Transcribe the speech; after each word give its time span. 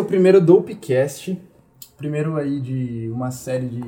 é 0.00 0.02
o 0.02 0.06
primeiro 0.06 0.40
Dopecast. 0.40 1.38
Primeiro 1.96 2.36
aí 2.36 2.60
de 2.60 3.10
uma 3.12 3.30
série 3.30 3.68
de. 3.68 3.80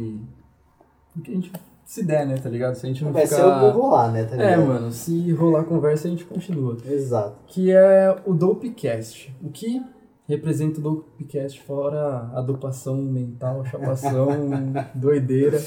do 1.14 1.22
que 1.22 1.30
a 1.30 1.34
gente 1.34 1.52
se 1.84 2.04
der, 2.04 2.26
né, 2.26 2.36
tá 2.36 2.48
ligado? 2.48 2.74
Se 2.74 2.86
a 2.86 2.88
gente 2.88 3.04
não 3.04 3.12
Vai 3.12 3.26
ficar... 3.26 3.36
ser 3.36 3.42
o 3.46 3.60
que 3.72 3.76
rolar, 3.78 4.12
né? 4.12 4.24
Tá 4.24 4.34
É, 4.36 4.50
ligado? 4.50 4.66
mano, 4.66 4.90
se 4.92 5.32
rolar 5.32 5.60
a 5.60 5.64
conversa 5.64 6.08
a 6.08 6.10
gente 6.10 6.24
continua. 6.24 6.76
Exato. 6.86 7.36
Que 7.46 7.70
é 7.72 8.16
o 8.24 8.32
Dopecast. 8.32 9.34
O 9.42 9.50
que 9.50 9.82
representa 10.28 10.78
o 10.78 10.82
Dopecast 10.82 11.60
fora 11.62 12.30
a 12.34 12.40
dopação 12.40 12.96
mental, 12.96 13.64
chapação, 13.64 14.28
doideira. 14.94 15.60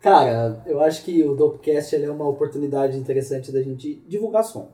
Cara, 0.00 0.62
eu 0.66 0.80
acho 0.80 1.04
que 1.04 1.22
o 1.24 1.34
Dopecast 1.34 1.94
é 1.94 2.10
uma 2.10 2.26
oportunidade 2.26 2.96
interessante 2.96 3.52
da 3.52 3.62
gente 3.62 4.02
divulgar 4.08 4.44
som. 4.44 4.68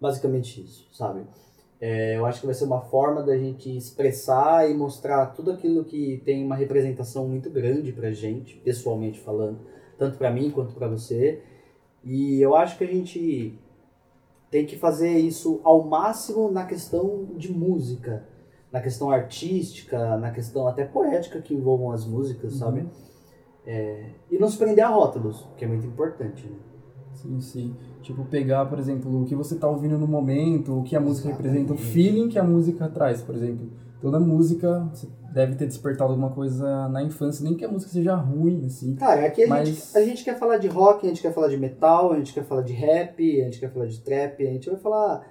Basicamente 0.00 0.60
isso, 0.60 0.88
sabe? 0.92 1.22
É, 1.80 2.16
eu 2.16 2.26
acho 2.26 2.40
que 2.40 2.46
vai 2.46 2.54
ser 2.54 2.64
uma 2.64 2.80
forma 2.80 3.22
da 3.22 3.36
gente 3.38 3.74
expressar 3.76 4.68
e 4.68 4.74
mostrar 4.74 5.26
tudo 5.26 5.52
aquilo 5.52 5.84
que 5.84 6.20
tem 6.24 6.44
uma 6.44 6.56
representação 6.56 7.28
muito 7.28 7.48
grande 7.50 7.92
pra 7.92 8.10
gente, 8.10 8.56
pessoalmente 8.56 9.20
falando, 9.20 9.60
tanto 9.96 10.18
pra 10.18 10.30
mim 10.30 10.50
quanto 10.50 10.74
pra 10.74 10.88
você. 10.88 11.40
E 12.04 12.40
eu 12.40 12.56
acho 12.56 12.76
que 12.76 12.84
a 12.84 12.86
gente 12.86 13.58
tem 14.50 14.66
que 14.66 14.76
fazer 14.76 15.18
isso 15.18 15.60
ao 15.62 15.84
máximo 15.84 16.50
na 16.50 16.64
questão 16.64 17.28
de 17.36 17.52
música, 17.52 18.26
na 18.72 18.80
questão 18.80 19.10
artística, 19.10 20.16
na 20.16 20.30
questão 20.30 20.66
até 20.66 20.84
poética 20.84 21.40
que 21.40 21.54
envolvam 21.54 21.92
as 21.92 22.04
músicas, 22.04 22.54
sabe? 22.54 22.88
É, 23.66 24.10
e 24.30 24.38
não 24.38 24.48
se 24.48 24.56
prender 24.56 24.84
a 24.84 24.88
rótulos, 24.88 25.46
que 25.56 25.64
é 25.64 25.68
muito 25.68 25.86
importante, 25.86 26.46
né? 26.46 26.56
Sim, 27.12 27.40
sim. 27.40 27.76
Tipo, 28.08 28.24
pegar, 28.24 28.64
por 28.64 28.78
exemplo, 28.78 29.20
o 29.20 29.26
que 29.26 29.34
você 29.34 29.54
tá 29.54 29.68
ouvindo 29.68 29.98
no 29.98 30.08
momento, 30.08 30.78
o 30.78 30.82
que 30.82 30.96
a 30.96 31.00
música 31.00 31.28
representa, 31.28 31.74
o 31.74 31.76
feeling 31.76 32.30
que 32.30 32.38
a 32.38 32.42
música 32.42 32.88
traz, 32.88 33.20
por 33.20 33.34
exemplo. 33.34 33.68
Toda 34.00 34.18
música 34.18 34.90
deve 35.30 35.56
ter 35.56 35.66
despertado 35.66 36.12
alguma 36.12 36.30
coisa 36.30 36.88
na 36.88 37.02
infância, 37.02 37.44
nem 37.44 37.54
que 37.54 37.66
a 37.66 37.68
música 37.68 37.92
seja 37.92 38.14
ruim, 38.14 38.64
assim. 38.64 38.94
Cara, 38.94 39.26
aqui 39.26 39.44
a, 39.44 39.48
Mas- 39.48 39.68
gente, 39.68 39.98
a 39.98 40.04
gente 40.06 40.24
quer 40.24 40.38
falar 40.38 40.56
de 40.56 40.68
rock, 40.68 41.04
a 41.04 41.10
gente 41.10 41.20
quer 41.20 41.34
falar 41.34 41.48
de 41.48 41.58
metal, 41.58 42.12
a 42.14 42.16
gente 42.16 42.32
quer 42.32 42.44
falar 42.44 42.62
de 42.62 42.72
rap, 42.72 43.40
a 43.42 43.44
gente 43.44 43.60
quer 43.60 43.70
falar 43.70 43.84
de 43.86 44.00
trap, 44.00 44.40
a 44.46 44.50
gente 44.52 44.70
vai 44.70 44.78
falar 44.78 45.26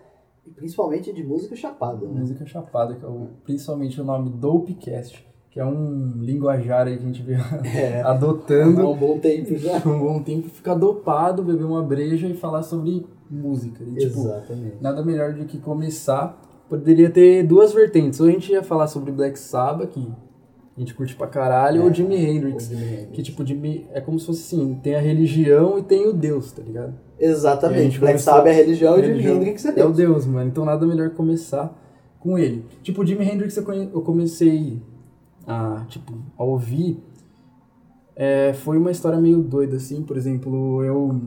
principalmente 0.56 1.12
de 1.12 1.24
música 1.24 1.56
chapada, 1.56 2.06
né? 2.08 2.20
Música 2.20 2.46
chapada, 2.46 2.94
que 2.94 3.04
é 3.04 3.08
o, 3.08 3.30
principalmente 3.44 4.00
o 4.00 4.04
nome 4.04 4.30
Dopecast, 4.30 5.27
que 5.58 5.62
é 5.62 5.66
um 5.66 6.14
linguajar 6.20 6.86
aí 6.86 6.98
que 6.98 7.04
a 7.04 7.08
gente 7.08 7.24
veio 7.24 7.40
É, 7.76 8.02
há 8.06 8.12
adotando 8.12 8.88
um 8.88 8.96
bom 8.96 9.18
tempo 9.18 9.58
já. 9.58 9.78
um 9.88 9.98
bom 9.98 10.22
tempo, 10.22 10.50
ficar 10.50 10.76
dopado, 10.76 11.42
beber 11.42 11.64
uma 11.66 11.82
breja 11.82 12.28
e 12.28 12.36
falar 12.36 12.62
sobre 12.62 13.08
música. 13.28 13.84
E, 13.84 13.96
tipo, 13.96 14.20
Exatamente. 14.20 14.76
Nada 14.80 15.04
melhor 15.04 15.34
do 15.34 15.46
que 15.46 15.58
começar. 15.58 16.40
Poderia 16.70 17.10
ter 17.10 17.42
duas 17.42 17.74
vertentes. 17.74 18.20
Ou 18.20 18.28
a 18.28 18.32
gente 18.32 18.52
ia 18.52 18.62
falar 18.62 18.86
sobre 18.86 19.12
Black 19.12 19.40
Sabbath, 19.40 19.90
que 19.90 20.08
a 20.76 20.80
gente 20.80 20.94
curte 20.94 21.16
pra 21.16 21.26
caralho, 21.26 21.86
ou 21.86 21.92
Jimi 21.92 22.18
Hendrix. 22.24 22.70
Que 23.12 23.24
tipo, 23.24 23.44
Jimi, 23.44 23.88
é 23.92 24.00
como 24.00 24.20
se 24.20 24.28
fosse 24.28 24.56
assim, 24.56 24.76
tem 24.84 24.94
a 24.94 25.02
religião 25.02 25.80
e 25.80 25.82
tem 25.82 26.06
o 26.08 26.14
Deus, 26.14 26.52
tá 26.52 26.62
ligado? 26.62 26.94
A 27.20 27.26
Exatamente. 27.26 27.98
Black 27.98 28.22
Sabbath 28.22 28.46
é 28.46 28.52
religião 28.52 29.00
e 29.00 29.04
Jimi 29.06 29.26
Hendrix 29.26 29.66
é 29.66 29.70
É 29.70 29.72
o 29.72 29.92
Deus. 29.92 29.98
Deus, 29.98 30.26
mano. 30.28 30.50
Então 30.50 30.64
nada 30.64 30.86
melhor 30.86 31.10
começar 31.10 31.76
com 32.20 32.38
ele. 32.38 32.64
Tipo, 32.84 33.02
o 33.02 33.06
Jimi 33.08 33.26
Hendrix 33.26 33.58
eu, 33.58 33.74
eu 33.74 34.02
comecei 34.02 34.80
a, 35.48 35.86
tipo, 35.88 36.14
a 36.38 36.44
ouvir. 36.44 37.02
é, 38.16 38.54
foi 38.54 38.78
uma 38.78 38.92
história 38.92 39.20
meio 39.20 39.42
doida, 39.42 39.78
assim. 39.78 40.04
Por 40.04 40.18
exemplo, 40.18 40.84
eu... 40.84 41.22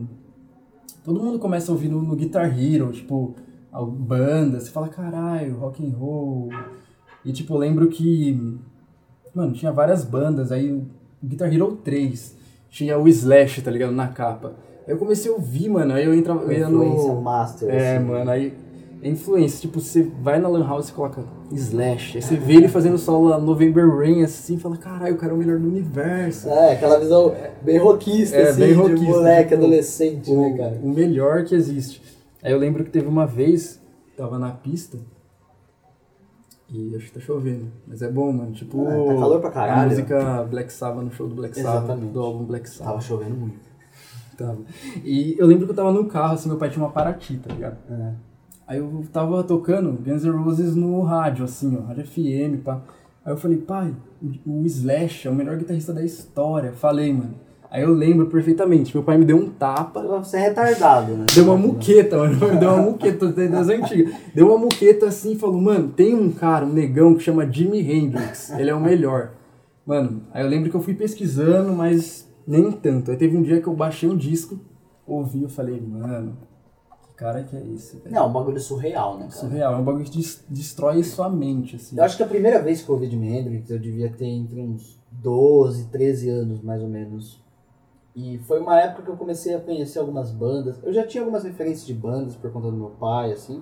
Todo 1.03 1.21
mundo 1.21 1.39
começa 1.39 1.71
a 1.71 1.73
ouvir 1.73 1.89
no, 1.89 2.15
Guitar 2.15 2.57
Hero, 2.57 2.91
tipo, 2.91 3.33
a 3.71 3.81
banda. 3.83 4.59
Você 4.59 4.69
fala, 4.69 4.87
caralho, 4.87 5.57
rock 5.57 5.83
and 5.83 5.97
roll. 5.97 6.49
E, 7.25 7.33
tipo, 7.33 7.55
eu 7.55 7.57
lembro 7.57 7.87
que... 7.87 8.59
Mano, 9.33 9.53
tinha 9.53 9.71
várias 9.71 10.05
bandas. 10.05 10.51
Aí, 10.51 10.71
o 10.71 10.85
Guitar 11.23 11.51
Hero 11.51 11.75
3 11.77 12.37
tinha 12.69 12.97
o 12.99 13.07
Slash, 13.07 13.63
tá 13.63 13.71
ligado? 13.71 13.91
Na 13.91 14.09
capa. 14.09 14.53
Aí 14.87 14.93
eu 14.93 14.97
comecei 14.97 15.31
a 15.31 15.33
ouvir, 15.33 15.69
mano. 15.69 15.93
Aí 15.93 16.05
eu 16.05 16.13
entrava... 16.13 16.43
Eu 16.43 16.51
ia 16.51 16.69
no... 16.69 17.21
master. 17.21 17.69
É, 17.69 17.97
assim. 17.97 18.05
mano, 18.05 18.29
aí 18.29 18.55
é 19.01 19.09
influência. 19.09 19.59
Tipo, 19.61 19.79
você 19.79 20.03
vai 20.21 20.39
na 20.39 20.47
Lan 20.47 20.65
House 20.65 20.89
e 20.89 20.93
coloca 20.93 21.23
Slash. 21.51 22.17
Aí 22.17 22.21
você 22.21 22.35
vê 22.35 22.53
ele 22.55 22.67
fazendo 22.67 22.97
solo 22.97 23.37
November 23.39 23.89
Rain 23.97 24.23
assim 24.23 24.55
e 24.55 24.59
fala: 24.59 24.77
caralho, 24.77 25.15
o 25.15 25.17
cara 25.17 25.31
é 25.31 25.35
o 25.35 25.37
melhor 25.37 25.59
do 25.59 25.67
universo. 25.67 26.49
É, 26.49 26.73
aquela 26.73 26.99
visão 26.99 27.33
bem 27.61 27.77
rockista, 27.77 28.37
É, 28.37 28.49
assim, 28.49 28.59
bem 28.59 28.69
de 28.69 28.73
rockista, 28.75 29.05
moleque, 29.05 29.49
tipo, 29.49 29.55
adolescente, 29.55 30.31
né, 30.31 30.47
O, 30.47 30.57
cara? 30.57 30.79
o 30.83 30.89
melhor 30.89 31.43
que 31.45 31.55
existe. 31.55 32.01
Aí 32.43 32.51
eu 32.51 32.57
lembro 32.57 32.83
que 32.83 32.89
teve 32.89 33.07
uma 33.07 33.25
vez, 33.25 33.79
tava 34.17 34.37
na 34.39 34.51
pista. 34.51 34.97
E 36.69 36.95
acho 36.95 37.07
que 37.07 37.11
tá 37.11 37.19
chovendo. 37.19 37.69
Mas 37.85 38.01
é 38.01 38.09
bom, 38.09 38.31
mano. 38.31 38.53
Tipo. 38.53 38.87
Ah, 38.87 39.13
tá 39.13 39.19
calor 39.19 39.41
pra 39.41 39.51
caralho. 39.51 39.81
A 39.81 39.85
música 39.89 40.43
Black 40.49 40.71
Sabbath 40.71 41.03
no 41.03 41.11
show 41.11 41.27
do 41.27 41.35
Black 41.35 41.59
Sabbath, 41.59 41.99
do 41.99 42.19
álbum 42.21 42.45
Black 42.45 42.69
Sabbath. 42.69 42.87
Tava 42.87 43.01
chovendo 43.01 43.35
muito. 43.35 43.59
Tava. 44.37 44.57
E 45.03 45.35
eu 45.37 45.45
lembro 45.45 45.65
que 45.65 45.71
eu 45.71 45.75
tava 45.75 45.91
no 45.91 46.05
carro, 46.05 46.33
assim, 46.35 46.47
meu 46.47 46.57
pai 46.57 46.69
tinha 46.69 46.83
uma 46.83 46.91
Paraty, 46.91 47.37
tá 47.37 47.53
ligado? 47.53 47.77
É. 47.89 48.30
Aí 48.71 48.77
eu 48.77 49.03
tava 49.11 49.43
tocando 49.43 49.91
Guns 50.01 50.23
N' 50.23 50.31
Roses 50.31 50.77
no 50.77 51.01
rádio, 51.01 51.43
assim, 51.43 51.77
ó, 51.77 51.87
rádio 51.87 52.07
FM, 52.07 52.63
pá. 52.63 52.81
Aí 53.25 53.33
eu 53.33 53.35
falei, 53.35 53.57
pai, 53.57 53.93
o, 54.47 54.65
Slash 54.65 55.27
é 55.27 55.29
o 55.29 55.35
melhor 55.35 55.57
guitarrista 55.57 55.91
da 55.91 56.01
história. 56.01 56.71
Falei, 56.71 57.11
mano. 57.11 57.33
Aí 57.69 57.83
eu 57.83 57.93
lembro 57.93 58.27
perfeitamente, 58.27 58.95
meu 58.95 59.03
pai 59.03 59.17
me 59.17 59.25
deu 59.25 59.35
um 59.35 59.49
tapa, 59.49 60.01
Você 60.19 60.37
é 60.37 60.47
retardado, 60.47 61.11
né? 61.17 61.25
deu 61.35 61.43
uma 61.43 61.57
muqueta, 61.57 62.17
mano, 62.17 62.33
me 62.33 62.57
deu 62.57 62.69
uma 62.69 62.81
muqueta 62.81 63.27
das 63.27 63.67
antigas. 63.67 64.15
Deu 64.33 64.47
uma 64.47 64.57
muqueta 64.57 65.07
assim 65.07 65.33
e 65.33 65.37
falou, 65.37 65.59
mano, 65.59 65.89
tem 65.89 66.15
um 66.15 66.31
cara, 66.31 66.65
um 66.65 66.71
negão 66.71 67.13
que 67.13 67.23
chama 67.23 67.51
Jimi 67.51 67.79
Hendrix, 67.79 68.51
ele 68.51 68.69
é 68.69 68.73
o 68.73 68.79
melhor. 68.79 69.31
Mano, 69.85 70.21
aí 70.33 70.45
eu 70.45 70.49
lembro 70.49 70.69
que 70.69 70.77
eu 70.77 70.81
fui 70.81 70.93
pesquisando, 70.93 71.73
mas 71.73 72.25
nem 72.47 72.71
tanto. 72.71 73.11
Aí 73.11 73.17
teve 73.17 73.35
um 73.35 73.41
dia 73.41 73.59
que 73.59 73.67
eu 73.67 73.73
baixei 73.73 74.07
um 74.07 74.15
disco, 74.15 74.57
ouvi, 75.05 75.43
eu 75.43 75.49
falei, 75.49 75.81
mano, 75.81 76.37
cara 77.21 77.43
que 77.43 77.55
é 77.55 77.63
esse, 77.73 77.97
velho? 77.97 78.13
Não, 78.15 78.27
um 78.27 78.33
bagulho 78.33 78.59
surreal, 78.59 79.13
né, 79.13 79.21
cara? 79.27 79.31
Surreal, 79.31 79.73
é 79.73 79.77
um 79.77 79.83
bagulho 79.83 80.03
que 80.05 80.11
des- 80.17 80.43
destrói 80.49 81.03
sua 81.03 81.29
mente, 81.29 81.75
assim. 81.75 81.95
Eu 81.97 82.03
acho 82.03 82.17
que 82.17 82.23
a 82.23 82.27
primeira 82.27 82.59
vez 82.61 82.81
que 82.81 82.89
eu 82.89 82.95
ouvi 82.95 83.09
Jimi 83.09 83.27
Hendrix, 83.37 83.69
eu 83.69 83.79
devia 83.79 84.09
ter 84.11 84.25
entre 84.25 84.59
uns 84.59 84.99
12, 85.11 85.85
13 85.89 86.29
anos, 86.29 86.61
mais 86.61 86.81
ou 86.81 86.87
menos. 86.89 87.39
E 88.15 88.39
foi 88.39 88.59
uma 88.59 88.79
época 88.79 89.03
que 89.03 89.09
eu 89.09 89.15
comecei 89.17 89.53
a 89.53 89.59
conhecer 89.59 89.99
algumas 89.99 90.31
bandas. 90.31 90.79
Eu 90.83 90.91
já 90.91 91.05
tinha 91.05 91.21
algumas 91.21 91.43
referências 91.43 91.85
de 91.85 91.93
bandas 91.93 92.35
por 92.35 92.51
conta 92.51 92.69
do 92.71 92.75
meu 92.77 92.89
pai, 92.89 93.31
assim. 93.31 93.61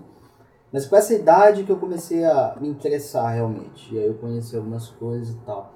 Mas 0.71 0.85
com 0.85 0.95
essa 0.95 1.13
idade 1.13 1.63
que 1.63 1.71
eu 1.71 1.77
comecei 1.77 2.23
a 2.23 2.55
me 2.61 2.67
interessar 2.69 3.33
realmente. 3.33 3.93
E 3.93 3.99
aí 3.99 4.07
eu 4.07 4.13
conheci 4.15 4.55
algumas 4.55 4.87
coisas 4.87 5.35
e 5.35 5.37
tal. 5.45 5.73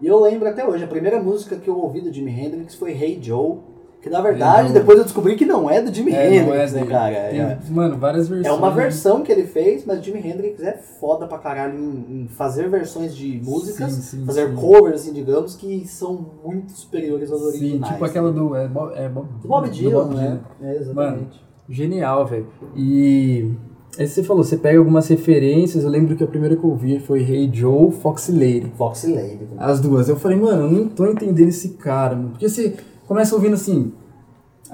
E 0.00 0.06
eu 0.06 0.20
lembro 0.20 0.48
até 0.48 0.66
hoje, 0.68 0.84
a 0.84 0.88
primeira 0.88 1.22
música 1.22 1.56
que 1.56 1.68
eu 1.70 1.78
ouvi 1.80 2.00
do 2.02 2.12
Jimi 2.12 2.30
Hendrix 2.30 2.74
foi 2.74 2.92
Hey 2.92 3.18
Joe. 3.22 3.58
Que 4.02 4.10
na 4.10 4.20
verdade, 4.20 4.68
Joe. 4.68 4.78
depois 4.78 4.98
eu 4.98 5.04
descobri 5.04 5.34
que 5.34 5.44
não 5.44 5.68
é 5.68 5.82
do 5.82 5.92
Jimi 5.92 6.12
É, 6.12 6.26
Hendrix, 6.36 6.72
não 6.72 6.80
é 6.80 6.84
né, 6.84 6.90
cara? 6.90 7.14
Tem, 7.30 7.40
É. 7.40 7.58
Mano, 7.70 7.96
várias 7.96 8.30
É 8.30 8.34
versões. 8.34 8.56
uma 8.58 8.70
versão 8.70 9.22
que 9.22 9.32
ele 9.32 9.44
fez, 9.44 9.84
mas 9.84 10.04
Jimi 10.04 10.20
Hendrix 10.20 10.60
é 10.62 10.72
foda 10.76 11.26
pra 11.26 11.38
caralho 11.38 11.76
em, 11.76 12.22
em 12.22 12.28
fazer 12.28 12.68
versões 12.68 13.16
de 13.16 13.40
músicas, 13.44 13.92
Sim, 13.92 14.18
sim, 14.18 14.24
fazer 14.26 14.48
sim. 14.48 14.54
covers, 14.54 15.00
assim, 15.00 15.12
digamos, 15.12 15.56
que 15.56 15.86
são 15.88 16.24
muito 16.44 16.70
superiores 16.72 17.32
aos 17.32 17.40
Sim, 17.40 17.46
originais. 17.48 17.92
tipo 17.92 18.04
aquela 18.04 18.30
do. 18.30 18.54
É, 18.54 18.68
Bob, 18.68 18.92
é 18.94 19.08
Bob, 19.08 19.26
Do 19.42 19.48
Bob 19.48 19.68
do 19.68 19.74
Dylan, 19.74 20.04
Bob 20.04 20.14
né? 20.14 20.40
É, 20.62 20.76
exatamente. 20.76 21.40
Genial, 21.68 22.26
velho. 22.26 22.46
E. 22.76 23.50
Aí 23.98 24.06
você 24.06 24.22
falou, 24.22 24.44
você 24.44 24.58
pega 24.58 24.78
algumas 24.78 25.08
referências. 25.08 25.82
Eu 25.82 25.88
lembro 25.90 26.14
que 26.14 26.22
a 26.22 26.26
primeira 26.26 26.54
que 26.54 26.62
eu 26.62 26.74
vi 26.76 27.00
foi 27.00 27.22
Hey 27.22 27.50
Joe, 27.52 27.90
Foxy 27.90 28.30
Lady. 28.30 28.70
Foxy 28.76 29.10
Lady. 29.12 29.48
As 29.56 29.80
duas. 29.80 30.08
Eu 30.08 30.16
falei, 30.16 30.36
mano, 30.38 30.64
eu 30.66 30.70
não 30.70 30.88
tô 30.88 31.06
entendendo 31.06 31.48
esse 31.48 31.70
cara, 31.70 32.14
mano. 32.14 32.28
Porque 32.30 32.46
você 32.46 32.76
começa 33.06 33.34
ouvindo 33.34 33.54
assim. 33.54 33.92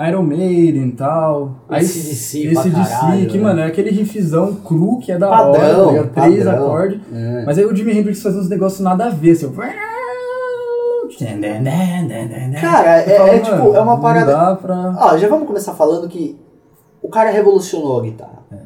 Iron 0.08 0.23
Maiden 0.23 0.88
e 0.88 0.93
tal. 0.93 1.56
Aí 1.69 1.81
AC/DC 1.82 2.46
esse 2.49 2.70
DC, 2.70 3.26
que, 3.29 3.37
né? 3.37 3.44
mano, 3.44 3.61
é 3.61 3.67
aquele 3.67 3.90
riffzão 3.90 4.55
cru 4.55 4.99
que 4.99 5.12
é 5.12 5.19
da 5.19 5.29
Padrão, 5.29 5.88
hora, 5.88 6.06
tá? 6.06 6.23
Três 6.23 6.46
acordes. 6.46 7.00
É. 7.12 7.44
Mas 7.44 7.58
aí 7.58 7.64
o 7.64 7.76
Jimi 7.76 7.99
Hendrix 7.99 8.23
faz 8.23 8.37
uns 8.37 8.49
negócios 8.49 8.81
nada 8.81 9.06
a 9.06 9.11
ver, 9.11 9.32
assim. 9.32 9.52
Cara, 12.61 13.02
é, 13.02 13.12
Eu 13.12 13.19
falo, 13.19 13.29
é 13.29 13.38
tipo, 13.40 13.56
mano, 13.56 13.76
é 13.76 13.81
uma 13.81 14.00
parada. 14.00 14.56
pra... 14.56 14.96
Ó, 14.99 15.17
já 15.19 15.29
vamos 15.29 15.46
começar 15.46 15.75
falando 15.75 16.08
que 16.08 16.40
o 17.02 17.08
cara 17.08 17.31
revolucionou 17.31 18.00
a 18.00 18.02
guitarra. 18.02 18.43
É. 18.50 18.56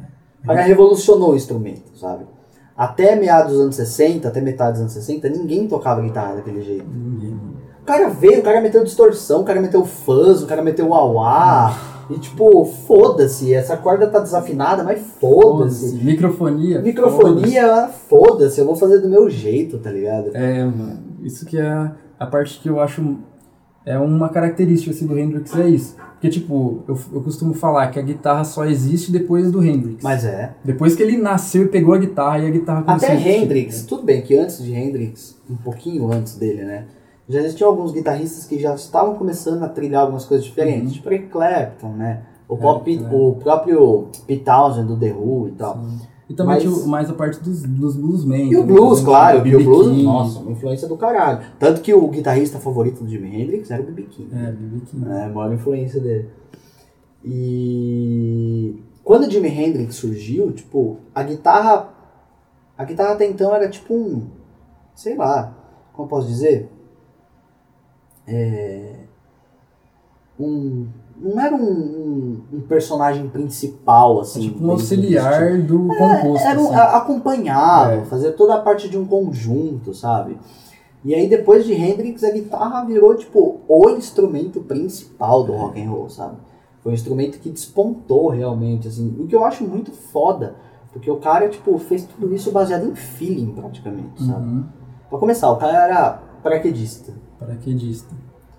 O 0.43 0.47
cara 0.47 0.61
revolucionou 0.61 1.31
o 1.31 1.35
instrumento, 1.35 1.91
sabe? 1.97 2.25
Até 2.75 3.15
meados 3.15 3.53
dos 3.53 3.61
anos 3.61 3.75
60, 3.75 4.27
até 4.27 4.39
metade 4.39 4.73
dos 4.73 4.81
anos 4.81 4.93
60, 4.93 5.27
ninguém 5.29 5.67
tocava 5.67 5.99
guitarra 5.99 6.35
daquele 6.35 6.61
jeito. 6.61 6.85
O 6.85 7.46
cara 7.87 8.09
veio, 8.09 8.39
o 8.39 8.43
cara 8.43 8.61
meteu 8.61 8.83
distorção, 8.83 9.41
o 9.41 9.43
cara 9.45 9.61
meteu 9.61 9.85
fuzz, 9.85 10.43
o 10.43 10.45
cara 10.45 10.61
meteu 10.61 10.89
wah 10.89 11.73
E 12.09 12.19
tipo, 12.19 12.65
foda-se, 12.85 13.53
essa 13.53 13.77
corda 13.77 14.07
tá 14.07 14.19
desafinada, 14.19 14.83
mas 14.83 14.99
Foda-se. 15.19 15.91
foda-se. 15.91 16.05
Microfonia. 16.05 16.81
Microfonia, 16.81 17.89
foda-se, 18.09 18.59
eu 18.59 18.65
vou 18.65 18.75
fazer 18.75 18.99
do 18.99 19.09
meu 19.09 19.29
jeito, 19.29 19.77
tá 19.79 19.89
ligado? 19.89 20.31
É, 20.33 20.63
mano. 20.63 20.99
Isso 21.23 21.45
que 21.45 21.57
é 21.57 21.91
a 22.19 22.25
parte 22.25 22.59
que 22.59 22.69
eu 22.69 22.79
acho 22.79 23.17
é 23.85 23.97
uma 23.97 24.27
característica 24.29 24.91
assim, 24.91 25.07
do 25.07 25.17
Hendrix, 25.17 25.55
é 25.55 25.67
isso. 25.69 25.95
Porque, 26.13 26.29
tipo, 26.29 26.83
eu, 26.87 26.97
eu 27.13 27.21
costumo 27.21 27.53
falar 27.53 27.87
que 27.87 27.99
a 27.99 28.01
guitarra 28.01 28.43
só 28.43 28.65
existe 28.65 29.11
depois 29.11 29.51
do 29.51 29.63
Hendrix. 29.63 30.03
Mas 30.03 30.25
é. 30.25 30.55
Depois 30.63 30.95
que 30.95 31.03
ele 31.03 31.15
nasceu 31.15 31.63
e 31.63 31.67
pegou 31.67 31.93
a 31.93 31.97
guitarra 31.97 32.39
e 32.39 32.47
a 32.47 32.49
guitarra 32.49 32.81
começou 32.81 33.07
Até 33.07 33.15
a 33.15 33.19
existir. 33.19 33.43
Hendrix, 33.43 33.81
tudo 33.83 34.03
bem 34.03 34.21
que 34.21 34.35
antes 34.35 34.61
de 34.61 34.73
Hendrix, 34.73 35.37
um 35.49 35.55
pouquinho 35.55 36.11
antes 36.11 36.35
dele, 36.35 36.65
né? 36.65 36.85
Já 37.29 37.39
existiam 37.41 37.69
alguns 37.69 37.91
guitarristas 37.91 38.45
que 38.45 38.57
já 38.59 38.73
estavam 38.75 39.15
começando 39.15 39.61
a 39.63 39.67
trilhar 39.69 40.01
algumas 40.03 40.25
coisas 40.25 40.45
diferentes, 40.45 40.89
Uhum. 40.89 40.93
tipo 40.93 41.09
Eric 41.09 41.27
Clapton, 41.27 41.89
né? 41.93 42.23
O, 42.47 42.55
É, 42.55 42.57
próprio, 42.57 43.05
é. 43.05 43.09
o 43.13 43.35
próprio 43.35 44.07
Pete 44.25 44.43
Townshend 44.45 44.87
do 44.87 44.97
The 44.97 45.11
Who 45.13 45.49
e 45.49 45.51
tal. 45.51 45.79
E 46.29 46.33
também 46.33 46.55
Mas- 46.65 46.85
mais 46.85 47.09
a 47.09 47.13
parte 47.13 47.41
dos, 47.41 47.63
dos 47.63 47.95
bluesmen. 47.97 48.51
E 48.51 48.55
o 48.57 48.63
blues, 48.63 49.01
claro, 49.01 49.43
que 49.43 49.55
o 49.55 49.63
blues, 49.63 49.87
King. 49.87 50.03
nossa, 50.03 50.39
uma 50.39 50.51
influência 50.51 50.87
do 50.87 50.95
caralho. 50.97 51.39
Tanto 51.59 51.81
que 51.81 51.93
o 51.93 52.07
guitarrista 52.09 52.59
favorito 52.59 53.03
do 53.03 53.09
Jimi 53.09 53.41
Hendrix 53.41 53.71
era 53.71 53.81
o 53.81 53.85
B.B. 53.85 54.03
King. 54.03 54.29
É, 54.33 54.51
B.B. 54.51 54.81
King. 54.85 55.09
É, 55.09 55.23
a 55.25 55.29
maior 55.29 55.53
influência 55.53 55.99
dele. 56.01 56.29
E 57.23 58.75
quando 59.03 59.25
o 59.27 59.31
Jimi 59.31 59.49
Hendrix 59.49 59.95
surgiu, 59.95 60.51
tipo, 60.51 60.97
a 61.13 61.23
guitarra. 61.23 61.89
A 62.77 62.83
guitarra 62.83 63.13
até 63.13 63.25
então 63.25 63.53
era 63.55 63.67
tipo 63.69 63.93
um. 63.93 64.27
Sei 64.95 65.15
lá, 65.15 65.53
como 65.93 66.05
eu 66.05 66.09
posso 66.09 66.27
dizer? 66.27 66.69
É, 68.27 68.93
um. 70.39 70.87
Não 71.19 71.39
era 71.41 71.55
um, 71.55 71.59
um, 71.63 72.41
um 72.57 72.61
personagem 72.61 73.27
principal, 73.29 74.19
assim. 74.19 74.41
tipo 74.41 74.59
um 74.63 74.67
do 74.67 74.71
auxiliar 74.73 75.57
do 75.63 75.87
composto. 75.87 76.45
Era 76.47 76.59
assim. 76.61 76.75
acompanhava, 76.75 77.93
É. 77.93 78.05
fazia 78.05 78.31
toda 78.31 78.53
a 78.53 78.59
parte 78.61 78.87
de 78.87 78.97
um 78.97 79.05
conjunto, 79.05 79.95
sabe? 79.95 80.37
E 81.03 81.15
aí 81.15 81.27
depois 81.27 81.65
de 81.65 81.73
Hendrix 81.73 82.23
a 82.23 82.29
guitarra 82.31 82.85
virou 82.85 83.15
tipo 83.15 83.61
o 83.67 83.89
instrumento 83.91 84.61
principal 84.61 85.43
do 85.43 85.53
rock 85.53 85.81
and 85.81 85.89
roll, 85.89 86.09
sabe? 86.09 86.35
Foi 86.83 86.91
um 86.91 86.95
instrumento 86.95 87.39
que 87.39 87.49
despontou 87.49 88.29
realmente, 88.29 88.87
assim, 88.87 89.15
o 89.19 89.25
que 89.25 89.35
eu 89.35 89.43
acho 89.43 89.63
muito 89.63 89.91
foda, 89.91 90.55
porque 90.93 91.09
o 91.09 91.17
cara 91.17 91.49
tipo 91.49 91.75
fez 91.79 92.03
tudo 92.05 92.31
isso 92.33 92.51
baseado 92.51 92.85
em 92.87 92.93
feeling 92.93 93.53
praticamente, 93.53 94.23
sabe? 94.23 94.45
Uhum. 94.45 94.65
Pra 95.09 95.17
começar, 95.17 95.49
o 95.49 95.55
cara 95.57 95.87
era 95.87 96.11
paraquedista. 96.43 97.11
Paraquedista. 97.39 98.13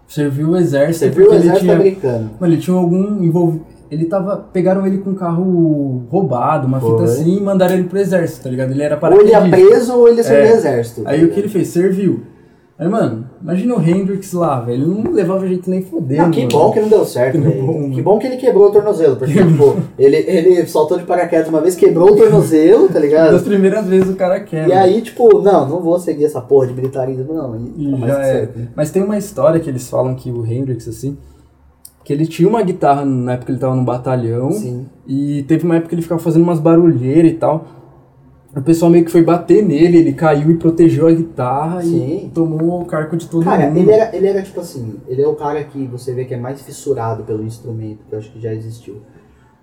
Serviu 0.06 0.50
o 0.50 0.56
exército. 0.56 1.04
Você 1.04 1.10
viu 1.10 1.24
o 1.24 1.28
porque 1.28 1.34
ele 1.36 1.44
exército 1.44 1.64
tinha, 1.64 1.74
americano? 1.74 2.30
Mano, 2.40 2.52
ele 2.52 2.60
tinha 2.62 2.76
algum 2.76 3.22
envolv... 3.22 3.60
Ele 3.90 4.04
tava. 4.04 4.36
Pegaram 4.52 4.86
ele 4.86 4.98
com 4.98 5.10
um 5.10 5.14
carro 5.14 6.04
roubado, 6.10 6.66
uma 6.66 6.78
fita 6.78 6.92
Foi. 6.92 7.04
assim, 7.04 7.36
e 7.38 7.40
mandaram 7.40 7.74
ele 7.74 7.84
pro 7.84 7.98
exército, 7.98 8.42
tá 8.44 8.50
ligado? 8.50 8.70
Ele 8.72 8.82
era 8.82 8.98
Ou 9.00 9.20
ele 9.20 9.30
ia 9.30 9.38
paraquedista. 9.40 9.68
preso 9.70 9.94
ou 9.96 10.08
ele 10.08 10.18
ia 10.18 10.24
ser 10.24 10.34
É. 10.34 10.46
do 10.50 10.56
exército. 10.58 11.02
tá 11.04 11.10
Aí 11.10 11.24
o 11.24 11.30
que 11.30 11.40
ele 11.40 11.48
fez? 11.48 11.68
Serviu. 11.68 12.20
Aí, 12.78 12.86
mano, 12.86 13.27
imagina 13.42 13.74
o 13.76 13.80
Hendrix 13.80 14.32
lá, 14.32 14.60
velho. 14.60 14.82
Ele 14.84 14.86
não 15.04 15.12
levava 15.12 15.46
jeito 15.46 15.68
nem 15.70 15.82
fodendo. 15.82 16.22
Não, 16.22 16.30
que 16.30 16.40
mano. 16.40 16.50
bom 16.52 16.70
que 16.72 16.80
não 16.80 16.88
deu 16.88 17.04
certo, 17.04 17.32
Que 17.32 17.38
velho. 17.38 17.62
bom, 17.66 17.90
Que 17.90 18.02
bom 18.02 18.18
que 18.18 18.26
ele 18.26 18.36
quebrou 18.36 18.68
o 18.68 18.70
tornozelo, 18.72 19.16
porque, 19.16 19.32
tipo, 19.34 19.76
ele, 19.98 20.16
ele 20.16 20.66
saltou 20.66 20.98
de 20.98 21.04
paraquedas 21.04 21.48
uma 21.48 21.60
vez, 21.60 21.74
quebrou 21.74 22.12
o 22.12 22.16
tornozelo, 22.16 22.86
tá 22.88 22.94
Das 22.94 23.02
ligado? 23.02 23.42
primeiras 23.44 23.86
vezes 23.86 24.08
o 24.10 24.16
cara 24.16 24.40
quebra. 24.40 24.68
E 24.68 24.72
aí, 24.72 25.00
tipo, 25.02 25.40
não, 25.40 25.68
não 25.68 25.80
vou 25.80 25.98
seguir 25.98 26.24
essa 26.24 26.40
porra 26.40 26.66
de 26.68 26.74
militarismo, 26.74 27.32
não. 27.32 27.56
E, 27.76 27.88
E 27.88 28.00
tá 28.00 28.06
já 28.06 28.18
é. 28.20 28.24
certo, 28.24 28.58
né? 28.58 28.68
Mas 28.74 28.90
tem 28.90 29.02
uma 29.02 29.18
história 29.18 29.60
que 29.60 29.68
eles 29.70 29.88
falam 29.88 30.14
que 30.14 30.30
o 30.30 30.44
Hendrix, 30.46 30.86
assim, 30.88 31.16
que 32.04 32.12
ele 32.12 32.26
tinha 32.26 32.48
uma 32.48 32.62
guitarra 32.62 33.04
na 33.04 33.32
época 33.32 33.46
que 33.46 33.52
ele 33.52 33.58
tava 33.60 33.74
no 33.76 33.84
batalhão. 33.84 34.50
Sim. 34.52 34.86
E 35.06 35.42
teve 35.46 35.64
uma 35.64 35.76
época 35.76 35.90
que 35.90 35.94
ele 35.94 36.02
ficava 36.02 36.20
fazendo 36.20 36.42
umas 36.42 36.58
barulheiras 36.58 37.30
e 37.30 37.34
tal. 37.34 37.66
O 38.56 38.62
pessoal 38.62 38.90
meio 38.90 39.04
que 39.04 39.10
foi 39.10 39.22
bater 39.22 39.62
nele, 39.62 39.98
ele 39.98 40.12
caiu 40.14 40.50
e 40.50 40.56
protegeu 40.56 41.06
a 41.06 41.12
guitarra 41.12 41.82
Sim. 41.82 42.26
e 42.26 42.30
tomou 42.30 42.80
o 42.80 42.86
cargo 42.86 43.16
de 43.16 43.28
todo 43.28 43.44
Cara, 43.44 43.66
mundo. 43.66 43.78
ele 43.78 43.90
era, 43.90 44.16
ele 44.16 44.26
era 44.26 44.42
tipo 44.42 44.60
assim, 44.60 44.94
ele 45.06 45.22
é 45.22 45.28
o 45.28 45.34
cara 45.36 45.62
que 45.64 45.86
você 45.86 46.14
vê 46.14 46.24
que 46.24 46.32
é 46.34 46.36
mais 46.38 46.60
fissurado 46.62 47.24
pelo 47.24 47.44
instrumento, 47.44 48.04
que 48.08 48.14
eu 48.14 48.18
acho 48.18 48.32
que 48.32 48.40
já 48.40 48.52
existiu. 48.54 49.02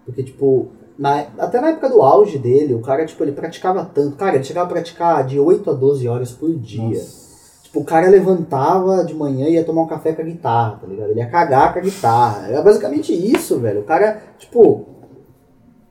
Porque, 0.05 0.21
tipo, 0.23 0.67
na- 0.99 1.25
até 1.39 1.59
na 1.59 1.69
época 1.69 1.89
do 1.89 2.01
auge 2.03 2.37
dele, 2.37 2.75
o 2.75 2.79
cara, 2.79 3.03
tipo, 3.05 3.23
ele 3.23 3.31
praticava 3.31 3.83
tanto. 3.83 4.15
Cara, 4.17 4.35
ele 4.35 4.43
chegava 4.43 4.67
a 4.67 4.71
praticar 4.71 5.25
de 5.25 5.39
8 5.39 5.71
a 5.71 5.73
12 5.73 6.07
horas 6.07 6.31
por 6.31 6.53
dia. 6.55 6.83
Nossa. 6.99 7.25
Tipo, 7.63 7.79
o 7.79 7.83
cara 7.83 8.07
levantava 8.07 9.03
de 9.03 9.15
manhã 9.15 9.47
e 9.47 9.53
ia 9.53 9.63
tomar 9.63 9.81
um 9.81 9.87
café 9.87 10.13
com 10.13 10.21
a 10.21 10.25
guitarra, 10.25 10.77
tá 10.79 10.85
ligado? 10.87 11.09
Ele 11.09 11.19
ia 11.19 11.25
cagar 11.27 11.73
com 11.73 11.79
a 11.79 11.81
guitarra. 11.81 12.47
Era 12.49 12.61
basicamente 12.61 13.11
isso, 13.11 13.57
velho. 13.59 13.81
O 13.81 13.83
cara, 13.83 14.21
tipo, 14.37 14.85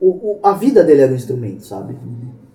o, 0.00 0.06
o- 0.08 0.38
a 0.44 0.52
vida 0.52 0.84
dele 0.84 1.00
era 1.02 1.12
um 1.12 1.16
instrumento, 1.16 1.66
sabe? 1.66 1.96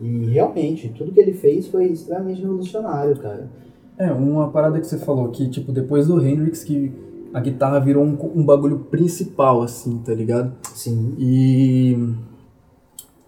E 0.01 0.25
realmente, 0.27 0.89
tudo 0.89 1.11
que 1.11 1.19
ele 1.19 1.33
fez 1.33 1.67
foi 1.67 1.85
extremamente 1.87 2.41
revolucionário, 2.41 3.17
cara. 3.17 3.49
É, 3.97 4.11
uma 4.11 4.49
parada 4.49 4.79
que 4.79 4.87
você 4.87 4.97
falou, 4.97 5.27
que 5.29 5.49
tipo, 5.49 5.71
depois 5.73 6.07
do 6.07 6.25
Hendrix, 6.25 6.63
que 6.63 6.91
a 7.33 7.39
guitarra 7.39 7.79
virou 7.79 8.03
um, 8.03 8.17
um 8.35 8.43
bagulho 8.45 8.79
principal, 8.79 9.61
assim, 9.61 9.97
tá 9.99 10.13
ligado? 10.13 10.53
Sim. 10.73 11.15
E. 11.19 11.97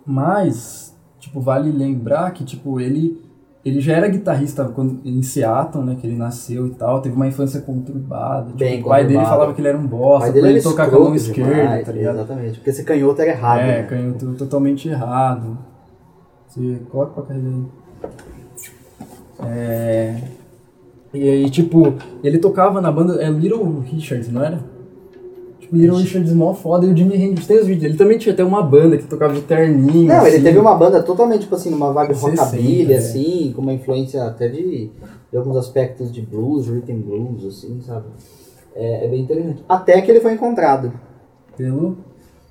Mas, 0.06 0.96
tipo, 1.20 1.40
vale 1.40 1.72
lembrar 1.72 2.32
que, 2.32 2.44
tipo, 2.44 2.80
ele. 2.80 3.20
Ele 3.64 3.80
já 3.80 3.94
era 3.94 4.08
guitarrista 4.08 4.66
quando, 4.66 5.00
em 5.06 5.22
Seattle, 5.22 5.86
né? 5.86 5.96
Que 6.00 6.08
ele 6.08 6.16
nasceu 6.16 6.66
e 6.66 6.72
tal. 6.72 7.00
Teve 7.00 7.16
uma 7.16 7.28
infância 7.28 7.62
conturbada. 7.62 8.48
Tipo, 8.48 8.58
Bem 8.58 8.82
o 8.82 8.86
pai 8.86 9.06
dele 9.06 9.24
falava 9.24 9.54
que 9.54 9.62
ele 9.62 9.68
era 9.68 9.78
um 9.78 9.86
O 9.86 9.88
bosta, 9.88 10.20
pai 10.22 10.32
dele 10.32 10.48
ele 10.54 10.62
tocar 10.64 10.90
com 10.90 10.96
a 10.96 11.00
mão 11.00 11.14
esquerda, 11.14 11.54
demais, 11.54 11.86
tá 11.86 11.92
ligado? 11.92 12.16
Exatamente. 12.16 12.54
Porque 12.56 12.70
esse 12.72 12.84
canhoto 12.84 13.22
era 13.22 13.30
errado, 13.30 13.60
É, 13.60 13.82
né? 13.82 13.84
canhoto 13.84 14.34
totalmente 14.34 14.90
errado. 14.90 15.60
Você 16.52 16.82
coloca 16.90 17.14
pra 17.14 17.24
carregar 17.24 17.50
aí. 17.50 17.66
É. 19.48 20.22
E 21.14 21.30
aí, 21.30 21.50
tipo, 21.50 21.94
ele 22.22 22.40
tocava 22.40 22.82
na 22.82 22.92
banda. 22.92 23.22
É 23.24 23.30
Little 23.30 23.80
Richards, 23.80 24.30
não 24.30 24.44
era? 24.44 24.60
Tipo, 25.62 25.78
Little 25.78 25.98
Richards 25.98 26.34
mó 26.34 26.54
foda 26.54 26.86
e 26.86 26.92
o 26.92 26.98
Jimi 26.98 27.16
Hendrix 27.16 27.48
tem 27.48 27.58
os 27.58 27.68
vídeos. 27.68 27.86
Ele 27.86 27.98
também 27.98 28.18
tinha 28.18 28.34
até 28.34 28.44
uma 28.44 28.62
banda 28.62 28.98
que 28.98 29.06
tocava 29.06 29.34
de 29.34 29.42
terninho. 29.42 30.10
Não, 30.10 30.28
ele 30.28 30.36
assim. 30.36 30.44
teve 30.44 30.60
uma 30.60 30.76
banda 30.76 31.02
totalmente, 31.02 31.44
tipo 31.44 31.56
assim, 31.56 31.70
numa 31.70 31.94
vibe 31.94 32.16
60, 32.16 32.44
rockabilly, 32.44 32.94
é. 32.94 32.98
assim, 32.98 33.54
com 33.56 33.62
uma 33.62 33.74
influência 33.74 34.24
até 34.26 34.50
de, 34.50 34.90
de 35.32 35.38
alguns 35.38 35.56
aspectos 35.56 36.12
de 36.12 36.22
blues, 36.22 36.68
rhythm 36.68 37.00
blues, 37.00 37.46
assim, 37.46 37.80
sabe? 37.82 38.08
É, 38.76 39.06
é 39.06 39.08
bem 39.08 39.22
interessante. 39.22 39.64
Até 39.70 40.02
que 40.02 40.12
ele 40.12 40.20
foi 40.20 40.34
encontrado. 40.34 40.92
Pelo 41.56 41.98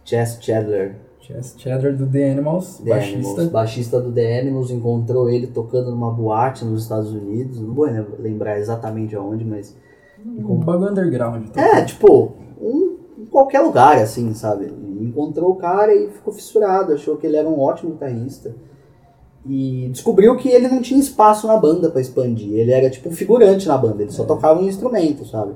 Chess 0.05 0.39
Chandler, 0.41 0.97
Chess 1.33 1.55
Cheddar 1.59 1.97
do 1.97 2.07
The 2.07 2.31
Animals, 2.33 2.79
The 2.79 2.91
baixista. 2.91 3.19
Animals, 3.19 3.49
baixista 3.49 4.01
do 4.01 4.13
The 4.13 4.41
Animals, 4.41 4.71
encontrou 4.71 5.31
ele 5.31 5.47
tocando 5.47 5.91
numa 5.91 6.11
boate 6.11 6.65
nos 6.65 6.83
Estados 6.83 7.13
Unidos. 7.13 7.61
Não 7.61 7.75
vou 7.75 7.87
lembrar 8.19 8.59
exatamente 8.59 9.15
aonde, 9.15 9.45
mas. 9.45 9.77
Um 10.25 10.57
bagulho 10.59 10.91
underground. 10.91 11.49
tá? 11.49 11.79
É, 11.79 11.85
tipo, 11.85 12.33
um, 12.61 12.97
em 13.19 13.25
qualquer 13.27 13.61
lugar, 13.61 13.97
assim, 13.99 14.35
sabe? 14.35 14.67
Encontrou 15.01 15.53
o 15.53 15.57
cara 15.57 15.95
e 15.95 16.11
ficou 16.11 16.33
fissurado, 16.33 16.93
achou 16.93 17.17
que 17.17 17.27
ele 17.27 17.37
era 17.37 17.49
um 17.49 17.59
ótimo 17.59 17.93
guitarrista. 17.93 18.55
E 19.47 19.89
descobriu 19.91 20.37
que 20.37 20.51
ele 20.51 20.69
não 20.69 20.83
tinha 20.83 21.01
espaço 21.01 21.47
na 21.47 21.57
banda 21.57 21.89
pra 21.89 22.01
expandir. 22.01 22.53
Ele 22.53 22.71
era 22.71 22.91
tipo 22.91 23.09
um 23.09 23.13
figurante 23.13 23.67
na 23.67 23.79
banda, 23.79 24.03
ele 24.03 24.13
só 24.13 24.25
tocava 24.25 24.61
um 24.61 24.69
instrumento, 24.69 25.25
sabe? 25.25 25.55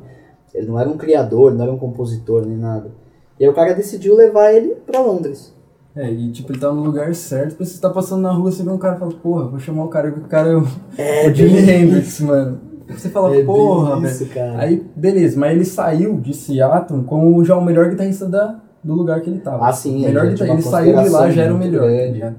Ele 0.54 0.66
não 0.68 0.78
era 0.80 0.88
um 0.88 0.96
criador, 0.96 1.52
não 1.52 1.64
era 1.64 1.72
um 1.72 1.78
compositor, 1.78 2.46
nem 2.46 2.56
nada. 2.56 2.92
E 3.38 3.44
aí 3.44 3.50
o 3.50 3.54
cara 3.54 3.74
decidiu 3.74 4.14
levar 4.14 4.52
ele 4.52 4.76
pra 4.86 5.00
Londres. 5.00 5.52
É, 5.96 6.10
e 6.10 6.32
tipo, 6.32 6.50
ele 6.52 6.58
tava 6.58 6.74
no 6.74 6.82
lugar 6.82 7.14
certo. 7.14 7.56
Você 7.64 7.80
tá 7.80 7.88
passando 7.88 8.22
na 8.22 8.32
rua, 8.32 8.50
você 8.50 8.62
vê 8.62 8.70
um 8.70 8.78
cara 8.78 8.96
e 8.96 8.98
fala, 8.98 9.12
porra, 9.12 9.46
vou 9.46 9.60
chamar 9.60 9.84
o 9.84 9.88
cara, 9.88 10.08
o 10.08 10.22
cara 10.28 10.48
é 10.48 10.56
o, 10.56 10.66
É, 10.98 11.28
o 11.28 11.34
Jimi 11.34 11.58
Hendrix, 11.58 12.20
mano. 12.20 12.58
Você 12.88 13.08
fala, 13.08 13.34
É 13.34 13.44
porra, 13.44 14.00
velho. 14.00 14.30
Aí, 14.58 14.84
beleza, 14.94 15.38
mas 15.38 15.52
ele 15.52 15.64
saiu 15.64 16.18
de 16.20 16.34
Seattle 16.34 17.04
como 17.04 17.42
já 17.44 17.56
o 17.56 17.64
melhor 17.64 17.88
guitarrista 17.88 18.26
da, 18.26 18.60
do 18.82 18.92
lugar 18.92 19.20
que 19.20 19.30
ele 19.30 19.38
tava. 19.38 19.66
Ah, 19.68 19.72
sim, 19.72 20.02
melhor 20.04 20.26
guitarrista. 20.26 20.52
Ele 20.54 20.62
saiu 20.62 21.02
de 21.02 21.08
lá, 21.08 21.30
já 21.30 21.42
era 21.42 21.54
o 21.54 21.58
melhor. 21.58 21.88
tá 21.88 22.06
ligado? 22.06 22.36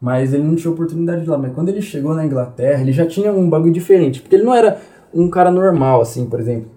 Mas 0.00 0.34
ele 0.34 0.42
não 0.42 0.54
tinha 0.54 0.70
oportunidade 0.70 1.22
de 1.22 1.30
lá. 1.30 1.38
Mas 1.38 1.54
quando 1.54 1.68
ele 1.70 1.80
chegou 1.80 2.14
na 2.14 2.24
Inglaterra, 2.26 2.82
ele 2.82 2.92
já 2.92 3.06
tinha 3.06 3.32
um 3.32 3.48
bagulho 3.48 3.72
diferente. 3.72 4.20
Porque 4.20 4.36
ele 4.36 4.44
não 4.44 4.54
era 4.54 4.78
um 5.14 5.30
cara 5.30 5.50
normal, 5.50 6.00
assim, 6.02 6.26
por 6.26 6.38
exemplo. 6.38 6.68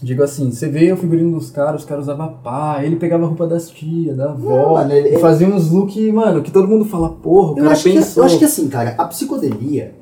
Digo 0.00 0.22
assim, 0.22 0.50
você 0.52 0.68
vê 0.68 0.92
o 0.92 0.96
figurino 0.96 1.36
dos 1.38 1.50
caras, 1.50 1.80
os 1.82 1.86
caras 1.86 2.04
usavam 2.04 2.34
pá, 2.42 2.84
ele 2.84 2.94
pegava 2.96 3.24
a 3.24 3.26
roupa 3.26 3.46
das 3.48 3.68
tias, 3.68 4.16
da 4.16 4.30
avó, 4.30 4.74
mano, 4.74 4.92
ele- 4.92 5.16
e 5.16 5.18
fazia 5.18 5.48
uns 5.48 5.70
look, 5.72 6.12
mano, 6.12 6.40
que 6.40 6.52
todo 6.52 6.68
mundo 6.68 6.84
fala, 6.84 7.08
porra, 7.10 7.48
o 7.54 7.58
Eu 7.58 7.62
cara 7.64 7.72
acho, 7.72 7.82
que, 7.82 7.92
pensou. 7.94 8.22
eu 8.22 8.26
acho 8.26 8.38
que 8.38 8.44
assim, 8.44 8.68
cara, 8.68 8.94
a 8.96 9.04
psicodelia, 9.06 9.94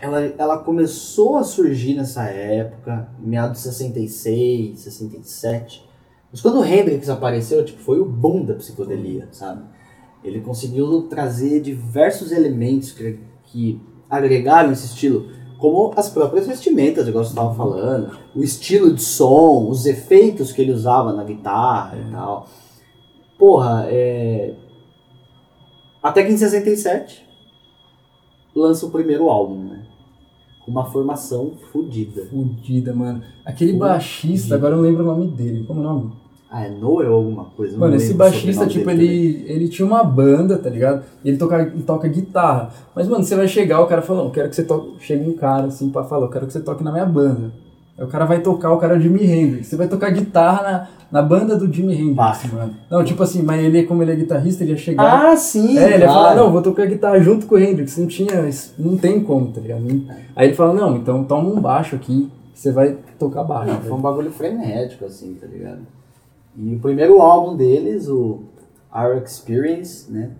ela, 0.00 0.20
ela 0.38 0.58
começou 0.58 1.36
a 1.36 1.42
surgir 1.42 1.94
nessa 1.94 2.22
época, 2.24 3.08
meados 3.18 3.56
de 3.62 3.68
66, 3.68 4.78
67. 4.80 5.84
Mas 6.30 6.40
quando 6.40 6.60
o 6.60 6.64
Hendrix 6.64 7.08
apareceu, 7.08 7.64
tipo, 7.64 7.80
foi 7.82 7.98
o 7.98 8.04
boom 8.04 8.44
da 8.44 8.54
psicodelia, 8.54 9.26
sabe? 9.32 9.62
Ele 10.22 10.40
conseguiu 10.40 11.02
trazer 11.08 11.60
diversos 11.60 12.30
elementos 12.30 12.92
que, 12.92 13.18
que 13.44 13.80
agregaram 14.08 14.70
esse 14.70 14.86
estilo, 14.86 15.28
como 15.58 15.92
as 15.96 16.08
próprias 16.08 16.46
vestimentas, 16.46 17.08
igual 17.08 17.24
você 17.24 17.30
estava 17.30 17.54
falando, 17.54 18.16
o 18.34 18.42
estilo 18.42 18.92
de 18.92 19.02
som, 19.02 19.68
os 19.68 19.86
efeitos 19.86 20.52
que 20.52 20.60
ele 20.60 20.72
usava 20.72 21.12
na 21.12 21.24
guitarra 21.24 21.98
e 21.98 22.10
tal. 22.10 22.48
Porra, 23.38 23.86
é... 23.88 24.54
Até 26.02 26.24
que 26.24 26.32
em 26.32 26.36
67 26.36 27.26
lança 28.54 28.86
o 28.86 28.90
primeiro 28.90 29.28
álbum, 29.28 29.64
né? 29.64 29.86
Com 30.64 30.70
uma 30.70 30.84
formação 30.84 31.52
fodida. 31.72 32.26
Fudida, 32.26 32.94
mano. 32.94 33.22
Aquele 33.44 33.72
Fudida. 33.72 33.88
baixista, 33.88 34.54
agora 34.54 34.74
eu 34.74 34.78
não 34.78 34.84
lembro 34.84 35.02
o 35.04 35.06
nome 35.06 35.28
dele. 35.28 35.64
Como 35.64 35.80
é 35.80 35.82
o 35.82 35.86
nome? 35.86 36.25
Ah, 36.50 36.64
é 36.64 36.70
Noel 36.70 37.12
alguma 37.12 37.44
coisa? 37.44 37.74
eu 37.74 37.78
Mano, 37.80 37.96
esse 37.96 38.14
baixista, 38.14 38.66
tipo, 38.66 38.86
dele 38.86 39.04
ele, 39.04 39.44
ele 39.52 39.68
tinha 39.68 39.86
uma 39.86 40.04
banda, 40.04 40.56
tá 40.56 40.70
ligado? 40.70 41.02
E 41.24 41.28
ele 41.28 41.36
toca, 41.36 41.72
toca 41.84 42.08
guitarra. 42.08 42.70
Mas, 42.94 43.08
mano, 43.08 43.24
você 43.24 43.34
vai 43.34 43.48
chegar, 43.48 43.80
o 43.80 43.86
cara 43.86 44.00
fala, 44.00 44.22
não, 44.22 44.30
quero 44.30 44.48
que 44.48 44.54
você 44.54 44.62
toque. 44.62 44.94
Chega 45.00 45.28
um 45.28 45.34
cara 45.34 45.66
assim 45.66 45.90
pra 45.90 46.04
falar, 46.04 46.26
eu 46.26 46.30
quero 46.30 46.46
que 46.46 46.52
você 46.52 46.60
toque 46.60 46.84
na 46.84 46.92
minha 46.92 47.04
banda. 47.04 47.50
Aí 47.98 48.04
o 48.04 48.08
cara 48.08 48.26
vai 48.26 48.40
tocar, 48.40 48.72
o 48.72 48.78
cara 48.78 48.94
é 48.94 48.98
o 48.98 49.00
Jimi 49.00 49.24
Hendrix. 49.24 49.66
Você 49.66 49.76
vai 49.76 49.88
tocar 49.88 50.10
guitarra 50.10 50.62
na, 51.10 51.20
na 51.20 51.22
banda 51.22 51.56
do 51.56 51.72
Jimi 51.72 51.94
Hendrix, 51.94 52.14
Bah. 52.14 52.38
mano. 52.52 52.74
Não, 52.90 53.02
tipo 53.02 53.22
assim, 53.22 53.42
mas 53.42 53.64
ele, 53.64 53.82
como 53.84 54.02
ele 54.02 54.12
é 54.12 54.16
guitarrista, 54.16 54.62
ele 54.62 54.72
ia 54.72 54.78
chegar. 54.78 55.32
Ah, 55.32 55.36
sim! 55.36 55.76
É, 55.76 55.94
ele 55.94 56.04
ia 56.04 56.08
falar, 56.08 56.36
não, 56.36 56.52
vou 56.52 56.62
tocar 56.62 56.86
guitarra 56.86 57.18
junto 57.20 57.46
com 57.46 57.56
o 57.56 57.58
Hendrix. 57.58 57.96
Não 57.96 58.06
tinha, 58.06 58.48
não 58.78 58.96
tem 58.96 59.20
como, 59.20 59.48
tá 59.48 59.60
ligado? 59.60 59.82
Aí 60.36 60.48
ele 60.48 60.54
fala, 60.54 60.74
não, 60.74 60.96
então 60.96 61.24
toma 61.24 61.48
um 61.48 61.60
baixo 61.60 61.96
aqui, 61.96 62.30
você 62.54 62.70
vai 62.70 62.96
tocar 63.18 63.42
baixo. 63.42 63.72
Não, 63.72 63.80
foi 63.80 63.92
um 63.92 64.00
bagulho 64.00 64.30
frenético, 64.30 65.06
assim, 65.06 65.34
tá 65.34 65.46
ligado? 65.46 65.80
E 66.56 66.74
o 66.74 66.78
primeiro 66.80 67.20
álbum 67.20 67.56
deles, 67.56 68.08
o 68.08 68.40
Our 68.94 69.22
Experience, 69.22 70.10
né? 70.10 70.30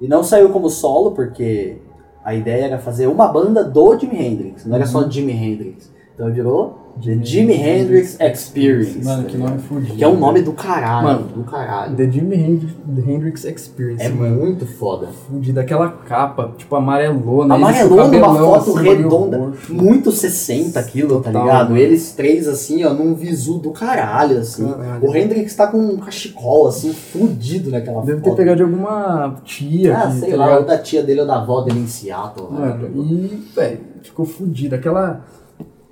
E 0.00 0.08
não 0.08 0.24
saiu 0.24 0.50
como 0.50 0.68
solo, 0.68 1.12
porque 1.12 1.78
a 2.24 2.34
ideia 2.34 2.64
era 2.64 2.78
fazer 2.78 3.06
uma 3.06 3.28
banda 3.28 3.62
do 3.62 3.98
Jimi 3.98 4.16
Hendrix, 4.16 4.66
não 4.66 4.76
era 4.76 4.86
só 4.86 5.08
Jimi 5.08 5.32
Hendrix. 5.32 5.92
Então 6.14 6.32
virou 6.32 6.79
The 7.02 7.18
Jimi 7.24 7.54
Hendrix 7.54 8.18
Experience. 8.20 9.04
Mano, 9.04 9.22
tá 9.24 9.28
que 9.30 9.36
nome 9.38 9.58
fudido. 9.58 9.94
Que 9.94 10.04
é 10.04 10.08
um 10.08 10.18
nome 10.18 10.42
do 10.42 10.52
caralho, 10.52 11.06
Mano, 11.06 11.22
do 11.28 11.44
caralho. 11.44 11.96
The 11.96 12.10
Jimi 12.10 12.36
Hendrix, 12.36 12.72
The 12.94 13.10
Hendrix 13.12 13.44
Experience, 13.44 14.02
É 14.04 14.08
mano. 14.08 14.36
muito 14.36 14.66
foda. 14.66 15.06
Fudido, 15.06 15.60
aquela 15.60 15.88
capa, 15.88 16.52
tipo, 16.58 16.74
amarelona. 16.76 17.54
Numa 17.56 17.72
cabelão 17.72 18.36
foto 18.36 18.76
assim, 18.78 18.88
redonda, 18.88 19.38
roxo. 19.38 19.72
muito 19.74 20.12
60 20.12 20.78
aquilo, 20.78 21.20
tá 21.22 21.30
ligado? 21.30 21.68
mano. 21.70 21.76
Eles 21.78 22.12
três 22.12 22.46
assim, 22.46 22.84
ó, 22.84 22.92
num 22.92 23.14
visu 23.14 23.58
do 23.58 23.70
caralho, 23.70 24.38
assim. 24.38 24.66
Caralho. 24.70 25.08
O 25.08 25.16
Hendrix 25.16 25.54
tá 25.54 25.66
com 25.68 25.78
um 25.78 25.96
cachecol, 25.96 26.68
assim, 26.68 26.92
fudido 26.92 27.70
naquela 27.70 28.02
Deve 28.02 28.20
ter 28.20 28.28
foto. 28.30 28.36
pegado 28.36 28.56
de 28.58 28.62
alguma 28.64 29.36
tia 29.44 29.96
Ah, 29.96 30.02
aqui, 30.08 30.20
sei 30.20 30.30
tá 30.32 30.36
lá, 30.36 30.58
ou 30.58 30.64
da 30.64 30.76
tia 30.78 31.02
dele 31.02 31.20
ou 31.22 31.26
da 31.26 31.36
avó 31.40 31.62
dele 31.62 31.80
em 31.80 31.86
Seattle. 31.86 32.50
né? 32.50 32.58
Mano, 32.78 33.04
e, 33.04 33.48
velho, 33.54 33.78
ficou 34.02 34.26
fudido. 34.26 34.74
Aquela... 34.74 35.24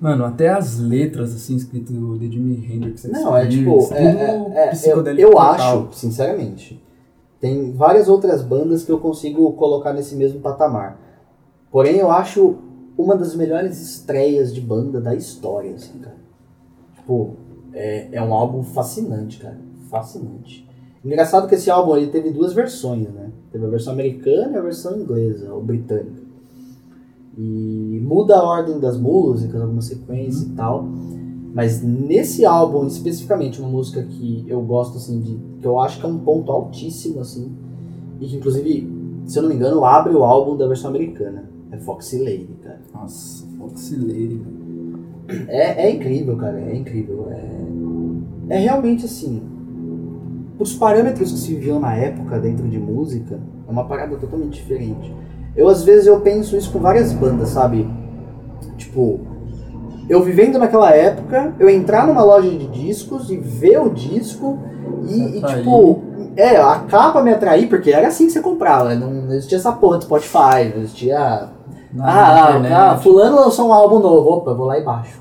Mano, 0.01 0.25
até 0.25 0.49
as 0.49 0.79
letras, 0.79 1.35
assim, 1.35 1.57
escrito 1.57 1.93
The 2.19 2.27
Jimi 2.27 2.65
Hendrix 2.73 3.05
Não, 3.05 3.37
é 3.37 3.47
tipo, 3.49 3.93
é, 3.93 4.05
é, 4.05 4.73
é, 4.73 4.93
eu, 4.93 5.05
eu 5.31 5.39
acho, 5.39 5.89
sinceramente, 5.93 6.81
tem 7.41 7.73
várias 7.73 8.09
outras 8.09 8.43
bandas 8.43 8.85
que 8.85 8.93
eu 8.93 8.99
consigo 8.99 9.53
colocar 9.55 9.93
nesse 9.93 10.15
mesmo 10.15 10.41
patamar. 10.41 11.01
Porém, 11.71 11.97
eu 11.97 12.11
acho 12.11 12.57
uma 12.97 13.17
das 13.17 13.35
melhores 13.35 13.81
estreias 13.81 14.55
de 14.55 14.61
banda 14.61 15.01
da 15.01 15.15
história, 15.15 15.75
assim, 15.75 15.99
cara. 15.99 16.17
Tipo, 16.97 17.37
é, 17.73 18.09
é 18.13 18.23
um 18.23 18.33
álbum 18.33 18.63
fascinante, 18.63 19.39
cara. 19.39 19.59
Fascinante. 19.89 20.69
Engraçado 21.05 21.49
que 21.49 21.55
esse 21.55 21.71
álbum 21.71 21.97
ele 21.97 22.09
teve 22.09 22.31
duas 22.31 22.53
versões, 22.53 23.09
né? 23.09 23.31
Teve 23.53 23.65
a 23.65 23.69
versão 23.69 23.93
americana 23.93 24.57
e 24.57 24.59
a 24.59 24.63
versão 24.63 24.99
inglesa, 24.99 25.53
ou 25.53 25.63
britânica. 25.63 26.18
E 27.39 28.01
muda 28.05 28.37
a 28.37 28.43
ordem 28.43 28.81
das 28.81 28.99
músicas, 28.99 29.61
alguma 29.61 29.81
sequência 29.81 30.45
e 30.45 30.51
tal. 30.51 30.89
Mas 31.55 31.83
nesse 31.83 32.45
álbum, 32.45 32.87
especificamente, 32.87 33.61
uma 33.61 33.69
música 33.69 34.03
que 34.03 34.45
eu 34.49 34.61
gosto, 34.61 34.97
assim, 34.99 35.21
de. 35.21 35.39
que 35.61 35.67
eu 35.67 35.79
acho 35.79 36.01
que 36.01 36.07
é 36.07 36.09
um 36.09 36.19
ponto 36.19 36.51
altíssimo, 36.51 37.21
assim. 37.21 37.53
E 38.21 38.27
que, 38.27 38.37
inclusive, 38.37 38.93
se 39.25 39.39
eu 39.39 39.43
não 39.43 39.51
me 39.51 39.55
engano, 39.55 39.85
abre 39.85 40.15
o 40.15 40.25
álbum 40.25 40.57
da 40.57 40.67
versão 40.67 40.91
americana. 40.91 41.49
É 41.71 41.79
Foxy 41.79 42.19
Lady, 42.19 42.57
cara. 42.63 42.81
Nossa, 42.93 43.47
Foxy 43.57 43.97
Lady. 43.97 44.43
É, 45.47 45.87
é 45.87 45.91
incrível, 45.95 46.37
cara. 46.37 46.59
É 46.61 46.77
incrível. 46.77 47.29
É, 47.31 48.57
é 48.57 48.59
realmente 48.59 49.05
assim. 49.05 49.43
Os 50.59 50.75
parâmetros 50.75 51.31
que 51.31 51.39
se 51.39 51.55
viviam 51.55 51.79
na 51.79 51.95
época 51.95 52.41
dentro 52.41 52.69
de 52.69 52.79
música 52.79 53.39
é 53.67 53.71
uma 53.71 53.85
parada 53.85 54.17
totalmente 54.17 54.55
diferente. 54.55 55.15
Eu, 55.59 55.69
às 55.69 55.83
vezes, 55.83 56.07
eu 56.07 56.21
penso 56.21 56.57
isso 56.57 56.71
com 56.71 56.79
várias 56.79 57.13
bandas, 57.13 57.49
sabe? 57.49 57.91
Tipo, 58.77 59.19
eu 60.09 60.23
vivendo 60.23 60.57
naquela 60.57 60.93
época, 60.93 61.53
eu 61.59 61.69
entrar 61.69 62.07
numa 62.07 62.23
loja 62.23 62.49
de 62.49 62.69
discos 62.69 63.29
e 63.29 63.37
ver 63.37 63.81
o 63.81 63.91
disco 63.91 64.57
e, 65.09 65.39
e, 65.39 65.43
tipo, 65.43 66.01
é, 66.37 66.57
a 66.57 66.79
capa 66.89 67.21
me 67.23 67.33
atrair, 67.33 67.69
porque 67.69 67.91
era 67.91 68.07
assim 68.07 68.27
que 68.27 68.33
você 68.33 68.41
comprava, 68.41 68.95
não 68.95 69.11
não 69.11 69.35
existia 69.35 69.59
essa 69.59 69.73
porra 69.73 69.99
do 69.99 70.05
Spotify, 70.05 70.73
não 70.73 70.83
existia 70.83 71.49
ah, 71.99 72.51
internet. 72.51 72.73
ah, 72.73 72.97
fulano 72.97 73.37
lançou 73.41 73.69
um 73.69 73.73
álbum 73.73 73.99
novo, 73.99 74.31
opa, 74.31 74.53
eu 74.53 74.57
vou 74.57 74.67
lá 74.67 74.79
e 74.79 74.85
baixo. 74.85 75.19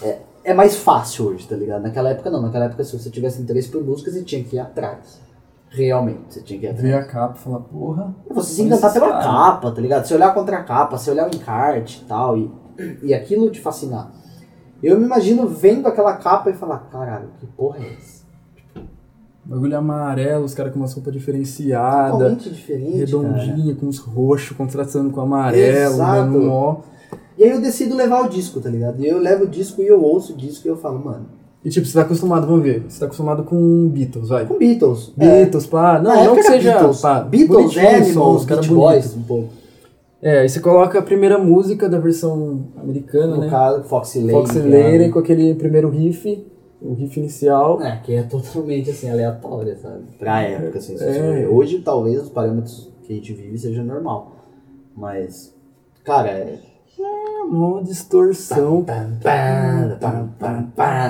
É, 0.00 0.18
é 0.44 0.54
mais 0.54 0.76
fácil 0.76 1.30
hoje, 1.30 1.48
tá 1.48 1.56
ligado? 1.56 1.82
Naquela 1.82 2.10
época 2.10 2.30
não, 2.30 2.40
naquela 2.40 2.66
época 2.66 2.84
se 2.84 2.96
você 2.96 3.10
tivesse 3.10 3.42
interesse 3.42 3.68
por 3.68 3.82
música, 3.82 4.08
você 4.08 4.22
tinha 4.22 4.44
que 4.44 4.54
ir 4.54 4.60
atrás. 4.60 5.20
Realmente, 5.74 6.20
você 6.28 6.40
tinha 6.40 6.60
que 6.60 6.66
ir 6.66 6.68
atrás. 6.68 6.82
Ver 6.82 6.94
a 6.94 7.04
capa 7.04 7.34
e 7.36 7.40
falar, 7.40 7.58
porra. 7.58 8.14
Você 8.30 8.54
se 8.54 8.62
encantar 8.62 8.92
pela 8.92 9.08
caras. 9.08 9.24
capa, 9.24 9.72
tá 9.72 9.80
ligado? 9.80 10.04
Se 10.06 10.14
olhar 10.14 10.32
contra 10.32 10.58
a 10.58 10.62
capa, 10.62 10.96
se 10.96 11.10
olhar 11.10 11.28
o 11.28 11.34
encarte 11.34 12.02
e 12.02 12.04
tal, 12.06 12.38
e, 12.38 12.48
e 13.02 13.12
aquilo 13.12 13.50
te 13.50 13.60
fascinar. 13.60 14.12
Eu 14.80 14.98
me 14.98 15.04
imagino 15.04 15.48
vendo 15.48 15.88
aquela 15.88 16.16
capa 16.16 16.48
e 16.50 16.54
falar, 16.54 16.78
caralho, 16.92 17.30
que 17.40 17.46
porra 17.46 17.78
é 17.80 17.94
essa? 17.94 18.22
Bagulho 19.44 19.76
amarelo, 19.76 20.44
os 20.44 20.54
caras 20.54 20.72
com 20.72 20.78
umas 20.78 20.94
roupas 20.94 21.12
diferenciadas. 21.12 22.12
Totalmente 22.12 22.50
diferente, 22.50 22.90
cara. 22.92 22.98
redondinha, 23.00 23.74
com 23.74 23.88
os 23.88 23.98
roxos 23.98 24.56
contrastando 24.56 25.10
com 25.10 25.20
amarelo, 25.20 25.94
Exato. 25.94 26.30
mano, 26.30 26.50
ó. 26.50 26.76
E 27.36 27.42
aí 27.42 27.50
eu 27.50 27.60
decido 27.60 27.96
levar 27.96 28.22
o 28.22 28.28
disco, 28.28 28.60
tá 28.60 28.70
ligado? 28.70 29.02
E 29.02 29.08
eu 29.08 29.18
levo 29.18 29.44
o 29.44 29.48
disco 29.48 29.82
e 29.82 29.86
eu 29.88 30.00
ouço 30.00 30.34
o 30.34 30.36
disco 30.36 30.66
e 30.66 30.70
eu 30.70 30.76
falo, 30.76 31.04
mano, 31.04 31.26
E 31.64 31.70
tipo, 31.70 31.86
você 31.86 31.94
tá 31.94 32.02
acostumado, 32.02 32.46
vamos 32.46 32.62
ver, 32.62 32.84
você 32.88 33.00
tá 33.00 33.06
acostumado 33.06 33.42
com 33.44 33.88
Beatles, 33.88 34.28
vai. 34.28 34.44
com 34.44 34.58
Beatles. 34.58 35.12
é. 35.18 35.44
Beatles, 35.44 35.66
pá, 35.66 35.98
não, 36.02 36.14
Na 36.14 36.24
não 36.24 36.34
que 36.34 36.40
era 36.40 36.48
seja, 36.50 36.72
Beatles, 36.72 37.00
pá, 37.00 37.20
Beatles, 37.20 37.78
Animals, 37.78 38.44
bonitos. 38.44 38.68
Boys, 38.68 39.16
um 39.16 39.22
pouco. 39.22 39.48
É, 40.20 40.40
aí 40.40 40.48
você 40.48 40.60
coloca 40.60 40.98
a 40.98 41.02
primeira 41.02 41.38
música 41.38 41.88
da 41.88 41.98
versão 41.98 42.64
americana, 42.76 43.34
No 43.36 43.42
né? 43.42 43.50
caso, 43.50 43.82
Foxy 43.84 44.20
Lady. 44.20 44.32
Foxy 44.32 44.58
é- 44.58 44.62
Lady 44.98 45.10
com 45.10 45.18
aquele 45.18 45.54
primeiro 45.54 45.88
riff, 45.90 46.46
o 46.82 46.92
riff 46.94 47.18
inicial. 47.18 47.80
É, 47.82 47.96
que 48.02 48.14
é 48.14 48.22
totalmente 48.22 48.90
assim, 48.90 49.10
aleatória, 49.10 49.76
sabe? 49.76 50.02
Pra 50.18 50.42
época, 50.42 50.78
assim. 50.78 50.96
É. 50.98 51.46
Hoje, 51.50 51.78
talvez, 51.80 52.22
os 52.22 52.28
parâmetros 52.30 52.90
que 53.04 53.12
a 53.12 53.16
gente 53.16 53.32
vive 53.32 53.56
seja 53.58 53.82
normal. 53.82 54.32
Mas, 54.96 55.54
cara, 56.04 56.28
é. 56.30 56.58
Uma 57.50 57.82
distorção. 57.82 58.84
Pam. 58.84 59.18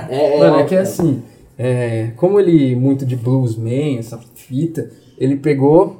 É, 0.09 0.39
Mano, 0.39 0.57
é 0.59 0.65
que 0.65 0.75
é 0.75 0.81
assim, 0.81 1.23
é, 1.59 2.09
como 2.17 2.39
ele 2.41 2.75
muito 2.77 3.07
de 3.07 3.17
bluesman, 3.17 3.99
essa 3.99 4.19
fita, 4.35 4.91
ele 5.17 5.37
pegou 5.37 5.97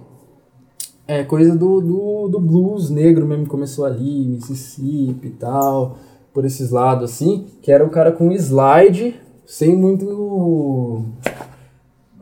é, 1.07 1.23
coisa 1.23 1.55
do, 1.55 1.81
do, 1.81 2.29
do 2.29 2.41
blues 2.41 2.91
negro 2.91 3.27
mesmo, 3.27 3.47
começou 3.47 3.85
ali, 3.85 4.27
Mississippi 4.27 5.29
e 5.29 5.31
tal, 5.31 5.99
por 6.33 6.45
esses 6.45 6.71
lados 6.71 7.13
assim, 7.13 7.47
que 7.63 7.71
era 7.71 7.85
o 7.85 7.91
cara 7.91 8.11
com 8.11 8.33
slide, 8.33 9.15
sem 9.47 9.77
muito 9.77 11.05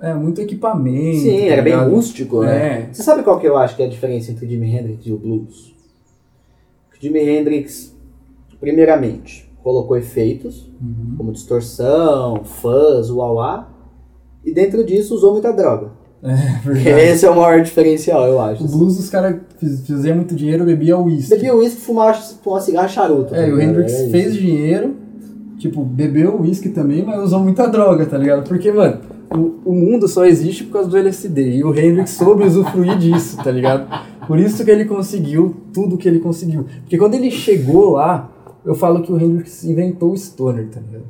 é, 0.01 0.13
muito 0.15 0.41
equipamento. 0.41 1.21
Sim, 1.21 1.39
tá 1.39 1.45
era 1.47 1.63
bem 1.63 1.73
ligado? 1.75 1.95
rústico, 1.95 2.43
né? 2.43 2.89
É, 2.91 2.93
Você 2.93 3.03
sabe 3.03 3.23
qual 3.23 3.39
que 3.39 3.47
eu 3.47 3.57
acho 3.57 3.77
que 3.77 3.83
é 3.83 3.87
a 3.87 3.89
diferença 3.89 4.33
entre 4.33 4.45
o 4.45 4.49
Jimi 4.49 4.77
Hendrix 4.77 5.07
e 5.07 5.13
o 5.13 5.19
blues? 5.19 5.73
Jimi 7.03 7.19
Hendrix, 7.19 7.93
primeiramente, 8.61 9.51
colocou 9.61 9.97
efeitos, 9.97 10.71
Uhum. 10.81 11.15
como 11.17 11.33
distorção, 11.33 12.43
fuzz, 12.45 13.11
uauá, 13.11 13.69
e 14.45 14.53
dentro 14.55 14.85
disso 14.85 15.13
usou 15.15 15.33
muita 15.33 15.53
droga. 15.53 15.89
é. 16.23 17.11
Esse 17.11 17.27
é 17.27 17.31
o 17.31 17.35
maior 17.35 17.61
diferencial, 17.61 18.25
eu 18.27 18.41
acho. 18.41 18.63
O 18.65 18.69
blues 18.69 18.97
os 19.01 19.11
caras 19.11 19.41
fizeram 19.85 20.19
muito 20.19 20.37
dinheiro, 20.37 20.65
bebia 20.65 20.97
uísque. 20.97 21.35
Bebia 21.35 21.57
uísque, 21.57 21.81
fumava, 21.81 22.15
fumava 22.15 22.63
cigarro 22.63 22.89
charuto. 22.89 23.35
É, 23.35 23.39
tá 23.39 23.53
o 23.53 23.57
ligado? 23.57 23.63
Hendrix 23.63 23.93
É 23.93 24.09
fez 24.09 24.37
dinheiro, 24.37 24.95
tipo, 25.59 25.85
bebeu 25.85 26.41
uísque 26.41 26.69
também, 26.69 27.05
mas 27.05 27.21
usou 27.25 27.41
muita 27.41 27.67
droga, 27.67 28.07
tá 28.07 28.17
ligado? 28.17 28.47
Porque, 28.47 28.71
mano, 28.71 29.01
o, 29.35 29.71
o 29.71 29.73
mundo 29.75 30.07
só 30.07 30.25
existe 30.25 30.63
por 30.65 30.75
causa 30.75 30.89
do 30.89 30.97
LSD. 30.97 31.57
E 31.57 31.65
o 31.65 31.77
Hendrix 31.77 32.11
soube 32.11 32.45
usufruir 32.45 32.97
disso, 32.99 33.37
tá 33.43 33.51
ligado? 33.51 33.89
Por 34.27 34.39
isso 34.39 34.65
que 34.65 34.71
ele 34.71 34.85
conseguiu 34.85 35.55
tudo 35.73 35.97
que 35.97 36.09
ele 36.09 36.21
conseguiu. 36.21 36.65
Porque 36.81 36.99
quando 36.99 37.15
ele 37.15 37.31
chegou 37.31 37.93
lá, 37.93 38.31
eu 38.65 38.75
falo 38.75 39.03
que 39.03 39.13
o 39.13 39.21
Hendrix 39.21 39.65
inventou 39.65 40.13
o 40.13 40.17
Stoner, 40.17 40.69
tá 40.69 40.81
ligado? 40.81 41.05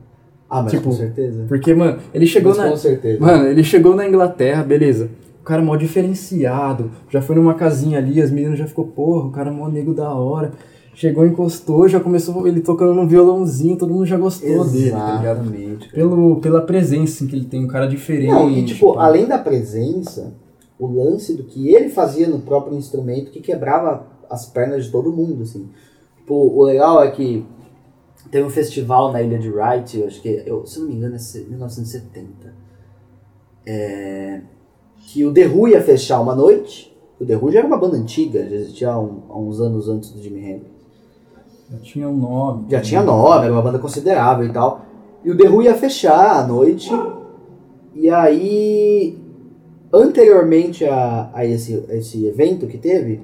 Ah, 0.49 0.63
mas 0.63 0.73
tipo, 0.73 0.85
com 0.85 0.93
certeza. 0.93 1.45
Porque, 1.49 1.75
mano, 1.75 1.99
ele 2.13 2.27
chegou 2.27 2.51
Mas 2.51 2.59
na. 2.59 2.71
Com 2.71 2.77
certeza. 2.77 3.21
Mano, 3.21 3.47
ele 3.47 3.65
chegou 3.65 3.95
na 3.95 4.07
Inglaterra, 4.07 4.63
beleza. 4.63 5.09
O 5.41 5.45
cara 5.45 5.63
mó 5.63 5.75
diferenciado. 5.77 6.91
Já 7.09 7.23
foi 7.23 7.37
numa 7.37 7.55
casinha 7.55 7.99
ali, 7.99 8.21
as 8.21 8.31
meninas 8.31 8.59
já 8.59 8.67
ficou, 8.67 8.87
porra, 8.87 9.27
o 9.27 9.31
cara 9.31 9.51
é 9.51 9.53
mó 9.53 9.69
nego 9.69 9.95
da 9.95 10.13
hora. 10.13 10.53
Chegou, 10.95 11.27
encostou, 11.27 11.89
já 11.89 11.99
começou 11.99 12.47
ele 12.47 12.61
tocando 12.61 12.93
num 12.93 13.07
violãozinho, 13.07 13.77
todo 13.77 13.95
mundo 13.95 14.05
já 14.05 14.19
gostou 14.19 14.65
dele, 14.69 14.91
tá 14.91 15.17
ligado? 15.17 15.41
Exatamente. 15.41 15.89
cara. 15.89 15.95
Pelo, 15.95 16.37
pela 16.37 16.61
presença 16.61 17.25
que 17.27 17.35
ele 17.35 17.47
tem, 17.47 17.65
um 17.65 17.67
cara 17.67 17.87
diferente. 17.87 18.31
Não, 18.31 18.51
e 18.51 18.63
tipo, 18.67 18.93
pá. 18.93 19.07
além 19.07 19.27
da 19.27 19.39
presença, 19.39 20.35
o 20.85 20.93
lance 21.05 21.35
do 21.35 21.45
que 21.45 21.69
ele 21.75 21.89
fazia 21.89 22.27
no 22.29 22.41
próprio 22.41 22.77
instrumento 22.77 23.31
que 23.31 23.41
quebrava 23.41 24.07
as 24.29 24.47
pernas 24.47 24.87
de 24.87 24.91
todo 24.91 25.13
mundo, 25.13 25.43
assim. 25.43 25.69
Tipo, 26.17 26.35
o 26.35 26.63
legal 26.65 27.03
é 27.03 27.11
que 27.11 27.45
teve 28.31 28.47
um 28.47 28.51
festival 28.51 29.13
na 29.13 29.21
ilha 29.23 29.39
de 29.39 29.51
Wright, 29.51 29.99
eu 29.99 30.07
acho 30.07 30.21
que, 30.23 30.43
eu, 30.47 30.65
se 30.67 30.79
não 30.81 30.89
me 30.89 30.95
engano, 30.95 31.15
é 31.17 31.19
se- 31.19 31.45
1970. 31.45 32.55
é, 33.67 34.41
que 35.07 35.25
o 35.25 35.33
The 35.33 35.47
Who 35.47 35.69
ia 35.69 35.81
fechar 35.83 36.21
uma 36.21 36.35
noite. 36.35 36.93
O 37.21 37.25
The 37.25 37.37
Who 37.37 37.53
já 37.53 37.59
era 37.61 37.69
uma 37.69 37.77
banda 37.79 37.97
antiga, 37.97 38.49
já 38.49 38.57
existia 38.57 38.91
há, 38.91 38.99
um- 39.01 39.23
há 39.29 39.39
uns 39.39 39.61
anos 39.61 39.89
antes 39.89 40.11
do 40.11 40.21
Jimi 40.21 40.41
Hendrix. 40.41 40.73
Já 41.71 41.79
tinha 41.79 42.09
um 42.09 42.17
nome. 42.17 42.67
Já 42.69 42.81
tinha 42.81 43.03
nome, 43.03 43.45
era 43.45 43.53
uma 43.53 43.63
banda 43.63 43.79
considerável 43.79 44.47
e 44.47 44.53
tal. 44.53 44.81
E 45.25 45.31
o 45.31 45.37
The 45.37 45.49
Who 45.49 45.63
ia 45.63 45.75
fechar 45.75 46.41
à 46.41 46.47
noite. 46.47 46.91
E 47.95 48.11
aí, 48.11 49.17
anteriormente 49.93 50.85
a, 50.85 51.31
a 51.33 51.45
esse, 51.47 51.85
a 51.89 51.95
esse 51.95 52.27
evento 52.27 52.67
que 52.67 52.79
teve, 52.79 53.21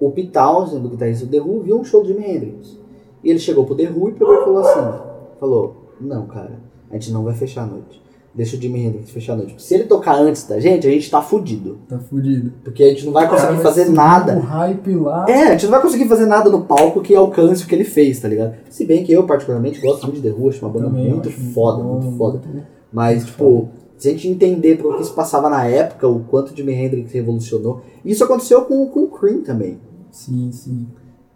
o 0.00 0.10
Pete 0.10 0.28
Townsend, 0.30 0.80
do 0.82 0.88
guitarrista 0.90 1.24
do 1.26 1.30
The 1.30 1.40
Who, 1.40 1.60
viu 1.62 1.78
um 1.78 1.84
show 1.84 2.02
do 2.02 2.08
Jimi 2.08 2.24
Hendrix. 2.24 2.78
E 3.24 3.30
ele 3.30 3.38
chegou 3.38 3.64
pro 3.64 3.74
The 3.74 3.90
Who 3.90 4.10
e 4.10 4.12
pegou 4.12 4.34
e 4.34 4.44
falou 4.44 4.58
assim, 4.58 5.02
falou, 5.40 5.76
não 6.00 6.26
cara, 6.26 6.60
a 6.90 6.94
gente 6.94 7.12
não 7.12 7.24
vai 7.24 7.34
fechar 7.34 7.62
a 7.62 7.66
noite. 7.66 8.02
Deixa 8.34 8.54
o 8.54 8.60
Jimi 8.60 8.84
Hendrix 8.84 9.08
fechar 9.10 9.32
a 9.32 9.36
noite. 9.36 9.54
Se 9.62 9.74
ele 9.74 9.84
tocar 9.84 10.16
antes 10.20 10.46
da 10.46 10.60
gente, 10.60 10.86
a 10.86 10.90
gente 10.90 11.10
tá 11.10 11.22
fudido. 11.22 11.78
Tá 11.88 11.98
fudido. 11.98 12.52
Porque 12.62 12.82
a 12.82 12.88
gente 12.90 13.06
não 13.06 13.12
vai 13.14 13.26
conseguir 13.26 13.52
Cara, 13.52 13.62
fazer 13.62 13.88
nada. 13.88 14.36
O 14.36 14.40
hype 14.40 14.94
lá. 14.96 15.24
É, 15.26 15.42
a 15.44 15.50
gente 15.52 15.62
não 15.64 15.70
vai 15.70 15.80
conseguir 15.80 16.06
fazer 16.06 16.26
nada 16.26 16.50
no 16.50 16.60
palco 16.66 17.00
que 17.00 17.14
alcance 17.14 17.64
o 17.64 17.66
que 17.66 17.74
ele 17.74 17.84
fez, 17.84 18.20
tá 18.20 18.28
ligado? 18.28 18.54
Se 18.68 18.84
bem 18.84 19.02
que 19.02 19.10
eu, 19.10 19.24
particularmente, 19.24 19.80
gosto 19.80 20.02
muito 20.02 20.20
de 20.20 20.28
The 20.28 20.36
Who, 20.38 20.50
acho 20.50 20.62
uma 20.62 20.70
banda 20.70 20.90
também, 20.90 21.08
muito 21.10 21.30
foda, 21.30 21.82
muito 21.82 22.14
foda. 22.18 22.38
muito- 22.44 22.66
Mas, 22.92 23.24
tipo, 23.24 23.70
se 23.96 24.08
a 24.08 24.12
gente 24.12 24.28
entender 24.28 24.76
pro 24.76 24.96
que 24.96 25.04
se 25.04 25.12
passava 25.12 25.48
na 25.48 25.64
época, 25.64 26.06
o 26.06 26.24
quanto 26.24 26.54
Jimi 26.54 26.72
Hendrix 26.72 27.12
revolucionou, 27.12 27.82
isso 28.04 28.24
aconteceu 28.24 28.62
com, 28.62 28.86
com 28.88 29.04
o 29.04 29.08
Cream 29.08 29.42
também. 29.42 29.78
Sim, 30.10 30.50
sim. 30.52 30.86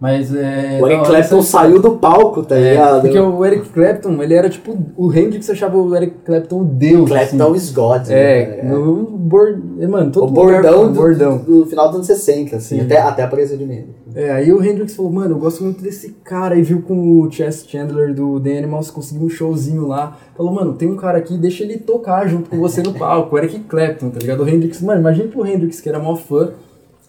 Mas 0.00 0.34
é. 0.34 0.78
o 0.80 0.86
Eric 0.86 1.00
hora 1.02 1.10
Clapton 1.10 1.42
saiu 1.42 1.78
do 1.78 1.90
palco, 1.98 2.42
tá 2.42 2.56
É, 2.56 2.70
ligado? 2.70 3.02
porque 3.02 3.18
o 3.18 3.44
Eric 3.44 3.68
Clapton, 3.68 4.22
ele 4.22 4.32
era 4.32 4.48
tipo. 4.48 4.74
O 4.96 5.12
Hendrix 5.12 5.50
achava 5.50 5.76
o 5.76 5.94
Eric 5.94 6.14
Clapton 6.24 6.62
o 6.62 6.64
deus. 6.64 7.10
Clapton 7.10 7.42
assim. 7.42 7.54
is 7.56 7.70
God. 7.70 8.08
É, 8.08 8.62
né? 8.62 8.70
no 8.72 9.04
bord... 9.04 9.60
Mano, 9.86 10.10
todo 10.10 10.30
o 10.30 10.32
bordão, 10.32 10.90
do, 10.90 10.94
bordão. 10.94 11.36
do 11.36 11.66
final 11.66 11.88
dos 11.88 11.96
anos 11.96 12.06
60, 12.06 12.56
assim, 12.56 12.78
Sim. 12.78 12.84
até, 12.86 12.98
até 12.98 13.22
apareceu 13.24 13.58
de 13.58 13.64
Hendrix. 13.64 13.88
É, 14.14 14.30
aí 14.32 14.50
o 14.50 14.64
Hendrix 14.64 14.94
falou, 14.96 15.12
mano, 15.12 15.34
eu 15.34 15.38
gosto 15.38 15.62
muito 15.62 15.82
desse 15.82 16.16
cara. 16.24 16.56
E 16.56 16.62
viu 16.62 16.80
com 16.80 17.20
o 17.20 17.30
Chess 17.30 17.66
Chandler 17.68 18.14
do 18.14 18.40
The 18.40 18.56
Animals, 18.56 18.90
conseguiu 18.90 19.26
um 19.26 19.28
showzinho 19.28 19.86
lá. 19.86 20.16
Falou, 20.34 20.50
mano, 20.50 20.72
tem 20.72 20.88
um 20.90 20.96
cara 20.96 21.18
aqui, 21.18 21.36
deixa 21.36 21.62
ele 21.62 21.76
tocar 21.76 22.26
junto 22.26 22.48
com 22.48 22.58
você 22.58 22.82
no 22.82 22.94
palco. 22.94 23.36
O 23.36 23.38
Eric 23.38 23.60
Clapton, 23.60 24.08
tá 24.08 24.18
ligado? 24.18 24.42
O 24.42 24.48
Hendrix, 24.48 24.80
mano, 24.80 25.00
imagina 25.00 25.28
pro 25.28 25.46
Hendrix, 25.46 25.78
que 25.78 25.90
era 25.90 25.98
mó 25.98 26.16
fã. 26.16 26.52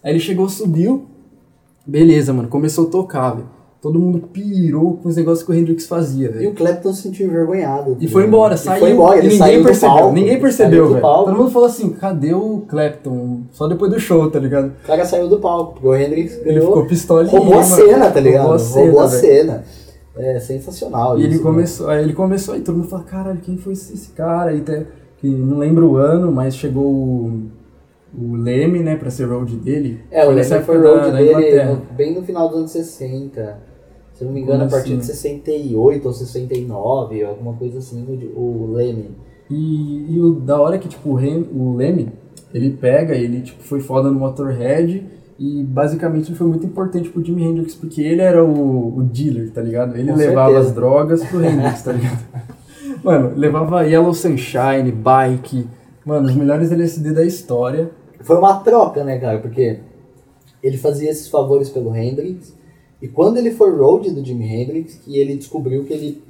Aí 0.04 0.12
ele 0.12 0.20
chegou, 0.20 0.50
subiu. 0.50 1.06
Beleza, 1.86 2.32
mano, 2.34 2.48
começou 2.48 2.88
a 2.88 2.90
tocar, 2.92 3.32
velho. 3.32 3.48
Todo 3.82 3.98
mundo 3.98 4.20
pirou 4.32 4.98
com 4.98 5.10
os 5.10 5.16
negócios 5.16 5.44
que 5.44 5.52
o 5.52 5.56
Hendrix 5.56 5.88
fazia, 5.88 6.28
E 6.28 6.32
velho. 6.32 6.50
o 6.52 6.54
Clapton 6.54 6.94
se 6.94 7.02
sentiu 7.02 7.26
envergonhado. 7.26 7.98
E 8.00 8.08
foi 8.08 8.26
embora, 8.28 8.54
E 8.54 8.58
saiu. 8.60 8.80
foi 8.80 8.92
embora, 8.92 9.18
ele 9.18 9.22
e 9.28 9.30
ninguém 9.32 9.40
saiu 9.40 9.60
do 9.62 9.66
percebeu. 9.66 9.96
palco, 9.96 10.14
ninguém 10.14 10.32
ele 10.34 10.40
percebeu, 10.42 10.90
velho. 10.90 11.02
Todo 11.02 11.36
mundo 11.36 11.50
falou 11.50 11.68
assim, 11.68 11.90
cadê 11.90 12.32
o 12.32 12.60
Clapton? 12.68 13.42
Só 13.52 13.68
depois 13.68 13.92
do 13.92 14.00
show, 14.00 14.30
tá 14.30 14.38
ligado? 14.38 14.68
O 14.84 14.88
cara 14.88 15.04
saiu 15.04 15.28
do 15.28 15.40
palco, 15.40 15.74
porque 15.74 15.88
o 15.88 15.96
Hendrix 15.96 16.34
Ele 16.38 16.44
ganhou- 16.60 16.68
ficou 16.68 16.86
pistolinha. 16.86 17.32
roubou 17.32 17.58
a 17.58 17.64
cena, 17.64 18.12
tá 18.12 18.20
ligado? 18.20 18.42
Roubou 18.50 18.56
a 18.56 18.60
cena, 18.60 18.84
roubou 18.86 19.00
a 19.02 19.08
cena. 19.08 19.64
É 20.18 20.40
sensacional 20.40 21.18
E 21.18 21.24
ele 21.24 21.34
isso, 21.36 21.44
né? 21.44 21.50
começou, 21.50 21.90
aí 21.90 22.04
ele 22.04 22.14
começou, 22.14 22.54
aí 22.54 22.62
todo 22.62 22.76
mundo 22.76 22.88
falou, 22.90 23.06
caralho, 23.06 23.40
quem 23.42 23.58
foi 23.58 23.74
esse, 23.74 23.94
esse 23.94 24.10
cara? 24.12 24.54
E 24.54 24.60
até, 24.60 24.86
que 25.18 25.28
não 25.28 25.58
lembro 25.58 25.90
o 25.90 25.96
ano, 25.96 26.32
mas 26.32 26.54
chegou 26.56 27.32
o, 28.18 28.36
Leme, 28.36 28.80
né, 28.80 28.96
pra 28.96 29.10
ser 29.10 29.26
road 29.26 29.56
dele. 29.58 30.00
É, 30.12 30.26
o 30.26 30.32
Leme 30.32 30.44
foi 30.64 30.78
road 30.78 31.00
da, 31.00 31.12
da 31.12 31.18
dele 31.18 31.64
no- 31.66 31.82
bem 31.96 32.14
no 32.16 32.22
final 32.24 32.48
dos 32.50 32.58
anos 32.58 32.72
60. 32.72 33.60
Se 34.14 34.24
eu 34.24 34.28
não 34.28 34.34
me 34.34 34.42
engano, 34.42 34.58
a 34.64 34.68
Como 34.68 34.72
partir 34.72 34.92
assim? 34.94 35.00
de 35.00 35.06
68 35.06 36.06
ou 36.06 36.14
69, 36.14 37.24
alguma 37.24 37.54
coisa 37.54 37.80
assim, 37.80 38.06
o, 38.36 38.40
o 38.40 38.72
Leme. 38.74 39.12
E, 39.50 40.16
e 40.16 40.20
o 40.22 40.34
da 40.34 40.60
hora 40.62 40.76
é 40.76 40.80
que, 40.80 40.88
tipo, 40.88 41.10
o, 41.10 41.14
Rem, 41.16 41.48
o 41.54 41.76
Leme, 41.76 42.10
ele 42.54 42.72
pega, 42.72 43.16
ele, 43.16 43.42
tipo, 43.42 43.62
foi 43.64 43.80
foda 43.80 44.10
no 44.10 44.20
Motorhead 44.20 45.04
e 45.40 45.64
basicamente 45.64 46.34
foi 46.36 46.46
muito 46.48 46.66
importante 46.66 47.10
pro 47.10 47.24
Jimi 47.24 47.44
Hendrix, 47.44 47.74
porque 47.74 48.02
ele 48.02 48.22
era 48.22 48.44
o, 48.44 48.98
o 48.98 49.04
dealer, 49.04 49.50
tá 49.52 49.62
ligado? 49.62 49.98
Ele 49.98 50.12
Com 50.12 50.18
levava 50.18 50.50
certeza. 50.52 50.70
as 50.70 50.76
drogas 50.76 51.24
pro 51.26 51.44
Hendrix, 51.44 51.82
tá 51.82 51.92
ligado? 51.94 52.20
Mano, 53.04 53.32
levava 53.36 53.82
Yellow 53.84 54.14
Sunshine, 54.14 54.92
Bike, 54.92 55.68
mano, 56.06 56.28
os 56.28 56.36
melhores 56.36 56.72
LSD 56.72 57.12
da 57.14 57.24
história. 57.26 57.90
Foi 58.24 58.38
uma 58.38 58.60
troca, 58.60 59.04
né, 59.04 59.18
cara? 59.20 59.40
Porque 59.40 59.80
ele 60.64 60.78
fazia 60.78 61.10
esses 61.10 61.28
favores 61.28 61.70
pelo 61.70 61.96
Hendrix. 61.96 62.54
E 63.02 63.08
quando 63.08 63.38
ele 63.38 63.52
foi 63.52 63.76
road 63.76 64.12
do 64.12 64.24
Jimi 64.24 64.46
Hendrix, 64.48 64.96
que 64.96 65.18
ele 65.18 65.36
descobriu 65.36 65.84
que 65.86 65.94
ele 65.94 66.24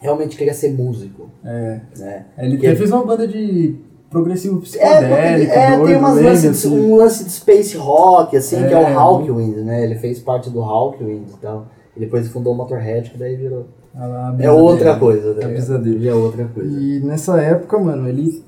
realmente 0.00 0.36
queria 0.36 0.52
ser 0.54 0.70
músico, 0.72 1.28
É, 1.44 1.80
né? 1.96 2.26
ele 2.38 2.54
ele 2.66 2.76
fez 2.76 2.90
uma 2.90 3.04
banda 3.04 3.26
de 3.26 3.76
progressivo 4.10 4.58
É, 4.58 4.60
psicodélico, 4.60 5.46
porque, 5.46 5.58
é 5.58 5.76
doido, 5.76 5.86
tem 5.86 5.96
umas 5.96 6.20
lance, 6.22 6.46
assim. 6.48 6.68
um 6.68 6.96
lance 6.96 7.24
de 7.24 7.30
space 7.30 7.76
rock, 7.76 8.36
assim, 8.36 8.56
que 8.56 8.64
é 8.64 8.72
É, 8.72 8.76
o 8.94 8.98
Hawkwind, 8.98 9.56
né? 9.58 9.84
Ele 9.84 9.94
fez 9.96 10.18
parte 10.20 10.50
do 10.50 10.62
Hawkwind 10.62 11.28
e 11.30 11.36
tal. 11.40 11.66
E 11.96 12.00
depois 12.00 12.28
fundou 12.28 12.52
o 12.52 12.56
Motorhead, 12.56 13.10
que 13.10 13.16
daí 13.18 13.36
virou... 13.36 13.66
A- 13.94 14.34
a 14.38 14.42
É 14.42 14.50
outra 14.50 14.90
dele. 14.90 15.00
coisa, 15.00 15.28
É 15.40 15.44
a 15.44 15.46
né? 15.48 15.52
brisa 15.54 15.78
dele. 15.78 16.08
É 16.08 16.14
outra 16.14 16.44
coisa. 16.46 16.80
E 16.80 16.98
nessa 17.00 17.40
época, 17.40 17.78
mano, 17.78 18.08
ele 18.08 18.42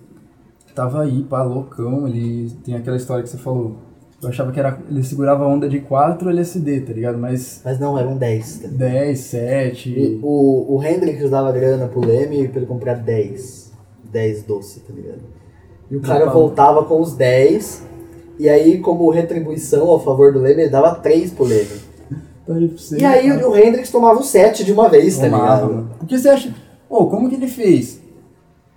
tava 0.76 1.02
aí, 1.02 1.24
pá, 1.28 1.42
loucão. 1.42 2.06
Ele 2.06 2.52
tem 2.64 2.76
aquela 2.76 2.96
história 2.96 3.24
que 3.24 3.28
você 3.30 3.38
falou. 3.38 3.74
Eu 4.22 4.28
achava 4.28 4.52
que 4.52 4.60
era. 4.60 4.78
Ele 4.88 5.02
segurava 5.02 5.44
a 5.44 5.48
onda 5.48 5.68
de 5.68 5.80
4 5.80 6.30
LSD, 6.30 6.82
tá 6.82 6.92
ligado? 6.92 7.18
Mas 7.18 7.60
Mas 7.64 7.80
não, 7.80 7.98
eram 7.98 8.16
10. 8.16 8.58
Tá? 8.58 8.68
10, 8.68 9.18
7. 9.18 9.90
E 9.90 10.20
o, 10.22 10.76
o 10.76 10.84
Hendrix 10.84 11.28
dava 11.28 11.50
grana 11.50 11.88
pro 11.88 12.00
Leme 12.06 12.46
pra 12.48 12.58
ele 12.58 12.66
comprar 12.66 12.94
10. 12.94 13.72
10 14.12 14.42
doce, 14.44 14.80
tá 14.80 14.92
ligado? 14.94 15.20
E 15.90 15.96
o 15.96 16.00
cara 16.00 16.24
Opa. 16.24 16.32
voltava 16.32 16.84
com 16.84 17.00
os 17.00 17.14
10. 17.14 17.84
E 18.38 18.48
aí, 18.48 18.78
como 18.78 19.10
retribuição 19.10 19.88
ao 19.88 19.98
favor 19.98 20.32
do 20.32 20.40
Leme, 20.40 20.62
ele 20.62 20.70
dava 20.70 20.94
3 20.94 21.32
pro 21.32 21.44
Leme. 21.44 21.86
Tá 22.46 22.54
E 22.98 23.04
aí 23.04 23.32
o, 23.32 23.56
Hendrix 23.56 23.90
tomava 23.90 24.20
o 24.20 24.22
7 24.22 24.64
de 24.64 24.72
uma 24.72 24.88
vez, 24.88 25.16
tá 25.18 25.24
Tomava, 25.24 25.54
ligado? 25.54 25.74
mano. 25.74 25.90
Porque 25.98 26.16
você 26.16 26.28
acha. 26.28 26.54
Ô, 26.88 27.06
como 27.06 27.28
que 27.28 27.34
ele 27.34 27.48
fez? 27.48 28.00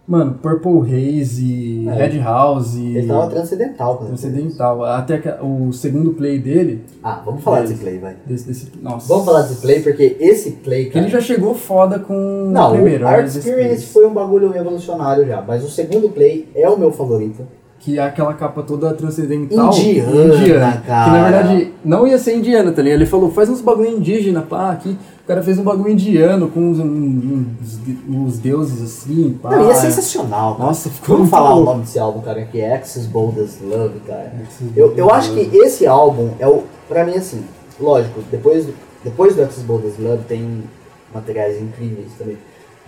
Mano, 0.10 0.39
Purple 0.41 0.82
Haze, 0.91 1.88
É. 1.88 1.93
Red 1.93 2.17
House. 2.19 2.76
Ele 2.76 3.06
tava 3.06 3.28
transcendental. 3.30 3.93
isso. 3.98 4.06
Transcendental. 4.08 4.84
Até 4.84 5.19
que 5.19 5.30
o 5.43 5.72
segundo 5.72 6.13
play 6.13 6.39
dele. 6.39 6.84
Ah, 7.04 7.22
vamos 7.24 7.43
falar 7.43 7.62
desse 7.62 7.76
play, 7.76 8.00
vai. 8.00 8.15
Desse, 8.26 8.48
desse, 8.48 8.72
nossa. 8.82 9.08
Vamos 9.08 9.26
falar 9.26 9.43
desse 9.43 9.62
play, 9.62 9.82
porque 9.84 10.17
esse 10.19 10.52
play, 10.52 10.86
Que 10.86 10.93
cara... 10.93 11.06
ele 11.06 11.12
já 11.12 11.22
chegou 11.22 11.54
foda 11.54 12.00
com 12.00 12.50
Não, 12.52 12.69
o 12.69 12.74
primeiro. 12.74 13.06
o 13.06 13.08
Art 13.08 13.22
né, 13.22 13.28
Experience 13.28 13.86
foi 13.86 14.08
um 14.08 14.13
bagulho 14.13 14.50
revolucionário 14.50 15.28
já, 15.28 15.43
mas 15.48 15.63
o 15.63 15.69
segundo 15.69 16.10
play 16.10 16.50
é 16.56 16.67
o 16.67 16.76
meu 16.78 16.91
favorito. 16.91 17.43
Que 17.80 17.98
é 17.98 18.02
aquela 18.04 18.34
capa 18.34 18.62
toda 18.62 18.94
transcendental. 18.94 19.74
Indiana, 19.74 20.84
cara. 20.86 21.06
Que 21.06 21.10
na 21.18 21.30
verdade 21.30 21.74
não 21.84 22.06
ia 22.06 22.18
ser 22.18 22.36
indiana, 22.36 22.72
tá 22.74 22.82
ligado? 22.82 23.00
Ele 23.00 23.06
falou, 23.06 23.32
faz 23.32 23.50
uns 23.50 23.62
bagulho 23.62 23.89
indígena, 23.89 24.42
pá, 24.42 24.72
aqui. 24.72 24.98
O 25.24 25.28
cara 25.30 25.42
fez 25.42 25.58
um 25.60 25.63
bagulho 25.63 25.89
indiano 25.89 26.50
com 26.50 26.60
uns, 26.72 26.80
uns, 26.80 27.46
uns 28.10 28.38
deuses 28.39 28.82
assim, 28.82 29.38
pá. 29.42 29.52
Não, 29.52 29.68
e 29.68 29.72
é 29.72 29.74
sensacional, 29.76 30.56
cara. 30.56 30.65
Nossa, 30.68 30.89
ficou 30.89 31.15
Vamos 31.18 31.30
falar 31.32 31.52
o 31.52 31.56
louco. 31.56 31.72
nome 31.72 31.84
desse 31.84 32.00
álbum, 32.00 32.20
cara, 32.22 32.42
que 32.46 32.60
é 32.60 32.82
Bold 33.12 33.39
as 33.39 33.60
Love, 33.62 34.00
cara. 34.06 34.34
Eu, 34.76 34.94
eu 34.98 35.10
acho 35.12 35.32
que 35.34 35.39
esse 35.58 35.88
álbum 35.88 36.32
é 36.39 36.48
o, 36.48 36.63
pra 36.88 37.06
mim, 37.06 37.13
assim, 37.15 37.42
lógico, 37.80 38.22
depois, 38.30 38.65
do- 38.65 38.74
depois 39.04 39.36
do 39.36 39.46
Bold 39.63 39.88
as 39.88 39.98
Love 40.00 40.24
tem 40.28 40.63
materiais 41.13 41.62
incríveis 41.62 42.08
também. 42.18 42.38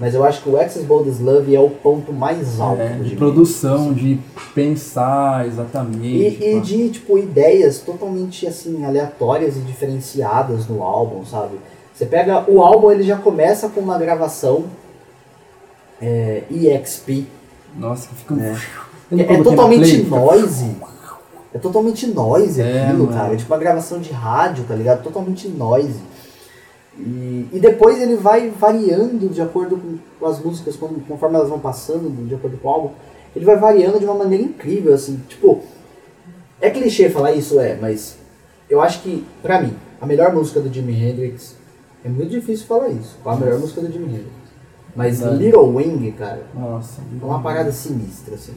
Mas 0.01 0.15
eu 0.15 0.23
acho 0.25 0.41
que 0.41 0.49
o 0.49 0.59
Access 0.59 0.83
Bold 0.83 1.07
Love 1.21 1.55
é 1.55 1.59
o 1.59 1.69
ponto 1.69 2.11
mais 2.11 2.59
alto 2.59 2.81
É, 2.81 2.87
de 2.97 3.03
Jimi 3.09 3.15
produção, 3.17 3.93
de 3.93 4.19
pensar 4.55 5.45
exatamente. 5.45 6.07
E, 6.07 6.27
e 6.27 6.55
pá. 6.55 6.61
de, 6.65 6.89
tipo, 6.89 7.19
ideias 7.19 7.77
totalmente, 7.81 8.47
assim, 8.47 8.83
aleatórias 8.83 9.55
e 9.57 9.59
diferenciadas 9.59 10.67
no 10.67 10.81
álbum, 10.81 11.23
sabe? 11.23 11.55
Você 11.93 12.07
pega 12.07 12.43
o 12.49 12.63
álbum, 12.63 12.89
ele 12.91 13.03
já 13.03 13.15
começa 13.15 13.69
com 13.69 13.79
uma 13.79 13.99
gravação 13.99 14.63
é, 16.01 16.43
EXP. 16.49 17.27
Nossa, 17.77 18.07
que 18.09 18.15
fica... 18.15 18.33
É. 18.41 18.55
Não 19.11 19.19
É, 19.19 19.33
é 19.33 19.43
totalmente 19.43 19.79
play, 19.89 20.03
fica- 20.03 20.15
noise. 20.15 20.75
É 21.53 21.59
totalmente 21.59 22.07
noise 22.07 22.61
É, 22.61 22.85
aquilo, 22.85 23.05
mano. 23.05 23.17
cara. 23.17 23.33
É 23.33 23.35
tipo 23.37 23.53
uma 23.53 23.59
gravação 23.59 23.99
de 23.99 24.11
rádio, 24.11 24.63
tá 24.67 24.73
ligado? 24.73 25.03
Totalmente 25.03 25.47
noise. 25.49 25.99
E, 27.01 27.49
e 27.53 27.59
depois 27.59 27.99
ele 28.01 28.15
vai 28.15 28.49
variando 28.49 29.27
de 29.29 29.41
acordo 29.41 29.77
com, 30.19 30.25
as 30.25 30.39
músicas, 30.39 30.75
conforme 31.07 31.35
elas 31.35 31.49
vão 31.49 31.59
passando, 31.59 32.09
de 32.27 32.35
acordo 32.35 32.57
com 32.57 32.67
o 32.67 32.71
álbum. 32.71 32.89
Ele 33.35 33.45
vai 33.45 33.57
variando 33.57 33.99
de 33.99 34.05
uma 34.05 34.13
maneira 34.15 34.43
incrível, 34.43 34.93
assim. 34.93 35.19
Tipo, 35.27 35.61
é 36.59 36.69
clichê 36.69 37.09
falar 37.09 37.31
isso, 37.31 37.59
é, 37.59 37.77
mas 37.81 38.17
eu 38.69 38.81
acho 38.81 39.01
que, 39.01 39.25
pra 39.41 39.61
mim, 39.61 39.73
a 39.99 40.05
melhor 40.05 40.33
música 40.33 40.59
do 40.59 40.71
Jimi 40.71 40.93
Hendrix, 40.93 41.55
é 42.03 42.09
muito 42.09 42.29
difícil 42.29 42.65
falar 42.67 42.89
isso. 42.89 43.17
Qual 43.23 43.35
a 43.35 43.39
melhor 43.39 43.59
música 43.59 43.81
do 43.81 43.91
Jimi 43.91 44.07
Hendrix? 44.07 44.31
Mas. 44.95 45.21
Little 45.21 45.73
Wing, 45.73 46.11
cara, 46.11 46.45
Nossa. 46.53 47.01
é 47.21 47.25
uma 47.25 47.41
parada 47.41 47.71
sinistra, 47.71 48.35
assim. 48.35 48.53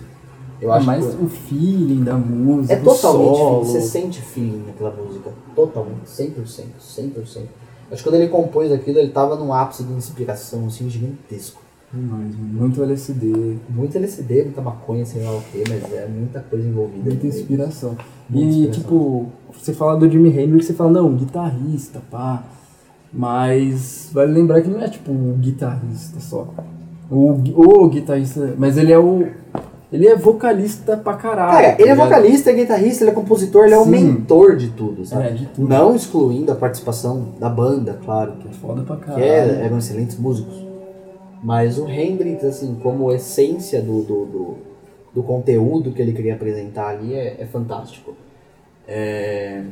Eu 0.61 0.72
É 0.72 0.76
acho 0.76 0.87
mais 0.87 1.04
que 1.04 1.22
o 1.24 1.28
feeling 1.28 2.04
da 2.04 2.14
música, 2.14 2.74
é 2.74 2.76
totalmente 2.76 3.37
solo. 3.37 3.64
feeling, 3.64 3.80
você 3.80 3.88
sente 3.88 4.22
feeling 4.22 4.64
naquela 4.66 4.90
música. 4.90 5.30
Totalmente, 5.54 6.07
100%, 6.07 6.64
100%. 6.80 7.42
Acho 7.90 8.03
que 8.03 8.09
quando 8.09 8.20
ele 8.20 8.29
compôs 8.29 8.73
aquilo, 8.73 8.99
ele 8.99 9.11
tava 9.11 9.37
num 9.37 9.53
ápice 9.53 9.85
de 9.85 9.92
inspiração, 9.92 10.66
assim, 10.66 10.88
gigantesco. 10.88 11.62
Demais, 11.92 12.35
mano. 12.37 12.61
Muito 12.61 12.83
LSD, 12.83 13.59
Muito 13.68 13.97
LSD, 13.97 14.44
muita 14.44 14.61
maconha, 14.61 15.07
sei 15.07 15.23
lá 15.23 15.37
o 15.37 15.40
que, 15.42 15.62
mas 15.68 15.92
é 15.92 16.09
muita 16.09 16.40
coisa 16.40 16.66
envolvida. 16.66 17.09
muita 17.09 17.27
inspiração. 17.27 17.97
Muita 18.29 18.47
e, 18.47 18.49
inspiração. 18.49 18.83
tipo, 18.83 19.27
você 19.53 19.73
fala 19.73 19.97
do 19.97 20.11
Jimi 20.11 20.31
Hendrix, 20.31 20.66
você 20.66 20.75
fala, 20.75 20.90
não, 20.90 21.14
guitarrista, 21.14 22.03
pá. 22.11 22.42
Mas 23.12 24.11
vale 24.12 24.33
lembrar 24.33 24.61
que 24.61 24.68
não 24.68 24.81
é, 24.81 24.88
tipo, 24.88 25.12
o 25.12 25.37
guitarrista 25.38 26.18
só. 26.18 26.53
O, 27.09 27.33
o 27.55 27.88
guitarrista, 27.88 28.55
mas 28.59 28.77
ele 28.77 28.92
é 28.92 28.99
o... 28.99 29.29
Ele 29.92 30.07
é 30.09 30.16
vocalista 30.16 30.97
pra 30.97 31.14
caralho. 31.14 31.53
Cara, 31.53 31.77
tá 31.77 31.83
ele 31.83 31.90
é 31.90 31.94
vocalista, 31.94 32.51
é 32.51 32.55
guitarrista, 32.55 33.05
ele 33.05 33.11
é 33.11 33.14
compositor, 33.14 33.64
ele 33.64 33.75
é 33.75 33.79
o 33.79 33.85
Sim. 33.85 33.90
mentor 33.90 34.57
de 34.57 34.70
tudo, 34.70 35.05
sabe? 35.07 35.29
É, 35.29 35.31
de 35.31 35.47
tudo. 35.47 35.68
Não 35.68 35.94
excluindo 35.94 36.51
a 36.51 36.55
participação 36.57 37.29
da 37.38 37.49
banda, 37.49 37.99
claro, 38.05 38.33
que, 38.40 38.49
Foda 38.57 38.83
pra 38.83 38.97
que 38.97 39.05
caralho. 39.05 39.25
é- 39.25 39.64
eram 39.66 39.79
excelentes 39.79 40.18
músicos. 40.18 40.64
Mas 41.42 41.79
o 41.79 41.88
Hendrix, 41.88 42.42
assim, 42.44 42.75
como 42.83 43.12
essência 43.12 43.81
do, 43.83 44.03
do, 44.03 44.25
do, 44.27 44.55
do 45.14 45.23
conteúdo 45.23 45.92
que 45.92 46.01
ele 46.03 46.12
queria 46.12 46.35
apresentar 46.35 46.88
ali, 46.88 47.14
é, 47.14 47.37
é 47.38 47.47
fantástico. 47.47 48.14
É... 48.88 49.62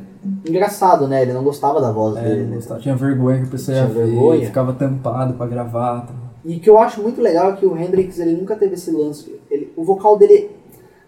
Engraçado, 0.47 1.07
né? 1.07 1.21
Ele 1.21 1.33
não 1.33 1.43
gostava 1.43 1.81
da 1.81 1.91
voz 1.91 2.15
É, 2.17 2.21
dele. 2.21 2.43
né? 2.45 2.55
gostava. 2.55 2.79
Tinha 2.79 2.95
vergonha 2.95 3.39
que 3.39 3.45
a 3.45 3.49
pessoa 3.49 3.75
ia 3.77 3.83
Tinha 3.85 3.93
ver, 3.93 4.05
vergonha. 4.07 4.45
ficava 4.45 4.73
tampado 4.73 5.33
pra 5.33 5.45
gravar. 5.47 6.07
E 6.45 6.57
o 6.57 6.59
que 6.59 6.69
eu 6.69 6.77
acho 6.77 7.01
muito 7.01 7.21
legal 7.21 7.53
é 7.53 7.55
que 7.55 7.65
o 7.65 7.77
Hendrix, 7.77 8.19
ele 8.19 8.35
nunca 8.35 8.55
teve 8.55 8.73
esse 8.73 8.91
lance. 8.91 9.39
Ele, 9.49 9.71
o 9.75 9.83
vocal 9.83 10.17
dele 10.17 10.51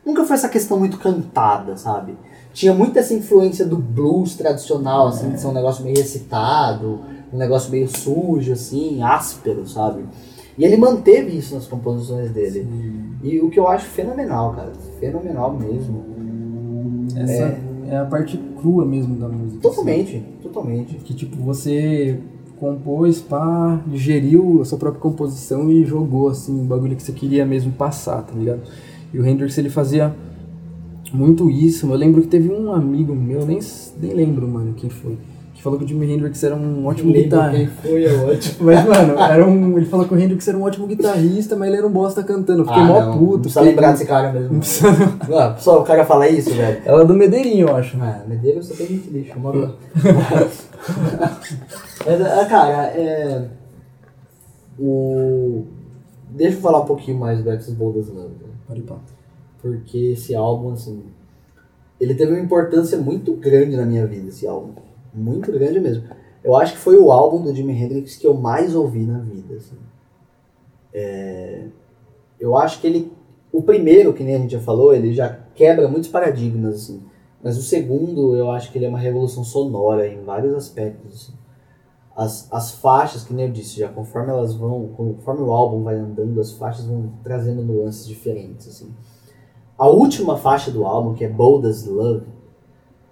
nunca 0.06 0.24
foi 0.24 0.36
essa 0.36 0.48
questão 0.48 0.80
muito 0.80 0.98
cantada, 0.98 1.76
sabe? 1.76 2.16
Tinha 2.54 2.74
muito 2.74 2.98
essa 2.98 3.14
influência 3.14 3.66
do 3.66 3.78
blues 3.78 4.36
tradicional, 4.36 5.08
assim, 5.08 5.30
de 5.32 5.42
ser 5.42 5.48
um 5.48 5.54
negócio 5.54 5.84
meio 5.84 5.98
recitado, 5.98 7.02
um 7.34 7.38
negócio 7.38 7.70
meio 7.70 7.88
sujo, 7.88 8.54
assim, 8.54 9.04
áspero, 9.04 9.68
sabe? 9.68 10.06
E 10.58 10.64
ele 10.64 10.78
manteve 10.78 11.38
isso 11.38 11.54
nas 11.54 11.68
composições 11.68 12.32
dele. 12.32 12.66
E 13.22 13.40
o 13.42 13.50
que 13.50 13.60
eu 13.60 13.68
acho 13.68 13.86
fenomenal, 13.88 14.54
cara. 14.54 14.72
Fenomenal 15.00 15.54
mesmo. 15.54 16.06
Essa 17.18 17.60
é. 17.90 17.98
a 17.98 18.06
parte 18.06 18.38
crua 18.58 18.86
mesmo 18.86 19.16
da 19.18 19.28
música. 19.28 19.62
Totalmente, 19.62 20.24
totalmente. 20.42 20.96
assim. 20.96 21.06
Que 21.06 21.14
tipo, 21.14 21.36
você 21.44 22.20
compôs, 22.60 23.22
pá, 23.22 23.82
digeriu 23.88 24.62
a 24.62 24.66
sua 24.66 24.78
própria 24.78 25.02
composição 25.02 25.70
e 25.72 25.86
jogou 25.86 26.30
assim, 26.30 26.62
o 26.62 26.64
bagulho 26.64 26.96
que 26.96 27.04
você 27.04 27.12
queria 27.12 27.46
mesmo 27.46 27.72
passar, 27.72 28.22
tá 28.22 28.34
ligado? 28.34 28.62
E 29.14 29.20
o 29.20 29.26
Hendrix 29.26 29.58
ele 29.58 29.70
fazia 29.70 30.16
muito 31.14 31.50
isso. 31.50 31.88
Eu 31.88 31.96
lembro 31.96 32.22
que 32.22 32.28
teve 32.28 32.50
um 32.50 32.72
amigo 32.74 33.16
meu, 33.16 33.46
nem, 33.46 33.60
nem 34.00 34.14
lembro, 34.14 34.48
mano, 34.48 34.74
quem 34.74 34.90
foi. 34.90 35.18
Falou 35.66 35.80
que 35.80 35.86
o 35.86 35.88
Jimi 35.88 36.14
Hendrix 36.14 36.44
era 36.44 36.56
um 36.56 36.86
ótimo 36.86 37.12
guitarrista. 37.12 37.82
foi, 37.82 38.06
é 38.06 38.14
ótimo. 38.14 38.66
Mas, 38.66 38.86
mano, 38.86 39.20
era 39.20 39.44
um, 39.44 39.76
ele 39.76 39.88
falou 39.88 40.08
que 40.08 40.14
o 40.14 40.20
Hendrix 40.20 40.48
era 40.48 40.56
um 40.56 40.62
ótimo 40.62 40.86
guitarrista, 40.86 41.56
mas 41.56 41.70
ele 41.70 41.78
era 41.78 41.88
um 41.88 41.92
bosta 41.92 42.24
cantando. 42.24 42.62
Eu 42.62 42.68
fiquei 42.68 42.84
ah, 42.84 42.86
mó 42.86 43.02
não, 43.02 43.18
puto. 43.18 43.32
Não 43.32 43.40
precisa 43.40 43.62
lembrar 43.62 43.92
desse 43.94 44.06
cara 44.06 44.32
mesmo. 44.32 44.54
Não 44.54 44.60
precisa 44.60 44.92
não. 44.92 45.18
Não, 45.28 45.58
só 45.58 45.82
o 45.82 45.84
cara 45.84 46.06
fala 46.06 46.30
isso, 46.30 46.52
velho. 46.52 46.84
Ela 46.86 47.02
é 47.02 47.06
do 47.06 47.16
Medeirinho, 47.16 47.68
eu 47.68 47.76
acho. 47.76 47.98
Ah, 48.00 48.22
Medeiros 48.28 48.68
só 48.68 48.76
tem 48.76 48.86
gente 48.86 49.10
lixo, 49.10 49.40
mano. 49.40 49.74
Mas, 52.06 52.22
ah, 52.22 52.46
cara, 52.46 52.84
é. 52.90 53.48
O. 54.78 55.64
Deixa 56.30 56.58
eu 56.58 56.62
falar 56.62 56.82
um 56.82 56.86
pouquinho 56.86 57.18
mais 57.18 57.44
do 57.44 57.50
Access 57.50 57.76
Love, 57.76 58.12
né? 58.12 58.26
Pode 58.68 58.82
pá. 58.82 58.98
porque 59.64 60.12
esse 60.12 60.36
álbum, 60.36 60.74
assim. 60.74 61.06
Ele 62.00 62.14
teve 62.14 62.34
uma 62.34 62.40
importância 62.40 63.00
muito 63.00 63.34
grande 63.34 63.76
na 63.76 63.84
minha 63.84 64.06
vida, 64.06 64.28
esse 64.28 64.46
álbum. 64.46 64.85
Muito 65.16 65.52
grande 65.52 65.80
mesmo. 65.80 66.04
Eu 66.44 66.56
acho 66.56 66.74
que 66.74 66.80
foi 66.80 66.98
o 66.98 67.12
álbum 67.12 67.42
do 67.42 67.56
Jimi 67.56 67.74
Hendrix 67.74 68.18
que 68.18 68.28
eu 68.28 68.34
mais 68.36 68.76
ouvi 68.76 69.06
na 69.06 69.20
vida, 69.20 69.56
assim. 69.56 69.78
É, 70.94 71.66
Eu 72.40 72.58
acho 72.58 72.82
que 72.82 72.88
ele. 72.88 73.12
O 73.52 73.62
primeiro, 73.64 74.14
que 74.14 74.24
nem 74.24 74.36
a 74.36 74.40
gente 74.40 74.52
já 74.52 74.60
falou, 74.60 74.94
ele 74.94 75.14
já 75.14 75.30
quebra 75.56 75.88
muitos 75.88 76.10
paradigmas, 76.10 76.76
assim. 76.76 77.04
Mas 77.44 77.58
o 77.58 77.64
segundo, 77.64 78.36
eu 78.36 78.52
acho 78.52 78.72
que 78.72 78.78
ele 78.78 78.86
é 78.86 78.90
uma 78.90 79.00
revolução 79.00 79.44
sonora 79.44 80.08
em 80.08 80.24
vários 80.24 80.54
aspectos. 80.56 81.14
assim. 81.16 81.34
As, 82.16 82.52
as 82.52 82.72
faixas, 82.72 83.24
que 83.24 83.34
nem 83.34 83.46
eu 83.48 83.52
disse, 83.52 83.80
já 83.80 83.90
conforme 83.90 84.32
elas 84.32 84.56
vão, 84.56 84.88
conforme 84.96 85.42
o 85.42 85.52
álbum 85.52 85.84
vai 85.84 85.96
andando, 85.96 86.40
as 86.42 86.54
faixas 86.54 86.86
vão 86.86 87.12
trazendo 87.24 87.62
nuances 87.62 88.08
diferentes, 88.08 88.68
assim. 88.68 88.90
A 89.78 89.88
última 89.88 90.38
faixa 90.38 90.72
do 90.72 90.86
álbum, 90.86 91.14
que 91.14 91.26
é 91.26 91.30
Bold 91.30 91.68
as 91.68 91.86
Love, 91.86 92.26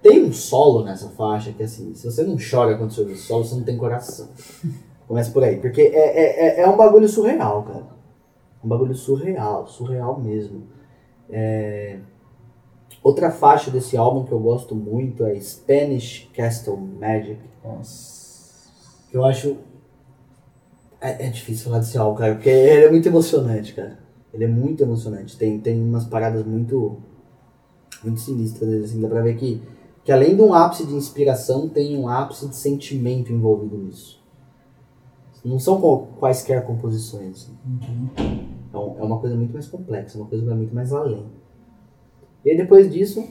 tem 0.04 0.24
um 0.24 0.32
solo 0.32 0.84
nessa 0.84 1.10
faixa 1.10 1.52
que, 1.52 1.64
assim, 1.64 1.96
se 1.96 2.06
você 2.06 2.22
não 2.24 2.36
chora 2.38 2.78
quando 2.78 2.92
você 2.92 3.02
ouve 3.02 3.14
o 3.14 3.18
solo, 3.18 3.44
você 3.44 3.56
não 3.56 3.64
tem 3.64 3.78
coração. 3.78 4.30
Começa 5.08 5.32
por 5.32 5.44
aí, 5.44 5.58
porque 5.60 5.82
é, 5.82 5.96
é, 5.96 6.60
é- 6.60 6.62
é 6.62 6.70
um 6.70 6.78
bagulho 6.78 7.10
surreal, 7.10 7.64
cara. 7.64 7.88
Um 8.64 8.68
bagulho 8.68 8.94
surreal, 8.96 9.66
surreal 9.68 10.20
mesmo. 10.20 10.64
É, 11.30 12.00
Outra 13.04 13.30
faixa 13.32 13.70
desse 13.70 13.98
álbum 13.98 14.24
que 14.24 14.32
eu 14.32 14.40
gosto 14.40 14.74
muito 14.74 15.26
é 15.26 15.38
Spanish 15.40 16.30
Castle 16.34 16.78
Magic. 16.78 17.38
Nossa. 17.64 18.70
que 19.12 19.18
Eu 19.18 19.26
acho. 19.26 19.58
É, 21.02 21.28
é 21.28 21.30
difícil 21.30 21.66
falar 21.66 21.80
desse 21.80 21.98
álbum, 21.98 22.18
cara, 22.18 22.36
porque 22.36 22.50
ele 22.50 22.86
é 22.86 22.90
muito 22.92 23.08
emocionante, 23.10 23.74
cara. 23.74 24.00
Ele 24.34 24.46
é 24.46 24.48
muito 24.48 24.82
emocionante. 24.82 25.38
Tem, 25.38 25.60
tem 25.60 25.82
umas 25.82 26.06
paradas 26.06 26.46
muito. 26.46 26.98
Muito 28.04 28.22
sinistras 28.22 28.70
dele, 28.70 28.86
assim. 28.86 29.02
Dá 29.02 29.08
pra 29.10 29.22
ver 29.22 29.36
que, 29.36 29.62
que 30.04 30.12
além 30.12 30.36
de 30.36 30.42
um 30.42 30.54
ápice 30.54 30.86
de 30.86 30.94
inspiração, 30.94 31.70
tem 31.70 31.98
um 31.98 32.08
ápice 32.08 32.48
de 32.48 32.56
sentimento 32.56 33.32
envolvido 33.32 33.78
nisso. 33.78 34.22
Não 35.44 35.60
são 35.60 35.80
quaisquer 36.20 36.66
composições. 36.66 37.50
Uhum. 37.66 38.10
Então, 38.68 38.96
é 38.98 39.04
uma 39.04 39.20
coisa 39.20 39.36
muito 39.36 39.54
mais 39.54 39.68
complexa, 39.68 40.18
uma 40.18 40.28
coisa 40.28 40.56
muito 40.56 40.74
mais 40.74 40.92
além. 40.94 41.26
E 42.44 42.52
aí 42.52 42.58
depois 42.58 42.92
disso, 42.92 43.28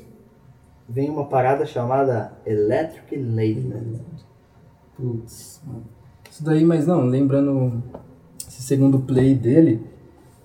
vem 0.89 1.11
uma 1.11 1.27
parada 1.27 1.67
chamada 1.67 2.33
Electric 2.47 3.17
Ladyland. 3.17 4.01
Putz, 4.97 5.61
mano. 5.67 5.85
Isso 6.31 6.45
daí, 6.45 6.65
mas 6.65 6.87
não, 6.87 7.05
lembrando 7.05 7.83
esse 8.49 8.63
segundo 8.63 9.01
play 9.01 9.35
dele, 9.35 9.87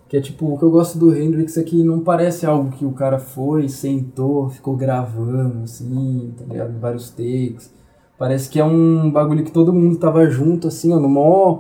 que 0.07 0.15
é 0.15 0.21
tipo, 0.21 0.53
o 0.53 0.57
que 0.57 0.63
eu 0.63 0.71
gosto 0.71 0.97
do 0.97 1.15
Hendrix 1.15 1.57
é 1.57 1.63
que 1.63 1.83
não 1.83 1.99
parece 1.99 2.45
algo 2.45 2.71
que 2.71 2.85
o 2.85 2.91
cara 2.91 3.19
foi, 3.19 3.67
sentou, 3.67 4.49
ficou 4.49 4.75
gravando, 4.75 5.63
assim, 5.63 6.33
tá 6.37 6.45
ligado? 6.45 6.79
Vários 6.79 7.09
takes. 7.09 7.71
Parece 8.17 8.49
que 8.49 8.59
é 8.59 8.63
um 8.63 9.11
bagulho 9.11 9.43
que 9.43 9.51
todo 9.51 9.73
mundo 9.73 9.97
tava 9.97 10.25
junto, 10.29 10.67
assim, 10.69 10.93
ó, 10.93 10.99
no 10.99 11.09
maior. 11.09 11.59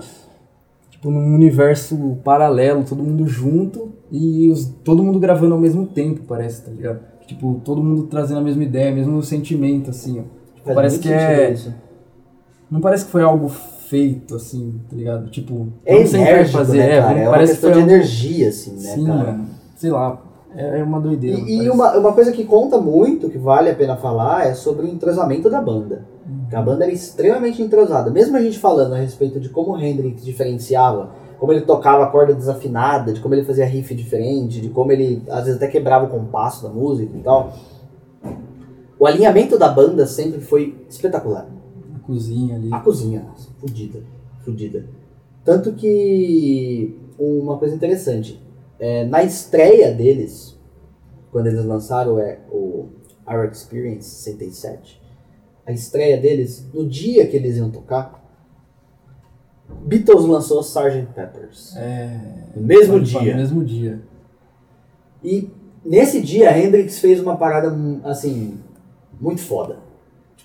Tipo, 0.89 1.11
num 1.11 1.35
universo 1.35 2.17
paralelo, 2.23 2.83
todo 2.83 3.03
mundo 3.03 3.27
junto 3.27 3.91
e 4.11 4.49
os, 4.49 4.65
todo 4.83 5.03
mundo 5.03 5.19
gravando 5.19 5.53
ao 5.53 5.59
mesmo 5.59 5.85
tempo, 5.85 6.21
parece, 6.27 6.63
tá 6.63 6.71
ligado? 6.71 7.01
Tipo, 7.27 7.61
todo 7.63 7.83
mundo 7.83 8.03
trazendo 8.03 8.39
a 8.39 8.43
mesma 8.43 8.63
ideia, 8.63 8.95
mesmo 8.95 9.21
sentimento, 9.21 9.89
assim, 9.91 10.19
ó. 10.21 10.23
Faz 10.63 10.75
Parece 10.75 10.99
que 10.99 11.09
é- 11.09 11.51
isso. 11.51 11.73
Não 12.71 12.81
parece 12.81 13.05
que 13.05 13.11
foi 13.11 13.21
algo 13.21 13.51
feito, 13.89 14.35
assim, 14.35 14.79
tá 14.89 14.95
ligado? 14.95 15.29
Tipo, 15.29 15.67
É 15.85 16.01
e 16.01 16.07
enérgico, 16.07 16.57
fazer, 16.57 16.77
né, 16.77 16.97
é, 16.97 17.01
cara? 17.01 17.19
É 17.19 17.23
uma 17.23 17.31
parece 17.31 17.53
que 17.53 17.59
questão 17.59 17.73
foi 17.73 17.83
de 17.83 17.89
energia, 17.89 18.49
assim, 18.49 18.71
né, 18.71 18.93
Sim, 18.95 19.05
cara? 19.05 19.17
mano. 19.31 19.45
Sei 19.75 19.91
lá, 19.91 20.21
é 20.55 20.79
é 20.79 20.83
uma 20.83 20.99
doideira. 20.99 21.39
E, 21.39 21.63
e 21.63 21.69
uma, 21.69 21.97
uma 21.97 22.13
coisa 22.13 22.31
que 22.31 22.43
conta 22.43 22.77
muito, 22.77 23.29
que 23.29 23.37
vale 23.37 23.69
a 23.69 23.75
pena 23.75 23.95
falar, 23.95 24.47
é 24.47 24.53
sobre 24.53 24.85
o 24.85 24.89
entrosamento 24.89 25.49
da 25.49 25.61
banda. 25.61 26.05
Uhum. 26.27 26.47
Que 26.49 26.55
A 26.55 26.61
banda 26.61 26.83
era 26.83 26.93
extremamente 26.93 27.61
entrosada. 27.61 28.11
Mesmo 28.11 28.35
a 28.37 28.41
gente 28.41 28.59
falando 28.59 28.93
a 28.93 28.97
respeito 28.97 29.39
de 29.39 29.49
como 29.49 29.73
o 29.73 29.79
Hendrix 29.79 30.23
diferenciava, 30.23 31.11
como 31.39 31.51
ele 31.53 31.61
tocava 31.61 32.03
a 32.03 32.07
corda 32.07 32.33
desafinada, 32.33 33.13
de 33.13 33.19
como 33.19 33.35
ele 33.35 33.43
fazia 33.43 33.65
riff 33.65 33.93
diferente, 33.93 34.59
de 34.59 34.69
como 34.69 34.91
ele 34.91 35.21
às 35.29 35.45
vezes 35.45 35.57
até 35.57 35.67
quebrava 35.67 36.05
o 36.05 36.09
compasso 36.09 36.63
da 36.63 36.69
música 36.69 37.15
e 37.15 37.21
tal. 37.21 37.53
O 38.99 39.05
alinhamento 39.05 39.59
da 39.59 39.69
banda 39.69 40.07
sempre 40.07 40.41
foi 40.41 40.75
espetacular. 40.89 41.45
A 42.07 42.13
cozinha 42.13 42.55
ali. 42.55 42.73
A 42.73 42.79
cozinha, 42.79 43.27
fudida, 43.59 44.01
fudida. 44.45 44.87
Tanto 45.43 45.73
que 45.73 46.97
uma 47.19 47.57
coisa 47.57 47.75
interessante, 47.75 48.41
é, 48.79 49.03
na 49.05 49.23
estreia 49.23 49.93
deles, 49.93 50.57
quando 51.31 51.47
eles 51.47 51.65
lançaram 51.65 52.17
é, 52.17 52.39
o 52.49 52.87
Our 53.27 53.49
Experience 53.51 54.09
67, 54.09 55.01
a 55.65 55.73
estreia 55.73 56.17
deles, 56.17 56.65
no 56.73 56.87
dia 56.87 57.27
que 57.27 57.35
eles 57.35 57.57
iam 57.57 57.69
tocar, 57.69 58.23
Beatles 59.85 60.25
lançou 60.25 60.61
Sgt. 60.61 61.07
Peppers. 61.13 61.75
É. 61.75 62.19
No 62.55 62.63
mesmo 62.63 63.01
dia. 63.01 63.33
No 63.33 63.37
mesmo 63.37 63.65
dia. 63.65 64.01
E 65.21 65.49
nesse 65.83 66.21
dia, 66.21 66.57
Hendrix 66.57 66.99
fez 66.99 67.19
uma 67.19 67.35
parada, 67.35 67.73
hum, 67.73 67.99
assim, 68.05 68.59
muito 69.19 69.41
foda. 69.41 69.86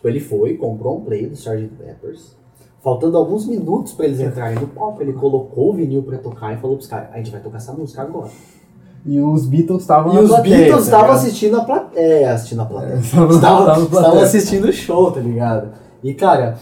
Tipo, 0.03 0.09
ele 0.09 0.21
foi, 0.21 0.55
comprou 0.57 0.99
um 0.99 1.01
play 1.03 1.27
do 1.27 1.35
Sgt. 1.35 1.71
Peppers. 1.79 2.37
Faltando 2.83 3.17
alguns 3.17 3.47
minutos 3.47 3.93
pra 3.93 4.07
eles 4.07 4.19
entrarem 4.19 4.59
no 4.59 4.67
palco, 4.67 5.01
ele 5.01 5.13
colocou 5.13 5.71
o 5.71 5.75
vinil 5.75 6.03
pra 6.03 6.19
tocar 6.19 6.53
e 6.53 6.57
falou 6.57 6.77
pros 6.77 6.89
caras, 6.89 7.11
a 7.13 7.19
gente 7.19 7.31
vai 7.31 7.41
tocar 7.41 7.59
essa 7.59 7.73
música 7.73 8.03
agora. 8.03 8.29
E 9.07 9.21
os 9.21 9.47
Beatles 9.47 9.83
estavam 9.83 10.13
E 10.13 10.17
na 10.17 10.21
os 10.23 10.29
plateia, 10.29 10.57
Beatles 10.57 10.75
tá 10.77 10.83
estavam 10.83 11.11
assistindo 11.15 11.57
a 11.61 11.65
plateia. 11.65 12.33
Assistindo 12.33 12.63
a 12.63 12.65
plateia. 12.65 12.95
É, 12.95 12.99
estavam- 13.33 14.21
assistindo 14.21 14.65
o 14.65 14.73
show, 14.73 15.13
tá 15.13 15.21
ligado? 15.21 15.69
E, 16.03 16.13
cara, 16.15 16.59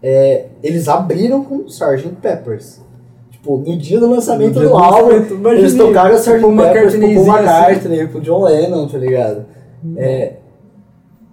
é, 0.00 0.46
eles 0.62 0.86
abriram 0.88 1.42
com 1.42 1.56
o 1.56 1.66
Sgt. 1.66 2.08
Peppers. 2.22 2.80
Tipo, 3.32 3.58
Tipo, 3.58 3.70
no 3.70 3.76
dia 3.76 3.98
do 4.00 4.08
lançamento 4.08 4.52
dia 4.54 4.62
do 4.62 4.68
do 4.68 4.76
álbum, 4.76 5.10
eles 5.50 5.74
tocaram 5.74 6.14
o 6.14 6.18
Sgt. 6.18 6.40
Paul 6.40 6.56
Pepper's 6.56 6.92
Paul 6.94 7.02
McCartneyzinho 7.02 7.36
McCartney, 7.36 8.08
pro 8.08 8.20
John 8.20 8.44
Lennon, 8.44 8.86
tá 8.88 8.98
ligado? 8.98 9.44
É... 9.96 10.36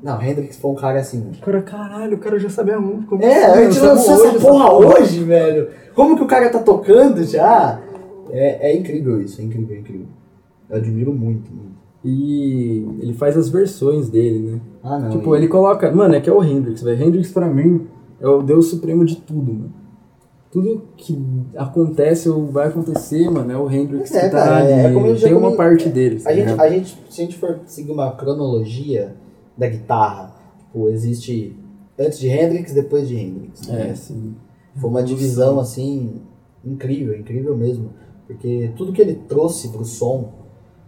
Não, 0.03 0.21
Hendrix 0.21 0.57
foi 0.57 0.71
um 0.71 0.75
cara 0.75 0.99
assim... 0.99 1.29
Cara, 1.41 1.61
caralho, 1.61 2.15
o 2.17 2.19
cara 2.19 2.39
já 2.39 2.49
sabe 2.49 2.71
a 2.71 2.79
música. 2.79 3.07
como 3.07 3.23
É, 3.23 3.45
a 3.45 3.63
gente 3.69 3.79
lançou 3.79 4.13
essa 4.25 4.39
porra 4.39 4.73
hoje, 4.73 5.23
velho. 5.23 5.67
Como 5.93 6.15
que 6.17 6.23
o 6.23 6.27
cara 6.27 6.49
tá 6.49 6.59
tocando 6.59 7.23
já? 7.23 7.79
É, 8.31 8.71
é 8.71 8.75
incrível 8.77 9.21
isso, 9.21 9.39
é 9.41 9.43
incrível, 9.43 9.75
é 9.75 9.79
incrível. 9.79 10.07
Eu 10.69 10.77
admiro 10.77 11.13
muito, 11.13 11.51
muito. 11.51 11.71
E 12.03 12.83
ele 12.99 13.13
faz 13.13 13.37
as 13.37 13.49
versões 13.49 14.09
dele, 14.09 14.39
né? 14.53 14.59
Ah, 14.81 14.97
não. 14.97 15.09
tipo, 15.11 15.35
e- 15.35 15.37
ele 15.37 15.47
coloca. 15.47 15.91
Mano, 15.91 16.15
é 16.15 16.19
que 16.21 16.29
é 16.29 16.33
o 16.33 16.43
Hendrix, 16.43 16.81
velho. 16.81 17.03
Hendrix 17.03 17.31
pra 17.31 17.45
mim 17.47 17.85
é 18.19 18.27
o 18.27 18.41
Deus 18.41 18.67
Supremo 18.69 19.05
de 19.05 19.17
tudo, 19.17 19.53
mano. 19.53 19.73
Tudo 20.51 20.81
que 20.97 21.15
acontece 21.55 22.27
ou 22.27 22.47
vai 22.47 22.67
acontecer, 22.69 23.29
mano, 23.29 23.51
é 23.51 23.57
o 23.57 23.69
Hendrix 23.71 24.11
É, 24.15 24.21
que 24.25 24.29
tá 24.31 24.43
cara, 24.43 24.57
ali. 24.57 24.71
é 24.71 24.91
como 24.91 25.05
eu 25.07 25.15
já 25.15 25.27
Tem 25.27 25.37
uma 25.37 25.45
comi- 25.47 25.57
parte 25.57 25.89
dele. 25.89 26.21
A 26.25 26.33
gente, 26.33 26.59
a 26.59 26.69
gente, 26.69 26.97
se 27.09 27.21
a 27.21 27.23
gente 27.25 27.37
for 27.37 27.59
seguir 27.67 27.91
uma 27.91 28.11
cronologia 28.13 29.13
da 29.57 29.67
guitarra, 29.67 30.35
tipo, 30.59 30.87
existe 30.89 31.55
antes 31.99 32.19
de 32.19 32.29
Hendrix, 32.29 32.73
depois 32.73 33.07
de 33.07 33.15
Hendrix. 33.17 33.67
né? 33.67 33.89
É, 33.91 33.95
sim. 33.95 34.35
Foi 34.75 34.89
uma 34.89 35.03
divisão 35.03 35.59
assim 35.59 36.21
incrível, 36.65 37.17
incrível 37.17 37.55
mesmo, 37.57 37.91
porque 38.27 38.71
tudo 38.77 38.93
que 38.93 39.01
ele 39.01 39.15
trouxe 39.27 39.69
pro 39.69 39.83
som, 39.83 40.31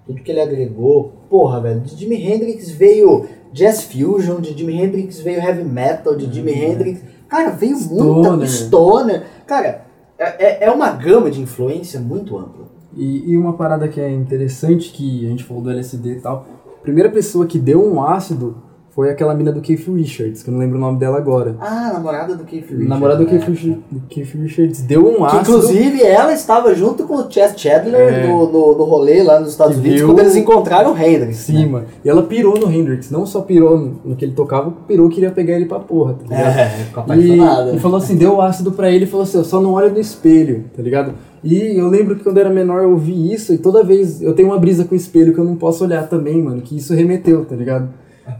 tudo 0.05 0.21
que 0.21 0.31
ele 0.31 0.39
agregou, 0.41 1.11
porra, 1.29 1.59
velho, 1.61 1.81
de 1.81 1.95
Jimi 1.95 2.15
Hendrix 2.15 2.69
veio 2.71 3.25
jazz 3.51 3.83
fusion, 3.83 4.39
de 4.39 4.57
Jimi 4.57 4.75
Hendrix 4.81 5.19
veio 5.19 5.39
heavy 5.41 5.63
metal, 5.63 6.15
de 6.15 6.31
Jimi 6.33 6.51
Hendrix, 6.53 7.01
cara, 7.27 7.49
veio 7.51 7.77
muita 7.77 8.45
Stoner. 8.47 8.47
stoner, 8.47 9.23
cara, 9.45 9.85
é, 10.17 10.45
é- 10.45 10.63
é 10.65 10.71
uma 10.71 10.91
gama 10.91 11.29
de 11.29 11.41
influência 11.41 11.99
muito 11.99 12.37
ampla. 12.37 12.71
E, 12.95 13.31
e 13.31 13.37
uma 13.37 13.53
parada 13.53 13.87
que 13.87 13.99
é 13.99 14.09
interessante, 14.11 14.91
que 14.91 15.25
a 15.25 15.29
gente 15.29 15.43
falou 15.43 15.63
do 15.63 15.69
LSD 15.71 16.17
e 16.17 16.21
tal. 16.21 16.45
A 16.83 16.85
primeira 16.85 17.09
pessoa 17.09 17.45
que 17.45 17.57
deu 17.57 17.81
um 17.81 18.03
ácido 18.03 18.57
foi 18.89 19.09
aquela 19.09 19.33
mina 19.33 19.53
do 19.53 19.61
Keith 19.61 19.87
Richards, 19.87 20.43
que 20.43 20.49
eu 20.49 20.51
não 20.51 20.59
lembro 20.59 20.77
o 20.77 20.81
nome 20.81 20.99
dela 20.99 21.17
agora. 21.17 21.55
Ah, 21.61 21.91
namorada 21.93 22.35
do 22.35 22.43
Keith 22.43 22.63
Richards. 22.65 22.89
namorada 22.89 23.23
do 23.23 23.31
né? 23.31 23.39
Keith, 23.39 23.47
Richards- 23.49 23.79
do 23.89 24.01
Keith 24.09 24.33
Richards 24.35 24.81
deu 24.81 25.07
um 25.07 25.15
Que, 25.15 25.23
ácido. 25.23 25.41
inclusive, 25.41 26.03
ela 26.03 26.33
estava 26.33 26.75
junto 26.75 27.05
com 27.05 27.15
o 27.15 27.31
Chess 27.31 27.53
Chandler 27.57 28.01
É. 28.15 28.27
no, 28.27 28.51
no, 28.51 28.77
no 28.77 28.83
rolê 28.83 29.23
lá 29.23 29.39
nos 29.39 29.51
Estados 29.51 29.75
Que 29.75 29.79
Unidos, 29.79 29.99
viu- 29.99 30.07
quando 30.09 30.19
eles 30.19 30.35
encontraram 30.35 30.91
o 30.93 30.97
Hendrix. 30.97 31.37
Sim, 31.37 31.59
né? 31.59 31.65
mano. 31.67 31.85
E 32.03 32.09
ela 32.09 32.21
pirou 32.23 32.59
no 32.59 32.69
Hendrix. 32.69 33.09
Não 33.09 33.25
só 33.25 33.39
pirou 33.39 33.79
no, 33.79 34.01
no 34.03 34.15
que 34.17 34.25
ele 34.25 34.33
tocava, 34.33 34.69
pirou 34.85 35.07
que 35.07 35.15
queria 35.15 35.31
pegar 35.31 35.53
ele 35.55 35.65
pra 35.65 35.79
porra, 35.79 36.15
tá 36.15 36.23
ligado? 36.35 36.59
É, 36.59 36.65
ficou 36.69 37.01
E, 37.01 37.05
apaixonada. 37.05 37.71
e 37.75 37.79
falou 37.79 37.97
assim, 37.97 38.17
deu 38.17 38.41
ácido 38.41 38.73
pra 38.73 38.91
ele 38.91 39.05
e 39.05 39.07
falou 39.07 39.23
assim, 39.23 39.37
eu 39.37 39.45
só 39.45 39.61
não 39.61 39.71
olho 39.71 39.89
no 39.89 39.99
espelho, 40.01 40.65
tá 40.75 40.81
ligado? 40.83 41.13
E 41.43 41.77
eu 41.77 41.87
lembro 41.89 42.15
que 42.15 42.23
quando 42.23 42.37
eu 42.37 42.45
era 42.45 42.53
menor 42.53 42.81
eu 42.83 42.91
ouvi 42.91 43.33
isso 43.33 43.53
e 43.53 43.57
toda 43.57 43.83
vez 43.83 44.21
eu 44.21 44.33
tenho 44.33 44.47
uma 44.49 44.57
brisa 44.59 44.85
com 44.85 44.93
o 44.93 44.97
espelho 44.97 45.33
que 45.33 45.39
eu 45.39 45.43
não 45.43 45.55
posso 45.55 45.83
olhar 45.83 46.07
também, 46.07 46.41
mano, 46.41 46.61
que 46.61 46.77
isso 46.77 46.93
remeteu, 46.93 47.43
tá 47.43 47.55
ligado? 47.55 47.89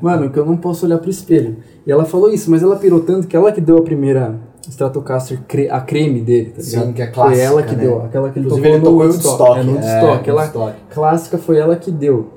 Mano, 0.02 0.30
que 0.30 0.40
eu 0.40 0.46
não 0.46 0.56
posso 0.56 0.86
olhar 0.86 0.98
pro 0.98 1.10
espelho. 1.10 1.58
E 1.86 1.92
ela 1.92 2.06
falou 2.06 2.32
isso, 2.32 2.50
mas 2.50 2.64
ela 2.64 2.78
pirou 2.78 3.02
tanto 3.02 3.28
que 3.28 3.36
ela 3.36 3.52
que 3.52 3.60
deu 3.60 3.78
a 3.78 3.82
primeira 3.82 4.40
Stratocaster, 4.70 5.42
cre- 5.46 5.70
a 5.70 5.82
creme 5.82 6.22
dele, 6.22 6.52
tá 6.56 6.62
Sim, 6.62 6.78
ligado? 6.80 6.94
que 6.94 7.02
é 7.02 7.06
Foi 7.06 7.14
clássica, 7.14 7.42
ela 7.42 7.64
que 7.64 7.76
né? 7.76 7.82
deu, 7.84 8.02
aquela 8.02 8.30
que 8.30 8.40
ele 8.40 8.46
Inclusive, 8.46 8.68
tocou 8.68 8.76
ele 8.76 8.84
tocou 8.86 9.00
no 9.04 9.12
Woodstock. 9.12 9.60
É, 9.60 9.64
no 9.64 9.72
é, 9.72 9.74
Woodstock. 9.74 10.14
Aquela 10.20 10.42
Woodstock. 10.42 10.74
clássica 10.90 11.38
foi 11.38 11.58
ela 11.58 11.76
que 11.76 11.92
deu. 11.92 12.28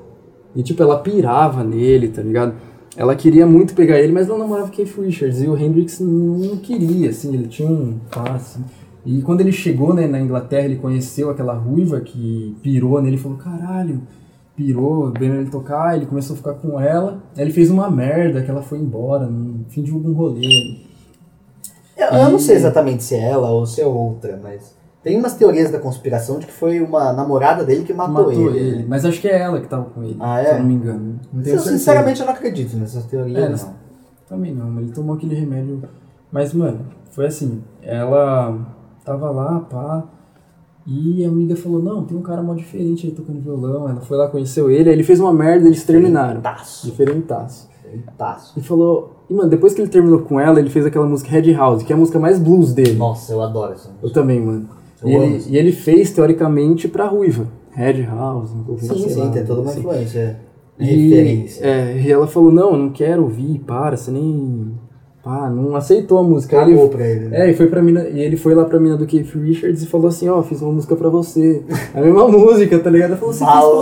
E 0.53 0.61
tipo, 0.61 0.83
ela 0.83 0.99
pirava 0.99 1.63
nele, 1.63 2.09
tá 2.09 2.21
ligado? 2.21 2.53
Ela 2.97 3.15
queria 3.15 3.45
muito 3.45 3.73
pegar 3.73 3.97
ele, 3.99 4.11
mas 4.11 4.27
não 4.27 4.37
namorava 4.37 4.69
Keith 4.69 4.93
Richards. 4.99 5.41
E 5.41 5.47
o 5.47 5.57
Hendrix 5.57 5.99
não 6.01 6.57
queria, 6.57 7.11
assim, 7.11 7.33
ele 7.33 7.47
tinha 7.47 7.69
um 7.69 7.95
passe. 8.11 8.59
E 9.07 9.21
quando 9.21 9.39
ele 9.39 9.53
chegou 9.53 9.93
né, 9.93 10.05
na 10.05 10.19
Inglaterra, 10.19 10.65
ele 10.65 10.75
conheceu 10.75 11.29
aquela 11.29 11.53
ruiva 11.53 12.01
que 12.01 12.57
pirou 12.61 13.01
nele 13.01 13.15
e 13.15 13.19
falou, 13.19 13.37
caralho, 13.37 14.01
pirou, 14.55 15.13
vendo 15.17 15.35
ele 15.35 15.49
tocar, 15.49 15.95
ele 15.95 16.05
começou 16.05 16.33
a 16.33 16.37
ficar 16.37 16.53
com 16.55 16.77
ela. 16.79 17.23
Aí 17.37 17.43
ele 17.43 17.53
fez 17.53 17.69
uma 17.71 17.89
merda, 17.89 18.41
que 18.41 18.51
ela 18.51 18.61
foi 18.61 18.79
embora, 18.79 19.25
no 19.25 19.63
fim 19.69 19.81
de 19.81 19.91
algum 19.91 20.11
rolê. 20.13 20.77
Eu, 21.95 22.07
eu 22.07 22.29
não 22.29 22.35
E- 22.35 22.41
sei 22.41 22.55
exatamente 22.57 23.03
se 23.03 23.15
é 23.15 23.29
ela 23.29 23.49
ou 23.49 23.65
se 23.65 23.81
é 23.81 23.85
outra, 23.87 24.39
mas 24.43 24.75
tem 25.01 25.17
umas 25.17 25.35
teorias 25.35 25.71
da 25.71 25.79
conspiração 25.79 26.37
de 26.37 26.45
que 26.45 26.51
foi 26.51 26.81
uma 26.81 27.13
namorada 27.13 27.63
dele 27.63 27.83
que 27.85 27.93
matou, 27.93 28.29
ele. 28.31 28.85
Mas 28.89 29.05
acho 29.05 29.21
que 29.21 29.27
é 29.27 29.39
ela 29.39 29.61
que 29.61 29.67
tava 29.67 29.85
com 29.85 30.03
ele, 30.03 30.17
Ah, 30.19 30.41
se 30.43 30.49
é? 30.49 30.53
eu 30.55 30.59
não 30.59 30.65
me 30.65 30.73
engano. 30.73 31.19
Não 31.31 31.43
Eu, 31.43 31.59
sinceramente, 31.59 32.19
eu 32.19 32.25
não 32.25 32.33
acredito 32.33 32.75
nessas 32.75 33.05
teorias, 33.05 33.37
É, 33.37 33.49
não. 33.49 33.73
Também 34.27 34.53
não, 34.53 34.69
mas 34.69 34.83
ele 34.83 34.91
tomou 34.93 35.15
aquele 35.15 35.33
remédio. 35.33 35.81
Mas, 36.29 36.53
mano, 36.53 36.81
foi 37.11 37.27
assim, 37.27 37.63
ela 37.81 38.75
tava 39.07 39.31
lá, 39.31 39.59
pá, 39.61 40.03
e 40.85 41.25
a 41.25 41.27
amiga 41.27 41.55
falou, 41.55 41.81
não, 41.81 42.03
tem 42.03 42.17
um 42.17 42.21
cara 42.21 42.41
mó 42.43 42.53
diferente 42.53 43.07
aí 43.07 43.11
tocando 43.13 43.41
violão. 43.41 43.89
Ela 43.89 44.01
foi 44.01 44.17
lá, 44.17 44.27
conheceu 44.27 44.69
ele, 44.69 44.89
aí 44.89 44.95
ele 44.95 45.03
fez 45.03 45.19
uma 45.19 45.33
merda 45.33 45.65
e 45.65 45.67
eles 45.69 45.83
terminaram. 45.83 46.41
Taço. 46.41 46.85
Diferentaço. 46.85 47.69
Taço. 48.17 48.57
E 48.57 48.61
falou, 48.61 49.15
e 49.29 49.33
mano, 49.33 49.49
depois 49.49 49.73
que 49.73 49.81
ele 49.81 49.89
terminou 49.89 50.19
com 50.19 50.39
ela, 50.39 50.59
ele 50.59 50.69
fez 50.69 50.85
aquela 50.85 51.05
música 51.05 51.29
Red 51.29 51.53
House, 51.53 51.83
que 51.83 51.91
é 51.91 51.95
a 51.95 51.99
música 51.99 52.19
mais 52.19 52.37
blues 52.39 52.73
dele. 52.73 52.93
Nossa, 52.95 53.33
eu 53.33 53.41
adoro 53.41 53.73
essa 53.73 53.89
Eu 53.89 53.93
música. 54.01 54.19
também, 54.21 54.39
mano. 54.41 54.67
Eu 55.01 55.09
E 55.09 55.15
ele, 55.15 55.43
e 55.49 55.57
ele 55.57 55.71
fez, 55.71 56.11
teoricamente, 56.11 56.87
pra 56.87 57.07
Ruiva. 57.07 57.47
Red 57.71 58.03
House, 58.03 58.49
Sim, 58.79 58.87
sei 58.87 59.09
sim, 59.09 59.19
lá, 59.19 59.29
tem 59.29 59.45
toda 59.45 59.61
uma 59.61 59.69
assim. 59.69 59.79
influência. 59.79 60.39
E, 60.79 60.85
referência. 61.09 61.65
é, 61.65 62.01
e 62.01 62.11
ela 62.11 62.27
falou, 62.27 62.51
não, 62.51 62.71
eu 62.71 62.77
não 62.77 62.89
quero 62.91 63.23
ouvir, 63.23 63.59
para, 63.59 63.95
você 63.97 64.09
nem. 64.11 64.71
Pá, 65.27 65.49
não 65.49 65.75
aceitou 65.75 66.19
a 66.19 66.23
música. 66.23 66.55
Ele, 66.61 66.87
pra 66.87 67.05
ele, 67.05 67.27
né? 67.27 67.47
é, 67.47 67.51
e 67.51 67.53
foi 67.53 67.67
pra 67.67 67.81
mina, 67.81 68.07
e 68.07 68.19
ele 68.21 68.37
foi 68.37 68.55
lá 68.55 68.63
pra 68.63 68.79
mina 68.79 68.95
do 68.95 69.05
Keith 69.05 69.33
Richards 69.35 69.83
e 69.83 69.85
falou 69.87 70.07
assim, 70.07 70.29
ó, 70.29 70.41
fiz 70.41 70.61
uma 70.61 70.71
música 70.71 70.95
pra 70.95 71.09
você. 71.09 71.63
A 71.93 71.99
mesma 71.99 72.27
música, 72.31 72.79
tá 72.79 72.89
ligado? 72.89 73.17
Falou, 73.17 73.33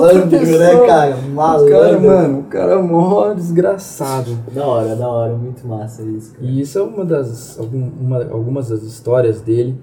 outra 0.01 0.13
Malandro, 0.25 0.57
né, 0.57 0.87
cara? 0.87 1.15
O 1.15 1.29
Malandro. 1.31 1.69
cara, 1.69 1.99
mano, 1.99 2.39
o 2.39 2.43
cara 2.45 2.71
é 2.73 2.81
mó 2.81 3.33
desgraçado. 3.33 4.35
Da 4.53 4.65
hora, 4.65 4.95
da 4.95 5.07
hora. 5.07 5.35
Muito 5.35 5.67
massa 5.67 6.01
isso, 6.01 6.33
cara. 6.33 6.45
E 6.45 6.61
isso 6.61 6.79
é 6.79 6.81
uma 6.81 7.05
das, 7.05 7.59
algum- 7.59 7.91
uma- 8.01 8.25
algumas 8.31 8.69
das 8.69 8.81
histórias 8.81 9.39
dele. 9.41 9.77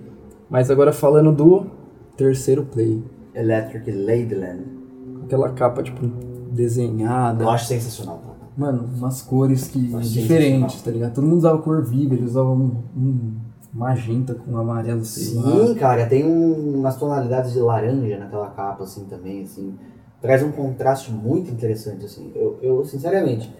Mas 0.51 0.69
agora 0.69 0.93
falando 0.93 1.31
do 1.31 1.67
terceiro 2.17 2.65
play. 2.65 3.03
Electric 3.35 3.89
Ladyland. 3.91 4.65
Aquela 5.25 5.49
capa, 5.51 5.83
tipo, 5.83 6.05
desenhada. 6.51 7.45
Eu 7.45 7.51
acho 7.51 7.67
sensacional. 7.67 8.32
Mano, 8.57 8.89
umas 8.97 9.23
cores 9.23 9.69
que 9.69 9.95
Achei 9.95 10.23
diferentes, 10.23 10.83
tá 10.83 10.91
ligado? 10.91 11.15
Todo 11.15 11.25
mundo 11.25 11.39
usava 11.39 11.59
cor 11.59 11.83
viva, 11.83 12.15
eles 12.15 12.31
usavam 12.31 12.55
um, 12.55 12.77
um 12.97 13.33
magenta 13.73 14.35
com 14.35 14.57
amarelo, 14.59 15.05
sei 15.05 15.35
lá. 15.35 15.67
Sim, 15.67 15.75
cara, 15.75 16.07
tem 16.07 16.25
um, 16.25 16.79
umas 16.79 16.97
tonalidades 16.97 17.53
de 17.53 17.61
laranja 17.61 18.19
naquela 18.19 18.51
capa, 18.51 18.85
assim, 18.85 19.05
também, 19.07 19.43
assim. 19.43 19.75
Traz 20.21 20.43
um 20.43 20.53
contraste 20.53 21.11
muito 21.11 21.51
interessante, 21.51 22.05
assim. 22.05 22.31
Eu, 22.35 22.59
eu 22.63 22.85
sinceramente, 22.85 23.53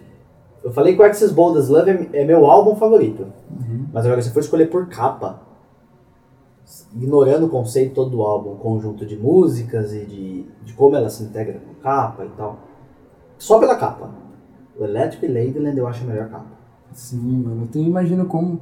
eu 0.63 0.71
falei 0.71 0.95
que 0.95 1.01
o 1.01 1.05
Access 1.05 1.33
Bold 1.33 1.57
as 1.57 1.69
Love 1.69 1.89
é, 1.89 2.21
é 2.21 2.25
meu 2.25 2.45
álbum 2.45 2.75
favorito. 2.75 3.23
Uhum. 3.49 3.87
Mas 3.91 4.05
agora, 4.05 4.21
se 4.21 4.29
for 4.29 4.39
escolher 4.39 4.69
por 4.69 4.87
capa, 4.87 5.41
ignorando 6.95 7.47
o 7.47 7.49
conceito 7.49 7.95
todo 7.95 8.11
do 8.11 8.21
álbum, 8.21 8.53
o 8.53 8.55
conjunto 8.55 9.05
de 9.05 9.17
músicas 9.17 9.93
e 9.93 10.05
de, 10.05 10.45
de 10.63 10.73
como 10.73 10.95
ela 10.95 11.09
se 11.09 11.23
integra 11.23 11.59
com 11.59 11.73
capa 11.81 12.23
e 12.25 12.29
tal, 12.29 12.59
só 13.37 13.59
pela 13.59 13.75
capa. 13.75 14.22
O 14.79 14.83
Electric 14.83 15.27
Ladyland 15.27 15.77
eu 15.77 15.87
acho 15.87 16.03
a 16.03 16.07
melhor 16.07 16.29
capa. 16.29 16.45
Sim, 16.93 17.43
mano. 17.43 17.63
Eu 17.63 17.67
tenho, 17.67 17.87
imagino 17.87 18.25
como, 18.25 18.59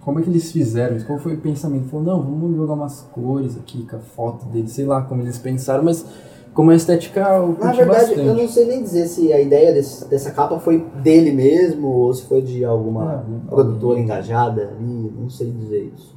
como 0.00 0.18
é 0.18 0.22
que 0.22 0.30
eles 0.30 0.50
fizeram 0.52 0.96
isso, 0.96 1.06
qual 1.06 1.18
foi 1.18 1.34
o 1.34 1.40
pensamento. 1.40 1.88
Falou, 1.88 2.04
não, 2.06 2.22
vamos 2.22 2.56
jogar 2.56 2.74
umas 2.74 3.02
cores 3.12 3.56
aqui 3.56 3.86
com 3.86 3.96
a 3.96 4.00
foto 4.00 4.46
dele, 4.46 4.68
sei 4.68 4.84
lá 4.86 5.02
como 5.02 5.22
eles 5.22 5.38
pensaram, 5.38 5.84
mas 5.84 6.04
como 6.52 6.70
a 6.70 6.74
estética 6.74 7.20
eu 7.20 7.56
Na 7.58 7.72
verdade, 7.72 7.86
bastante. 7.86 8.20
eu 8.26 8.34
não 8.34 8.48
sei 8.48 8.66
nem 8.66 8.82
dizer 8.82 9.06
se 9.06 9.32
a 9.32 9.40
ideia 9.40 9.72
desse- 9.72 10.08
dessa 10.08 10.32
capa 10.32 10.58
foi 10.58 10.78
dele 11.02 11.30
mesmo 11.32 11.86
ou 11.88 12.12
se 12.12 12.22
foi 12.24 12.42
de 12.42 12.64
alguma 12.64 13.24
Ah, 13.24 13.24
produtora 13.48 14.00
engajada 14.00 14.62
ali, 14.76 15.12
não 15.16 15.30
sei 15.30 15.50
dizer 15.50 15.92
isso. 15.96 16.14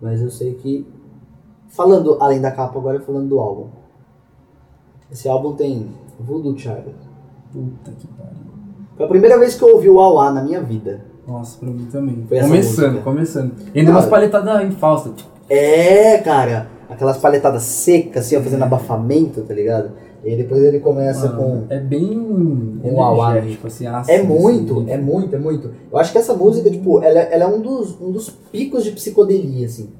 Mas 0.00 0.22
eu 0.22 0.30
sei 0.30 0.54
que, 0.54 0.86
falando 1.68 2.16
além 2.20 2.40
da 2.40 2.50
capa, 2.50 2.78
agora 2.78 2.98
falando 3.00 3.28
do 3.28 3.38
álbum. 3.38 3.68
Esse 5.10 5.28
álbum 5.28 5.54
tem 5.54 5.88
Voodoo 6.18 6.58
Child. 6.58 6.94
Puta 7.52 7.92
que 7.92 8.06
pariu. 8.08 8.33
Foi 8.96 9.06
a 9.06 9.08
primeira 9.08 9.38
vez 9.38 9.54
que 9.54 9.62
eu 9.62 9.68
ouvi 9.74 9.88
o 9.88 10.00
Auá 10.00 10.30
na 10.30 10.42
minha 10.42 10.60
vida. 10.60 11.04
Nossa, 11.26 11.58
pra 11.58 11.68
mim 11.68 11.88
também. 11.90 12.24
Foi 12.28 12.40
começando, 12.40 12.86
música. 12.86 13.02
começando. 13.02 13.52
E 13.74 13.78
ainda 13.78 13.90
Cara. 13.90 14.02
umas 14.02 14.06
paletadas 14.10 14.62
em 14.64 14.70
falsa. 14.72 15.12
É, 15.48 16.18
cara, 16.18 16.68
aquelas 16.88 17.16
paletadas 17.16 17.62
secas, 17.62 18.26
assim, 18.26 18.36
ó, 18.36 18.40
fazendo 18.40 18.62
abafamento, 18.62 19.42
tá 19.42 19.54
ligado? 19.54 19.92
E 20.24 20.30
aí 20.30 20.36
depois 20.36 20.62
ele 20.62 20.80
começa 20.80 21.28
com. 21.30 21.64
É 21.68 21.78
bem 21.78 22.18
Um 22.82 23.02
auá, 23.02 23.32
energético, 23.32 23.66
assim, 23.66 23.86
ácido. 23.86 24.12
É 24.12 24.22
muito, 24.22 24.80
assim. 24.80 24.90
é 24.90 24.96
muito, 24.96 25.36
é 25.36 25.38
muito. 25.38 25.70
Eu 25.90 25.98
acho 25.98 26.12
que 26.12 26.18
essa 26.18 26.34
música, 26.34 26.70
tipo, 26.70 27.02
ela, 27.02 27.18
ela 27.18 27.44
é 27.44 27.46
um 27.46 27.60
dos, 27.60 28.00
um 28.00 28.10
dos 28.10 28.30
picos 28.30 28.84
de 28.84 28.92
psicodelia, 28.92 29.66
assim. 29.66 29.90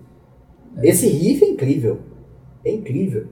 Esse 0.82 1.06
riff 1.06 1.44
é 1.44 1.48
incrível. 1.48 1.98
É 2.64 2.72
incrível. 2.72 3.26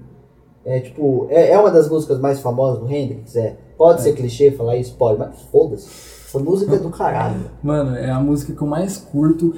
É 0.64 0.80
tipo, 0.80 1.26
é, 1.30 1.50
é 1.50 1.58
uma 1.58 1.70
das 1.70 1.88
músicas 1.88 2.20
mais 2.20 2.40
famosas 2.40 2.78
do 2.80 2.92
Hendrix, 2.92 3.34
é. 3.36 3.56
Pode 3.82 4.02
ser 4.02 4.12
clichê 4.12 4.50
falar 4.52 4.76
isso, 4.76 4.94
pode, 4.98 5.18
mas 5.18 5.30
foda-se. 5.50 5.88
Essa 6.28 6.38
música 6.38 6.74
é 6.74 6.78
do 6.78 6.88
caralho. 6.90 7.36
Mano, 7.62 7.96
é 7.96 8.10
a 8.10 8.20
música 8.20 8.52
que 8.52 8.62
eu 8.62 8.66
mais 8.68 8.96
curto. 8.96 9.54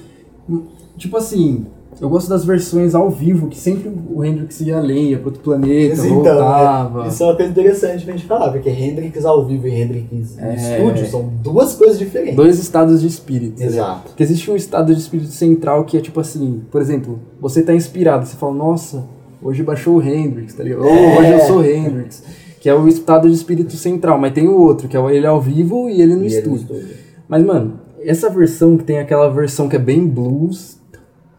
Tipo 0.96 1.16
assim, 1.16 1.66
eu 2.00 2.08
gosto 2.08 2.28
das 2.28 2.44
versões 2.44 2.94
ao 2.94 3.10
vivo, 3.10 3.48
que 3.48 3.56
sempre 3.58 3.88
o 4.10 4.24
Hendrix 4.24 4.60
ia 4.60 4.78
além, 4.78 5.10
ia 5.10 5.18
pro 5.18 5.26
outro 5.28 5.40
planeta, 5.42 5.94
Então, 6.06 6.14
voltava. 6.16 7.04
é, 7.04 7.08
isso 7.08 7.22
é 7.22 7.26
uma 7.26 7.36
coisa 7.36 7.50
interessante 7.52 8.04
pra 8.04 8.14
gente 8.14 8.26
falar, 8.26 8.50
porque 8.50 8.70
Hendrix 8.70 9.24
ao 9.24 9.44
vivo 9.44 9.68
e 9.68 9.80
Hendrix 9.80 10.36
no 10.36 10.42
É. 10.46 10.54
estúdio 10.56 11.06
são 11.10 11.28
duas 11.42 11.74
coisas 11.74 11.98
diferentes. 11.98 12.36
Dois 12.36 12.58
estados 12.58 13.00
de 13.00 13.06
espírito. 13.06 13.60
né? 13.60 13.66
Exato. 13.66 14.08
Porque 14.08 14.22
existe 14.22 14.50
um 14.50 14.56
estado 14.56 14.94
de 14.94 15.00
espírito 15.00 15.30
central 15.30 15.84
que 15.84 15.96
é 15.96 16.00
tipo 16.00 16.18
assim, 16.18 16.62
por 16.70 16.80
exemplo, 16.80 17.18
você 17.40 17.62
tá 17.62 17.74
inspirado, 17.74 18.26
você 18.26 18.36
fala, 18.36 18.54
nossa, 18.54 19.04
hoje 19.42 19.62
baixou 19.62 19.96
o 19.98 20.02
Hendrix, 20.02 20.54
tá 20.54 20.64
ligado? 20.64 20.82
Ou 20.82 20.88
É. 20.88 21.18
hoje 21.20 21.30
eu 21.30 21.40
sou 21.40 21.64
Hendrix. 21.64 22.22
Que 22.64 22.70
é 22.70 22.74
o 22.74 22.88
estado 22.88 23.28
de 23.28 23.34
espírito 23.34 23.76
central, 23.76 24.18
mas 24.18 24.32
tem 24.32 24.48
o 24.48 24.58
outro, 24.58 24.88
que 24.88 24.96
é 24.96 25.14
ele 25.14 25.26
ao 25.26 25.38
vivo 25.38 25.86
e 25.90 26.00
ele 26.00 26.14
no 26.14 26.24
E 26.24 26.34
ele 26.34 26.48
no 26.48 26.56
estúdio. 26.56 26.96
Mas, 27.28 27.44
mano, 27.44 27.78
essa 28.00 28.30
versão 28.30 28.78
que 28.78 28.84
tem 28.84 28.98
aquela 28.98 29.28
versão 29.28 29.68
que 29.68 29.76
é 29.76 29.78
bem 29.78 30.08
blues 30.08 30.80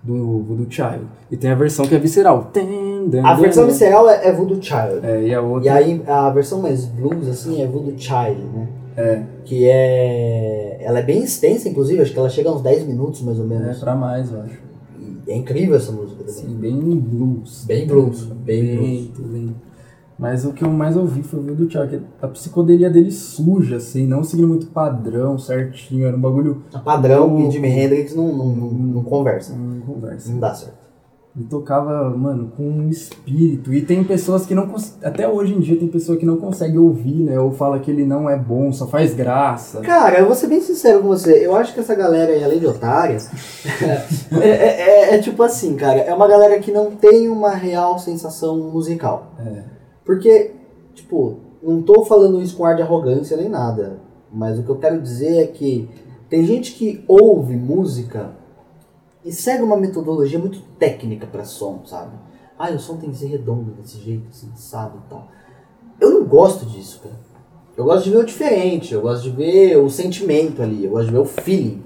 do 0.03 0.43
Voodoo 0.43 0.67
Child. 0.69 1.07
E 1.31 1.35
tem 1.35 1.49
a 1.49 1.55
versão 1.55 1.88
que 1.88 1.95
é 1.95 1.97
visceral. 1.97 2.51
A 3.23 3.33
versão 3.33 3.65
visceral 3.65 4.07
é, 4.07 4.27
é 4.27 4.31
Voodoo 4.31 4.61
Child. 4.61 4.99
É, 5.01 5.23
e 5.23 5.33
a 5.33 5.41
outra. 5.41 5.65
E 5.65 5.69
aí 5.69 6.03
a 6.05 6.29
versão 6.29 6.61
mais 6.61 6.85
blues, 6.85 7.27
assim, 7.27 7.59
é 7.59 7.65
Voodoo 7.65 7.95
Child, 7.97 8.43
né? 8.53 8.67
É, 8.95 9.23
Que 9.45 9.67
é. 9.67 10.77
Ela 10.81 10.99
é 10.99 11.03
bem 11.03 11.23
extensa, 11.23 11.67
inclusive, 11.67 12.03
acho 12.03 12.13
que 12.13 12.19
ela 12.19 12.29
chega 12.29 12.49
a 12.49 12.53
uns 12.53 12.61
10 12.61 12.85
minutos 12.85 13.23
mais 13.23 13.39
ou 13.39 13.45
é 13.45 13.47
menos. 13.47 13.79
pra 13.79 13.95
mais, 13.95 14.31
eu 14.31 14.41
acho. 14.41 14.59
E 15.27 15.31
é 15.31 15.35
incrível 15.35 15.75
essa 15.75 15.91
música 15.91 16.23
também. 16.23 16.35
Assim, 16.35 16.55
bem 16.55 16.99
blues. 16.99 17.65
Bem 17.65 17.88
blues, 17.88 18.25
bem 18.25 18.75
blues. 18.75 18.89
lento, 18.89 19.21
lento. 19.23 19.74
Mas 20.17 20.45
o 20.45 20.54
que 20.54 20.63
eu 20.63 20.69
mais 20.69 20.95
ouvi 20.95 21.21
foi 21.23 21.39
o 21.39 21.43
Voodoo 21.43 21.69
Child, 21.69 21.88
que 21.89 22.01
a 22.21 22.28
psicodelia 22.30 22.89
dele 22.89 23.12
suja, 23.12 23.75
assim, 23.78 24.08
não 24.08 24.23
seguindo 24.23 24.47
muito 24.47 24.67
padrão 24.67 25.38
certinho, 25.38 26.08
era 26.08 26.15
um 26.15 26.21
bagulho. 26.21 26.63
A 26.73 26.80
padrão 26.80 27.39
e 27.41 27.51
Jimi 27.51 27.67
Hendrix 27.67 28.15
não, 28.15 28.30
não, 28.32 28.45
não, 28.47 28.69
não 28.71 29.04
conversa. 29.04 29.54
Não 29.56 29.82
conversa. 29.82 30.32
Não 30.32 30.39
dá 30.39 30.54
certo. 30.54 30.86
Ele 31.38 31.47
tocava, 31.49 32.10
mano, 32.15 32.49
com 32.56 32.63
um 32.63 32.88
espírito. 32.89 33.73
E 33.73 33.82
tem 33.82 34.06
pessoas 34.06 34.45
que 34.45 34.56
não. 34.56 34.67
cons- 34.67 34.97
Até 35.04 35.28
hoje 35.28 35.54
em 35.54 35.60
dia 35.60 35.78
tem 35.78 35.89
pessoa 35.89 36.17
que 36.17 36.25
não 36.25 36.38
consegue 36.38 36.78
ouvir, 36.78 37.23
né? 37.23 37.38
Ou 37.38 37.51
fala 37.51 37.78
que 37.78 37.91
ele 37.91 38.06
não 38.06 38.30
é 38.30 38.38
bom, 38.39 38.71
só 38.71 38.88
faz 38.88 39.13
graça. 39.13 39.82
Cara, 39.82 40.19
eu 40.19 40.28
vou 40.28 40.34
ser 40.36 40.47
bem 40.47 40.62
sincero 40.62 41.01
com 41.01 41.10
você. 41.10 41.45
Eu 41.45 41.54
acho 41.54 41.73
que 41.73 41.82
essa 41.82 41.93
galera 41.93 42.32
aí, 42.32 42.41
além 42.41 42.60
de 42.62 42.67
otárias, 42.67 43.30
é, 44.32 44.47
é- 44.47 44.82
é- 45.12 45.15
é 45.15 45.17
tipo 45.17 45.43
assim, 45.43 45.75
cara. 45.75 45.99
É 45.99 46.13
uma 46.13 46.25
galera 46.30 46.58
que 46.60 46.71
não 46.71 46.91
tem 46.91 47.28
uma 47.28 47.49
real 47.51 47.99
sensação 47.99 48.58
musical. 48.71 49.34
É. 49.45 49.74
Porque, 50.05 50.53
tipo, 50.93 51.39
não 51.61 51.81
tô 51.81 52.05
falando 52.05 52.41
isso 52.41 52.55
com 52.55 52.63
ar 52.63 52.75
de 52.75 52.83
arrogância 52.83 53.35
nem 53.35 53.49
nada. 53.49 53.99
Mas 54.31 54.59
o 54.59 54.63
que 54.63 54.69
eu 54.69 54.77
quero 54.77 55.01
dizer 55.01 55.37
é 55.43 55.47
que 55.47 55.89
tem 56.29 56.45
gente 56.45 56.73
que 56.73 57.03
ouve 57.07 57.55
música 57.55 58.35
e 59.23 59.31
segue 59.31 59.63
uma 59.63 59.75
metodologia 59.75 60.37
muito 60.37 60.61
técnica 60.77 61.25
pra 61.25 61.43
som, 61.43 61.81
sabe? 61.85 62.11
Ah, 62.57 62.69
o 62.71 62.79
som 62.79 62.97
tem 62.97 63.09
que 63.09 63.17
ser 63.17 63.27
redondo 63.27 63.71
desse 63.71 63.97
jeito, 63.97 64.27
assim, 64.29 64.49
assado 64.53 65.01
e 65.05 65.09
tal. 65.09 65.27
Eu 65.99 66.11
não 66.11 66.25
gosto 66.25 66.65
disso, 66.65 67.01
cara. 67.01 67.15
Eu 67.75 67.85
gosto 67.85 68.05
de 68.05 68.11
ver 68.11 68.17
o 68.17 68.25
diferente, 68.25 68.93
eu 68.93 69.01
gosto 69.01 69.23
de 69.23 69.31
ver 69.31 69.77
o 69.77 69.89
sentimento 69.89 70.61
ali, 70.61 70.85
eu 70.85 70.91
gosto 70.91 71.07
de 71.07 71.11
ver 71.11 71.19
o 71.19 71.25
feeling. 71.25 71.83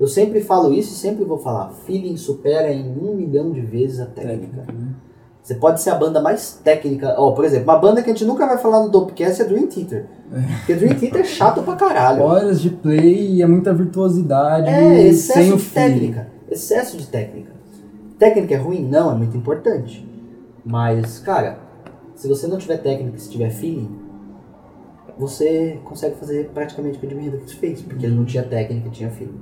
Eu 0.00 0.08
sempre 0.08 0.40
falo 0.40 0.72
isso 0.72 0.92
e 0.92 0.96
sempre 0.96 1.24
vou 1.24 1.38
falar. 1.38 1.70
Feeling 1.70 2.16
supera 2.16 2.72
em 2.72 2.90
um 2.98 3.14
milhão 3.14 3.52
de 3.52 3.60
vezes 3.60 4.00
a 4.00 4.06
técnica. 4.06 4.62
Técnica, 4.62 4.72
né? 4.72 4.94
Você 5.42 5.56
pode 5.56 5.80
ser 5.80 5.90
a 5.90 5.96
banda 5.96 6.22
mais 6.22 6.60
técnica. 6.62 7.16
Ó, 7.18 7.32
por 7.32 7.44
exemplo, 7.44 7.64
uma 7.64 7.78
banda 7.78 8.00
que 8.00 8.08
a 8.08 8.12
gente 8.12 8.24
nunca 8.24 8.46
vai 8.46 8.58
falar 8.58 8.80
no 8.80 8.88
Dopecast 8.88 9.42
é 9.42 9.44
Dream 9.44 9.66
Theater. 9.66 10.06
Porque 10.58 10.74
Dream 10.74 10.94
Theater 10.94 11.20
é 11.20 11.24
chato 11.24 11.62
pra 11.62 11.74
caralho. 11.74 12.22
Horas 12.22 12.60
de 12.60 12.70
play 12.70 13.34
e 13.34 13.42
é 13.42 13.46
muita 13.46 13.74
virtuosidade. 13.74 14.68
É, 14.68 14.94
sem 14.94 15.08
excesso 15.08 15.54
o 15.54 15.56
de 15.56 15.64
técnica. 15.64 16.28
Excesso 16.48 16.96
de 16.96 17.06
técnica. 17.08 17.50
Técnica 18.18 18.54
é 18.54 18.56
ruim? 18.56 18.88
Não, 18.88 19.10
é 19.10 19.14
muito 19.16 19.36
importante. 19.36 20.08
Mas, 20.64 21.18
cara, 21.18 21.58
se 22.14 22.28
você 22.28 22.46
não 22.46 22.56
tiver 22.56 22.76
técnica 22.76 23.16
e 23.16 23.20
se 23.20 23.28
tiver 23.28 23.50
feeling, 23.50 23.90
você 25.18 25.80
consegue 25.84 26.14
fazer 26.16 26.50
praticamente 26.54 26.98
o 26.98 27.00
que 27.00 27.06
o 27.06 27.10
Jimi 27.10 27.26
Hendrix 27.26 27.52
fez. 27.54 27.82
Porque 27.82 28.06
ele 28.06 28.14
não 28.14 28.24
tinha 28.24 28.44
técnica, 28.44 28.90
tinha 28.90 29.10
feeling. 29.10 29.40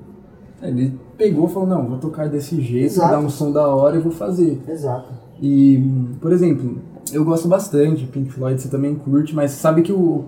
Ele 0.62 0.98
pegou 1.18 1.46
e 1.46 1.50
falou, 1.50 1.68
não, 1.68 1.86
vou 1.86 1.98
tocar 1.98 2.28
desse 2.28 2.58
jeito, 2.60 2.86
Exato. 2.86 3.10
dar 3.10 3.18
um 3.18 3.28
som 3.28 3.52
da 3.52 3.68
hora 3.68 3.96
e 3.96 4.00
vou 4.00 4.12
fazer. 4.12 4.60
Exato. 4.66 5.19
E, 5.40 5.82
por 6.20 6.32
exemplo, 6.32 6.78
eu 7.12 7.24
gosto 7.24 7.48
bastante 7.48 8.02
de 8.02 8.06
Pink 8.06 8.30
Floyd, 8.30 8.60
você 8.60 8.68
também 8.68 8.94
curte, 8.94 9.34
mas 9.34 9.52
sabe 9.52 9.82
que 9.82 9.92
o 9.92 10.24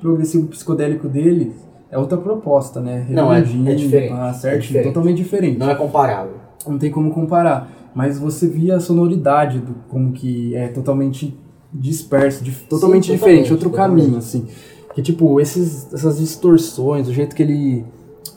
progressivo 0.00 0.46
psicodélico 0.48 1.08
dele 1.08 1.52
é 1.90 1.98
outra 1.98 2.16
proposta, 2.18 2.80
né? 2.80 3.06
Não, 3.10 3.32
é- 3.32 3.40
é 3.40 3.74
diferente, 3.74 4.10
pá, 4.12 4.28
é 4.28 4.32
certinho, 4.32 4.62
diferente. 4.62 4.84
totalmente 4.88 5.16
diferente. 5.18 5.58
Não 5.58 5.70
é 5.70 5.74
comparável. 5.74 6.34
Não 6.66 6.78
tem 6.78 6.90
como 6.90 7.10
comparar. 7.12 7.70
Mas 7.94 8.18
você 8.18 8.46
via 8.48 8.76
a 8.76 8.80
sonoridade 8.80 9.58
do 9.58 9.74
como 9.88 10.12
que 10.12 10.54
é 10.54 10.68
totalmente 10.68 11.38
disperso, 11.72 12.42
dif- 12.44 12.64
totalmente 12.68 13.04
totalmente, 13.06 13.12
diferente, 13.12 13.52
outro 13.52 13.70
totalmente. 13.70 14.02
caminho, 14.02 14.18
assim. 14.18 14.46
Que, 14.94 15.02
tipo, 15.02 15.40
esses, 15.40 15.92
essas 15.92 16.18
distorções, 16.18 17.08
o 17.08 17.12
jeito 17.12 17.34
que 17.36 17.42
ele 17.42 17.84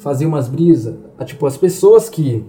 fazia 0.02 0.28
umas 0.28 0.48
brisas, 0.48 0.96
tipo, 1.26 1.46
as 1.46 1.58
pessoas 1.58 2.08
que 2.10 2.44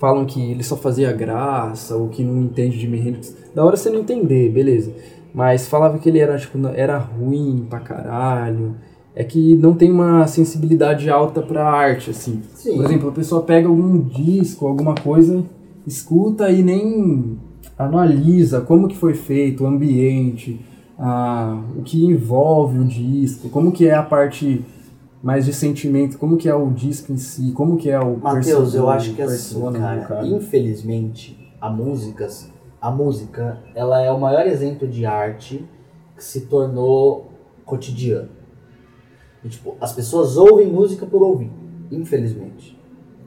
falam 0.00 0.24
que 0.24 0.40
ele 0.50 0.64
só 0.64 0.76
fazia 0.76 1.12
graça 1.12 1.94
ou 1.94 2.08
que 2.08 2.24
não 2.24 2.42
entende 2.42 2.78
de 2.78 2.86
Hendrix, 2.86 3.36
da 3.54 3.62
hora 3.62 3.76
você 3.76 3.90
não 3.90 4.00
entender, 4.00 4.50
beleza. 4.50 4.92
Mas 5.32 5.68
falava 5.68 5.98
que 5.98 6.08
ele 6.08 6.18
era, 6.18 6.36
tipo, 6.38 6.58
era 6.68 6.98
ruim 6.98 7.66
pra 7.68 7.78
caralho. 7.78 8.74
É 9.14 9.22
que 9.22 9.54
não 9.56 9.74
tem 9.74 9.92
uma 9.92 10.26
sensibilidade 10.26 11.10
alta 11.10 11.42
pra 11.42 11.68
arte, 11.68 12.10
assim. 12.10 12.40
Sim. 12.54 12.76
Por 12.76 12.84
exemplo, 12.86 13.08
a 13.10 13.12
pessoa 13.12 13.42
pega 13.42 13.68
algum 13.68 13.98
disco, 13.98 14.66
alguma 14.66 14.94
coisa, 14.94 15.44
escuta 15.86 16.50
e 16.50 16.62
nem 16.62 17.38
analisa 17.78 18.60
como 18.60 18.88
que 18.88 18.96
foi 18.96 19.14
feito, 19.14 19.64
o 19.64 19.66
ambiente, 19.66 20.60
a, 20.98 21.62
o 21.76 21.82
que 21.82 22.04
envolve 22.04 22.78
o 22.78 22.84
disco, 22.84 23.48
como 23.48 23.72
que 23.72 23.86
é 23.86 23.94
a 23.94 24.02
parte 24.02 24.64
mais 25.22 25.44
de 25.44 25.52
sentimento, 25.52 26.18
como 26.18 26.36
que 26.36 26.48
é 26.48 26.54
o 26.54 26.70
disco 26.70 27.12
em 27.12 27.16
si, 27.18 27.52
como 27.52 27.76
que 27.76 27.90
é 27.90 28.00
o 28.00 28.16
Matheus, 28.16 28.74
eu 28.74 28.88
acho 28.88 29.14
que 29.14 29.22
assim, 29.22 29.54
persona 29.60 29.78
do 29.78 30.06
cara, 30.08 30.26
infelizmente, 30.26 31.54
a 31.60 31.68
música, 31.68 32.26
a 32.80 32.90
música, 32.90 33.58
ela 33.74 34.00
é 34.00 34.10
o 34.10 34.18
maior 34.18 34.46
exemplo 34.46 34.88
de 34.88 35.04
arte 35.04 35.68
que 36.16 36.24
se 36.24 36.42
tornou 36.42 37.30
cotidiano. 37.64 38.28
E, 39.44 39.48
tipo, 39.48 39.74
as 39.80 39.92
pessoas 39.92 40.36
ouvem 40.36 40.66
música 40.66 41.04
por 41.06 41.22
ouvir, 41.22 41.50
infelizmente. 41.90 42.78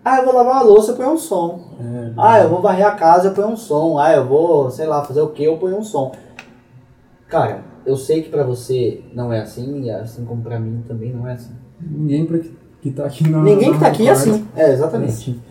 Ah, 0.05 0.17
eu 0.17 0.25
vou 0.25 0.33
lavar 0.33 0.57
a 0.57 0.61
louça, 0.63 0.91
eu 0.91 0.95
ponho 0.97 1.11
um 1.11 1.17
som. 1.17 1.75
É, 1.79 2.13
Ah, 2.17 2.39
eu 2.41 2.49
vou 2.49 2.61
varrer 2.61 2.85
a 2.85 2.91
casa, 2.91 3.29
eu 3.29 3.33
ponho 3.33 3.49
um 3.49 3.55
som. 3.55 3.97
Ah, 3.97 4.13
eu 4.13 4.27
vou, 4.27 4.69
sei 4.69 4.85
lá, 4.85 5.03
fazer 5.03 5.21
o 5.21 5.29
que, 5.29 5.43
eu 5.43 5.57
ponho 5.57 5.77
um 5.77 5.83
som. 5.83 6.11
Cara, 7.27 7.63
eu 7.85 7.95
sei 7.95 8.21
que 8.21 8.29
pra 8.29 8.43
você 8.43 9.03
não 9.13 9.31
é 9.31 9.39
assim, 9.41 9.83
e 9.83 9.89
assim 9.91 10.25
como 10.25 10.41
pra 10.41 10.59
mim 10.59 10.83
também 10.87 11.11
não 11.13 11.27
é 11.27 11.33
assim. 11.33 11.53
Ninguém 11.79 12.25
pra, 12.25 12.39
que 12.81 12.91
tá 12.91 13.05
aqui 13.05 13.29
na 13.29 13.41
Ninguém 13.41 13.73
que 13.73 13.79
tá 13.79 13.87
aqui 13.87 14.07
é 14.07 14.11
assim. 14.11 14.47
É, 14.55 14.71
exatamente. 14.71 15.11
assim. 15.11 15.41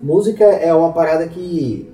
Música 0.00 0.44
é 0.44 0.72
uma 0.74 0.92
parada 0.92 1.26
que 1.28 1.88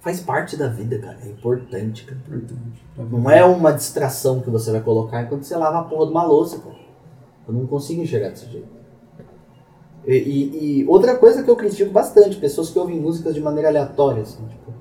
faz 0.00 0.20
parte 0.20 0.56
da 0.56 0.68
vida, 0.68 0.98
cara. 0.98 1.18
É 1.24 1.28
importante, 1.28 2.04
cara. 2.04 2.20
Importante. 2.26 2.84
Não 2.96 3.30
é 3.30 3.44
uma 3.44 3.72
distração 3.72 4.40
que 4.40 4.50
você 4.50 4.70
vai 4.70 4.80
colocar 4.80 5.22
enquanto 5.22 5.44
você 5.44 5.56
lava 5.56 5.78
a 5.80 5.84
porra 5.84 6.06
de 6.06 6.12
uma 6.12 6.24
louça, 6.24 6.58
cara. 6.58 6.76
Eu 7.46 7.54
não 7.54 7.66
consigo 7.66 8.02
enxergar 8.02 8.30
desse 8.30 8.46
jeito. 8.46 8.68
E, 10.06 10.14
e- 10.16 10.80
e 10.80 10.86
outra 10.88 11.16
coisa 11.16 11.42
que 11.44 11.50
eu 11.50 11.54
critico 11.56 11.92
bastante, 11.92 12.36
pessoas 12.36 12.70
que 12.70 12.78
ouvem 12.78 13.00
músicas 13.00 13.34
de 13.34 13.40
maneira 13.40 13.68
aleatória, 13.68 14.22
assim, 14.22 14.44
tipo, 14.48 14.72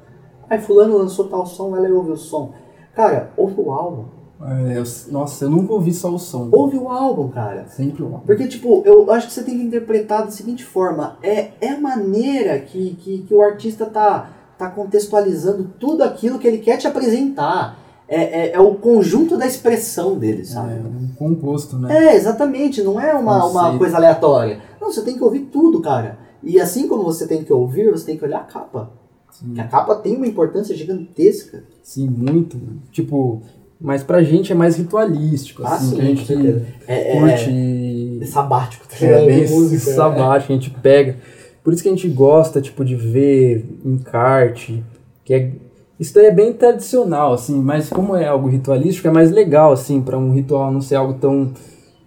ai, 0.49 0.59
fulano 0.59 0.97
lançou 0.97 1.27
tal 1.27 1.45
som, 1.45 1.75
ela 1.75 1.87
ouve 1.89 2.11
o 2.11 2.17
som. 2.17 2.53
Cara, 2.95 3.31
ouve 3.37 3.53
o 3.59 3.71
álbum. 3.71 4.05
É, 4.43 4.77
eu- 4.77 4.83
nossa, 5.11 5.45
eu 5.45 5.49
nunca 5.49 5.73
ouvi 5.73 5.93
só 5.93 6.13
o 6.13 6.19
som. 6.19 6.49
Ouve 6.51 6.77
o 6.77 6.89
álbum, 6.89 7.29
cara. 7.29 7.65
Sempre 7.67 8.03
o 8.03 8.07
álbum. 8.07 8.25
Porque, 8.25 8.47
tipo, 8.47 8.81
eu 8.85 9.11
acho 9.11 9.27
que 9.27 9.33
você 9.33 9.43
tem 9.43 9.57
que 9.57 9.63
interpretar 9.63 10.25
da 10.25 10.31
seguinte 10.31 10.63
forma: 10.63 11.17
é, 11.21 11.51
é 11.61 11.69
a 11.69 11.79
maneira 11.79 12.59
que, 12.59 12.95
que, 12.95 13.19
que 13.27 13.33
o 13.33 13.41
artista 13.41 13.85
tá, 13.85 14.29
tá 14.57 14.69
contextualizando 14.69 15.69
tudo 15.79 16.03
aquilo 16.03 16.39
que 16.39 16.47
ele 16.47 16.57
quer 16.59 16.77
te 16.77 16.87
apresentar. 16.87 17.79
É, 18.13 18.47
é, 18.49 18.51
é 18.55 18.59
o 18.59 18.75
conjunto 18.75 19.37
da 19.37 19.47
expressão 19.47 20.17
dele, 20.19 20.41
É, 20.41 20.45
sabe? 20.45 20.73
um 20.85 21.07
composto, 21.17 21.77
né? 21.77 22.07
É, 22.09 22.15
exatamente, 22.17 22.83
não 22.83 22.99
é 22.99 23.13
uma, 23.13 23.45
uma 23.45 23.77
coisa 23.77 23.95
aleatória. 23.95 24.59
Não, 24.81 24.91
você 24.91 25.01
tem 25.01 25.15
que 25.15 25.23
ouvir 25.23 25.47
tudo, 25.49 25.79
cara. 25.79 26.19
E 26.43 26.59
assim 26.59 26.89
como 26.89 27.03
você 27.05 27.25
tem 27.25 27.41
que 27.41 27.53
ouvir, 27.53 27.89
você 27.89 28.05
tem 28.07 28.17
que 28.17 28.25
olhar 28.25 28.39
a 28.41 28.43
capa. 28.43 28.91
Sim. 29.31 29.53
Que 29.53 29.61
a 29.61 29.67
capa 29.67 29.95
tem 29.95 30.17
uma 30.17 30.27
importância 30.27 30.75
gigantesca. 30.75 31.63
Sim, 31.81 32.09
muito. 32.09 32.59
Tipo, 32.91 33.41
mas 33.81 34.03
pra 34.03 34.21
gente 34.23 34.51
é 34.51 34.55
mais 34.55 34.75
ritualístico, 34.77 35.63
Ah, 35.65 35.73
assim, 35.75 35.89
sim, 35.89 35.95
que 35.95 36.01
a 36.01 36.05
gente. 36.05 36.65
É, 36.87 37.17
é- 37.17 37.19
curte. 37.19 38.19
É 38.21 38.25
sabático, 38.25 38.85
tá 38.87 38.95
É, 39.01 39.05
ligado? 39.07 39.25
bem 39.25 39.45
De 39.45 39.51
música, 39.51 39.91
sabático, 39.91 40.51
a 40.53 40.55
gente 40.55 40.69
pega. 40.69 41.17
Por 41.63 41.73
isso 41.73 41.81
que 41.83 41.89
a 41.89 41.91
gente 41.91 42.07
gosta, 42.09 42.61
tipo, 42.61 42.83
de 42.85 42.95
ver 42.95 43.65
encarte, 43.85 44.83
que 45.25 45.33
é... 45.33 45.51
Isso 45.99 46.13
daí 46.15 46.25
é 46.25 46.31
bem 46.31 46.51
tradicional, 46.53 47.33
assim, 47.33 47.61
mas 47.61 47.89
como 47.89 48.15
é 48.15 48.25
algo 48.27 48.47
ritualístico, 48.47 49.07
é 49.07 49.11
mais 49.11 49.29
legal, 49.31 49.71
assim, 49.71 50.01
pra 50.01 50.17
um 50.17 50.31
ritual 50.33 50.71
não 50.71 50.81
ser 50.81 50.95
algo 50.95 51.13
tão 51.13 51.51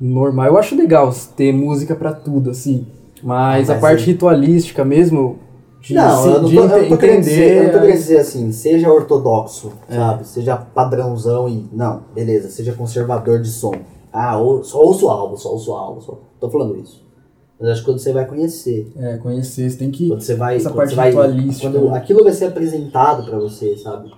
normal. 0.00 0.46
Eu 0.46 0.58
acho 0.58 0.74
legal 0.76 1.12
ter 1.36 1.52
música 1.52 1.94
pra 1.94 2.12
tudo, 2.12 2.50
assim. 2.50 2.86
Mas, 3.22 3.68
Mas 3.68 3.70
a 3.70 3.76
parte 3.80 4.02
é- 4.02 4.06
ritualística 4.06 4.84
mesmo, 4.84 5.38
de, 5.84 5.94
Não, 5.94 6.26
eu 6.26 6.42
não 6.42 6.50
tô, 6.50 6.54
eu 6.56 6.68
não 6.82 6.88
tô 6.88 6.96
querendo 6.98 7.20
dizer, 7.20 7.56
eu 7.56 7.62
não 7.64 7.70
tô 7.72 7.78
querendo 7.78 7.84
entender. 7.84 7.98
dizer 7.98 8.18
assim, 8.18 8.52
seja 8.52 8.90
ortodoxo, 8.90 9.72
É. 9.88 9.94
sabe? 9.96 10.26
Seja 10.26 10.56
padrãozão 10.56 11.48
e. 11.48 11.68
Não, 11.72 12.02
beleza, 12.14 12.48
seja 12.48 12.72
conservador 12.72 13.40
de 13.40 13.48
som. 13.48 13.72
Ah, 14.12 14.38
ou, 14.38 14.62
só 14.64 14.80
ouço 14.80 15.06
o 15.06 15.10
álbum, 15.10 15.36
só 15.36 15.50
ouço 15.52 15.70
o 15.70 15.74
álbum, 15.74 16.00
só. 16.00 16.20
Tô 16.40 16.48
falando 16.48 16.76
isso. 16.76 17.04
Mas 17.60 17.68
acho 17.70 17.80
que 17.80 17.86
quando 17.86 17.98
você 17.98 18.12
vai 18.12 18.26
conhecer, 18.26 18.92
É, 18.96 19.16
conhecer, 19.18 19.70
você 19.70 19.76
tem 19.76 19.90
que. 19.90 20.08
quando 20.08 20.20
você 20.22 20.34
vai. 20.34 20.56
Essa 20.56 20.70
quando 20.70 20.76
parte 20.76 20.90
você 20.90 20.96
vai 20.96 21.12
quando 21.12 21.90
né? 21.90 21.96
aquilo 21.98 22.24
vai 22.24 22.32
ser 22.32 22.46
apresentado 22.46 23.24
pra 23.28 23.38
você, 23.38 23.76
sabe? 23.76 24.10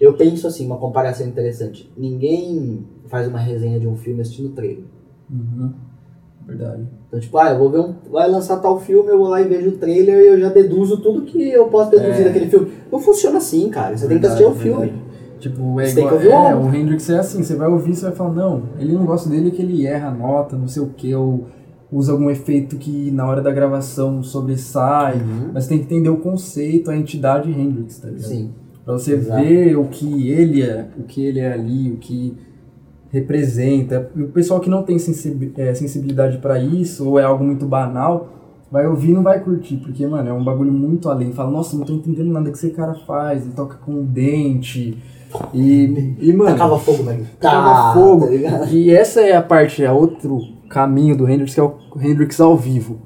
Eu 0.00 0.14
penso 0.14 0.46
assim, 0.46 0.66
uma 0.66 0.76
comparação 0.76 1.26
interessante. 1.26 1.90
Ninguém 1.96 2.84
faz 3.08 3.26
uma 3.28 3.38
resenha 3.38 3.78
de 3.80 3.86
um 3.86 3.96
filme 3.96 4.20
assistindo 4.20 4.50
trailer. 4.50 4.84
Uhum. 5.30 5.72
Verdade. 6.46 6.82
Então, 7.08 7.20
tipo, 7.20 7.38
ah, 7.38 7.50
eu 7.50 7.58
vou 7.58 7.70
ver 7.70 7.78
um. 7.80 7.94
Vai 8.10 8.30
lançar 8.30 8.58
tal 8.58 8.78
filme, 8.80 9.08
eu 9.10 9.18
vou 9.18 9.28
lá 9.28 9.40
e 9.40 9.44
vejo 9.48 9.70
o 9.70 9.78
trailer 9.78 10.14
e 10.22 10.26
eu 10.28 10.40
já 10.40 10.48
deduzo 10.50 10.98
tudo 10.98 11.22
que 11.22 11.50
eu 11.50 11.66
posso 11.68 11.90
deduzir 11.90 12.20
É. 12.20 12.24
daquele 12.24 12.46
filme. 12.48 12.68
Não 12.92 12.98
funciona 12.98 13.38
assim, 13.38 13.68
cara. 13.70 13.96
Você 13.96 14.06
tem 14.06 14.18
que 14.18 14.26
assistir 14.26 14.44
o 14.44 14.50
Verdade, 14.50 14.62
filme. 14.68 14.86
verdade. 14.86 15.04
Tipo, 15.40 15.80
é 15.80 15.86
Você 15.86 15.94
tem 15.96 16.04
igual, 16.04 16.18
que 16.20 16.26
ouvir 16.26 16.28
o 16.36 16.48
é, 16.48 16.54
o 16.54 16.74
Hendrix 16.74 17.10
é 17.10 17.18
assim, 17.18 17.42
você 17.42 17.54
vai 17.54 17.68
ouvir, 17.68 17.94
você 17.94 18.06
vai 18.06 18.14
falar, 18.14 18.32
não, 18.32 18.62
ele 18.78 18.92
não 18.94 19.04
gosta 19.04 19.28
dele 19.28 19.50
que 19.50 19.60
ele 19.60 19.86
erra 19.86 20.08
a 20.08 20.10
nota, 20.14 20.56
não 20.56 20.66
sei 20.66 20.82
o 20.82 20.86
que, 20.96 21.14
ou 21.14 21.44
usa 21.92 22.12
algum 22.12 22.30
efeito 22.30 22.76
que 22.76 23.10
na 23.10 23.26
hora 23.28 23.42
da 23.42 23.50
gravação 23.52 24.22
sobressai, 24.22 25.16
Uhum. 25.16 25.50
mas 25.52 25.66
tem 25.66 25.78
que 25.78 25.84
entender 25.84 26.08
o 26.08 26.16
conceito, 26.16 26.90
a 26.90 26.96
entidade 26.96 27.50
Hendrix, 27.50 27.98
tá 27.98 28.08
ligado? 28.08 28.22
Sim. 28.26 28.52
Pra 28.84 28.94
você 28.94 29.14
Exato. 29.14 29.42
ver 29.44 29.76
o 29.76 29.84
que 29.84 30.30
ele 30.30 30.62
é, 30.62 30.86
o 30.98 31.02
que 31.02 31.24
ele 31.26 31.40
é 31.40 31.52
ali, 31.52 31.90
o 31.90 31.96
que 31.98 32.36
representa. 33.14 34.10
E 34.16 34.22
o 34.22 34.28
pessoal 34.28 34.58
que 34.58 34.68
não 34.68 34.82
tem 34.82 34.96
é, 34.96 35.74
sensibilidade 35.74 36.38
pra 36.38 36.58
isso, 36.58 37.08
ou 37.08 37.18
é 37.18 37.22
algo 37.22 37.44
muito 37.44 37.64
banal, 37.64 38.28
vai 38.70 38.86
ouvir 38.86 39.10
e 39.10 39.14
não 39.14 39.22
vai 39.22 39.38
curtir, 39.38 39.76
porque, 39.76 40.04
mano, 40.04 40.28
é 40.28 40.32
um 40.32 40.42
bagulho 40.42 40.72
muito 40.72 41.08
além. 41.08 41.32
Fala, 41.32 41.50
nossa, 41.50 41.76
não 41.76 41.84
tô 41.84 41.92
entendendo 41.92 42.32
nada 42.32 42.50
que 42.50 42.56
esse 42.56 42.70
cara 42.70 42.94
faz, 43.06 43.44
ele 43.44 43.54
toca 43.54 43.76
com 43.76 44.00
o 44.00 44.02
dente. 44.02 44.98
E, 45.52 46.16
e 46.20 46.32
mano, 46.32 46.50
Tacava 46.50 46.78
fogo 46.78 47.02
na 47.04 47.12
guitarra. 47.12 47.36
tacava 47.40 47.94
fogo. 47.94 48.26
Tá 48.26 48.30
ligado? 48.32 48.72
e 48.72 48.90
essa 48.90 49.20
é 49.20 49.36
a 49.36 49.42
parte, 49.42 49.84
é 49.84 49.90
outro 49.92 50.40
caminho 50.68 51.16
do 51.16 51.28
Hendrix, 51.28 51.54
que 51.54 51.60
é 51.60 51.62
o 51.62 51.74
Hendrix 52.00 52.40
ao 52.40 52.56
vivo. 52.56 52.98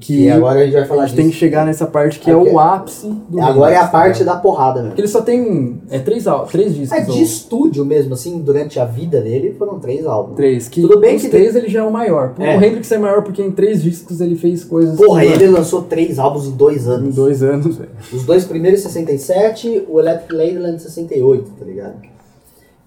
Que 0.00 0.22
E 0.24 0.30
agora 0.30 0.60
a 0.60 0.64
gente 0.64 0.72
vai 0.72 0.82
a 0.82 0.86
falar 0.86 1.06
gente 1.06 1.16
tem 1.16 1.24
que 1.26 1.30
disso. 1.32 1.40
chegar 1.40 1.66
nessa 1.66 1.86
parte 1.86 2.18
que 2.18 2.30
é, 2.30 2.34
Aqui- 2.34 2.48
o 2.48 2.58
ápice 2.58 3.06
do 3.28 3.38
Agora 3.38 3.74
é 3.74 3.76
a 3.76 3.86
parte 3.86 4.20
ligado? 4.20 4.34
da 4.34 4.40
porrada, 4.40 4.74
mesmo. 4.76 4.88
Porque 4.88 5.02
ele 5.02 5.08
só 5.08 5.20
tem. 5.20 5.82
É 5.90 5.98
três, 5.98 6.24
três 6.50 6.74
discos. 6.74 6.98
É 6.98 7.02
de 7.02 7.10
ou 7.10 7.18
estúdio 7.18 7.84
mesmo, 7.84 8.14
assim, 8.14 8.38
durante 8.40 8.80
a 8.80 8.86
vida 8.86 9.20
dele 9.20 9.54
foram 9.58 9.78
três 9.78 10.06
álbuns. 10.06 10.36
Três. 10.36 10.68
Que 10.68 10.80
Tudo 10.80 10.98
bem 10.98 11.18
que 11.18 11.28
três 11.28 11.54
ele 11.54 11.68
já 11.68 11.80
é 11.80 11.82
o 11.82 11.92
maior. 11.92 12.32
É. 12.38 12.56
O 12.56 12.64
Hendrix 12.64 12.90
é 12.90 12.96
maior 12.98 13.22
porque 13.22 13.42
em 13.42 13.50
três 13.50 13.82
discos 13.82 14.22
ele 14.22 14.36
fez 14.36 14.64
coisas. 14.64 14.96
Porra, 14.96 15.22
ele 15.22 15.46
lançou 15.48 15.82
três 15.82 16.18
álbuns 16.18 16.46
em 16.46 16.52
dois 16.52 16.86
mano, 16.86 16.98
Em 17.00 17.04
anos. 17.04 17.16
dois 17.16 17.42
anos, 17.42 17.76
velho. 17.76 17.90
Os 18.10 18.24
dois 18.24 18.44
primeiros 18.46 18.80
em 18.80 18.82
67, 18.84 19.84
o 19.86 20.00
Electric 20.00 20.32
Ladyland 20.34 20.76
em 20.76 20.78
68, 20.78 21.50
tá 21.58 21.64
ligado? 21.66 21.94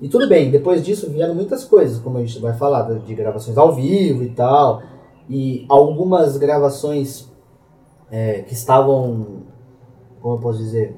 E 0.01 0.09
tudo 0.09 0.27
bem, 0.27 0.49
depois 0.51 0.83
disso 0.83 1.09
vieram 1.09 1.33
muitas 1.35 1.63
coisas, 1.63 1.97
como 1.99 2.17
a 2.17 2.21
gente 2.21 2.37
vai 2.39 2.53
falar, 2.53 2.81
de 3.05 3.13
gravações 3.13 3.57
ao 3.57 3.73
vivo 3.73 4.23
e 4.23 4.29
tal. 4.29 4.81
E 5.29 5.65
algumas 5.69 6.37
gravações 6.37 7.29
é, 8.11 8.41
que 8.41 8.53
estavam, 8.53 9.43
como 10.21 10.35
eu 10.35 10.39
posso 10.39 10.59
dizer, 10.59 10.95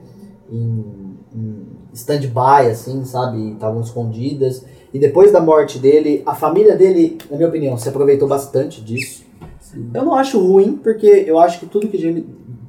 em, 0.49 1.17
em 1.33 1.67
stand-by, 1.93 2.69
assim, 2.69 3.05
sabe? 3.05 3.51
Estavam 3.51 3.81
escondidas. 3.81 4.65
E 4.93 4.99
depois 4.99 5.31
da 5.31 5.41
morte 5.41 5.79
dele, 5.79 6.23
a 6.25 6.33
família 6.35 6.75
dele, 6.75 7.17
na 7.29 7.37
minha 7.37 7.49
opinião, 7.49 7.77
se 7.77 7.87
aproveitou 7.89 8.27
bastante 8.27 8.81
disso. 8.81 9.25
Sim. 9.59 9.91
Eu 9.93 10.05
não 10.05 10.15
acho 10.15 10.39
ruim, 10.39 10.77
porque 10.77 11.07
eu 11.07 11.39
acho 11.39 11.59
que 11.59 11.65
tudo 11.65 11.87
que 11.87 11.97
Jimi, 11.97 12.21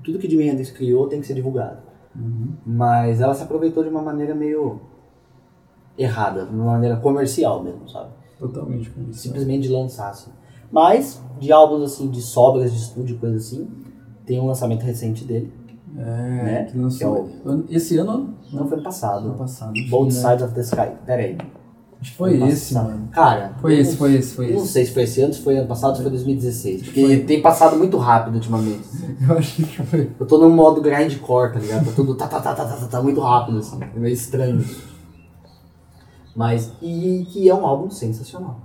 tudo 0.02 0.18
que 0.18 0.28
Jimi 0.28 0.48
Hendrix 0.48 0.70
criou 0.70 1.09
tem 1.09 1.20
que 1.20 1.26
ser 1.26 1.34
divulgado. 1.34 1.78
Uhum. 2.14 2.54
Mas 2.64 3.20
ela 3.20 3.34
se 3.34 3.42
aproveitou 3.42 3.82
de 3.82 3.90
uma 3.90 4.02
maneira 4.02 4.34
meio 4.34 4.80
errada, 5.98 6.46
de 6.46 6.54
uma 6.54 6.72
maneira 6.72 6.96
comercial 6.96 7.62
mesmo, 7.62 7.88
sabe? 7.88 8.11
Totalmente 8.38 8.90
com 8.90 9.02
isso. 9.09 9.20
Simplesmente 9.20 9.62
de 9.62 9.72
lançar, 9.72 10.11
assim. 10.11 10.30
Mas, 10.70 11.20
de 11.38 11.52
álbuns, 11.52 11.82
assim, 11.92 12.08
de 12.10 12.20
sobras 12.20 12.72
de 12.72 12.78
estúdio, 12.78 13.18
coisa 13.18 13.36
assim, 13.36 13.68
tem 14.24 14.40
um 14.40 14.46
lançamento 14.46 14.82
recente 14.82 15.24
dele. 15.24 15.52
É, 15.98 16.02
né? 16.02 16.64
que 16.70 16.76
lançou. 16.78 17.28
ano- 17.44 17.64
Esse 17.70 17.96
ano? 17.96 18.34
Não 18.52 18.58
foi 18.60 18.60
ano 18.60 18.72
Ano 18.74 18.82
passado. 18.82 19.30
passado. 19.34 19.72
Both 19.88 20.08
enfim, 20.08 20.16
né? 20.22 20.28
Sides 20.30 20.42
of 20.44 20.54
the 20.54 20.60
Sky. 20.60 20.88
Pera 21.06 21.22
aí. 21.22 21.38
Acho 21.98 22.10
que 22.10 22.16
foi 22.18 22.34
Ano 22.36 22.46
esse, 22.48 22.74
passado. 22.74 22.90
mano. 22.90 23.08
Cara, 23.10 23.54
Foi 23.60 23.78
esse, 23.78 23.96
foi 23.96 24.14
esse, 24.14 24.34
foi 24.34 24.46
eu 24.50 24.56
Não 24.56 24.62
esse. 24.64 24.72
sei 24.72 24.84
se 24.84 24.92
foi 24.92 25.02
esse 25.04 25.22
ano, 25.22 25.32
se 25.32 25.40
foi 25.40 25.56
ano 25.56 25.66
passado, 25.66 25.96
se 25.96 26.02
foi 26.02 26.10
2016. 26.10 26.82
Porque 26.82 27.00
Foi. 27.06 27.20
tem 27.20 27.40
passado 27.40 27.76
muito 27.76 27.96
rápido 27.96 28.34
ultimamente. 28.34 28.82
Eu 29.26 29.38
acho 29.38 29.56
que 29.56 29.82
foi. 29.86 30.10
Eu 30.20 30.26
tô 30.26 30.36
num 30.36 30.50
modo 30.50 30.82
grindcore, 30.82 31.54
tá 31.54 31.58
ligado? 31.58 31.86
Tá 31.86 31.92
tudo 31.96 32.14
tá, 32.14 32.28
tá, 32.28 32.40
tá, 32.40 32.54
tá, 32.54 32.64
tá, 32.66 32.76
tá, 32.76 32.86
tá 32.86 33.02
muito 33.02 33.20
rápido, 33.20 33.56
assim. 33.58 33.78
É 33.82 33.98
meio 33.98 34.12
estranho. 34.12 34.62
Mas, 36.34 36.70
e 36.82 37.26
que 37.30 37.48
é 37.48 37.54
um 37.54 37.64
álbum 37.66 37.88
sensacional. 37.90 38.60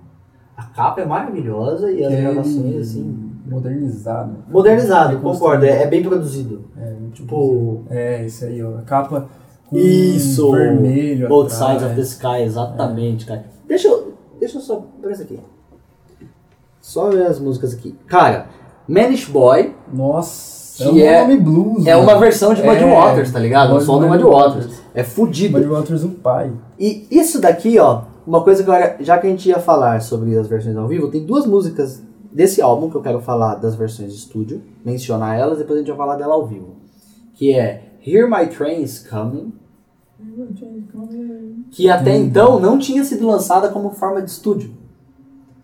A 0.57 0.63
capa 0.63 1.01
é 1.01 1.05
maravilhosa 1.05 1.91
e 1.91 2.03
as 2.03 2.13
é 2.13 2.21
gravações, 2.21 2.75
assim. 2.77 3.29
Modernizado. 3.47 4.31
Modernizado, 4.49 5.17
concordo. 5.19 5.65
É, 5.65 5.83
é 5.83 5.87
bem 5.87 6.01
produzido. 6.03 6.65
É, 6.77 6.93
Tipo, 7.13 7.81
É, 7.89 8.25
esse 8.25 8.45
aí, 8.45 8.63
ó. 8.63 8.77
A 8.77 8.81
capa 8.83 9.27
com 9.69 9.75
Isso! 9.77 10.51
vermelho 10.51 11.27
Both 11.27 11.51
atrás. 11.53 11.71
Sides 11.81 11.83
of 11.87 11.95
the 11.95 12.01
Sky, 12.01 12.41
exatamente, 12.43 13.25
cara. 13.25 13.43
Deixa 13.67 13.87
eu, 13.89 14.13
deixa 14.39 14.57
eu 14.57 14.61
só. 14.61 14.85
Presta 15.01 15.23
aqui. 15.23 15.37
Só 16.79 17.09
ver 17.09 17.25
as 17.25 17.39
músicas 17.39 17.73
aqui. 17.73 17.95
Cara, 18.07 18.47
Manish 18.87 19.25
Boy 19.29 19.73
Nossa, 19.93 20.85
Que 20.89 21.03
é 21.03 21.13
é- 21.13 21.19
um 21.23 21.27
nome 21.27 21.39
blues. 21.39 21.85
é 21.85 21.95
uma 21.95 22.17
versão 22.17 22.53
de 22.53 22.63
Muddy 22.63 22.83
É, 22.83 22.95
Waters, 22.95 23.31
tá 23.31 23.39
ligado? 23.39 23.75
O 23.75 23.81
som 23.81 23.99
do 23.99 24.07
Muddy 24.07 24.23
Waters. 24.23 24.81
É 24.93 25.03
fudido. 25.03 25.57
Muddy 25.57 25.69
Waters, 25.69 26.03
o 26.03 26.09
pai. 26.09 26.51
E 26.79 27.07
isso 27.11 27.39
daqui, 27.41 27.77
ó, 27.77 28.03
uma 28.25 28.43
coisa 28.43 28.63
que 28.63 28.69
agora, 28.69 28.97
já 29.01 29.17
que 29.17 29.27
a 29.27 29.29
gente 29.29 29.49
ia 29.49 29.59
falar 29.59 30.01
sobre 30.01 30.37
as 30.37 30.47
versões 30.47 30.75
ao 30.75 30.87
vivo, 30.87 31.09
tem 31.09 31.25
duas 31.25 31.45
músicas 31.45 32.01
desse 32.31 32.61
álbum 32.61 32.89
que 32.89 32.95
eu 32.95 33.01
quero 33.01 33.19
falar 33.21 33.55
das 33.55 33.75
versões 33.75 34.11
de 34.11 34.17
estúdio, 34.19 34.61
mencionar 34.85 35.37
elas, 35.37 35.57
depois 35.57 35.77
a 35.77 35.79
gente 35.81 35.89
vai 35.89 35.97
falar 35.97 36.15
dela 36.15 36.33
ao 36.33 36.45
vivo. 36.45 36.75
Que 37.33 37.53
é 37.53 37.95
Hear 38.05 38.29
My 38.29 38.47
Train 38.47 38.81
is 38.83 38.99
Coming, 39.07 39.53
que 41.71 41.89
até 41.89 42.11
Hum. 42.13 42.23
então 42.23 42.59
não 42.59 42.77
tinha 42.77 43.03
sido 43.03 43.25
lançada 43.27 43.69
como 43.69 43.89
forma 43.91 44.21
de 44.21 44.29
estúdio. 44.29 44.71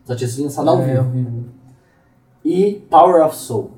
Só 0.03 0.15
tinha 0.15 0.27
sido 0.27 0.43
lançada 0.43 0.69
ao 0.71 0.79
É, 0.81 1.01
vivo. 1.01 1.45
E 2.43 2.81
Power 2.89 3.25
of 3.25 3.35
Soul. 3.35 3.71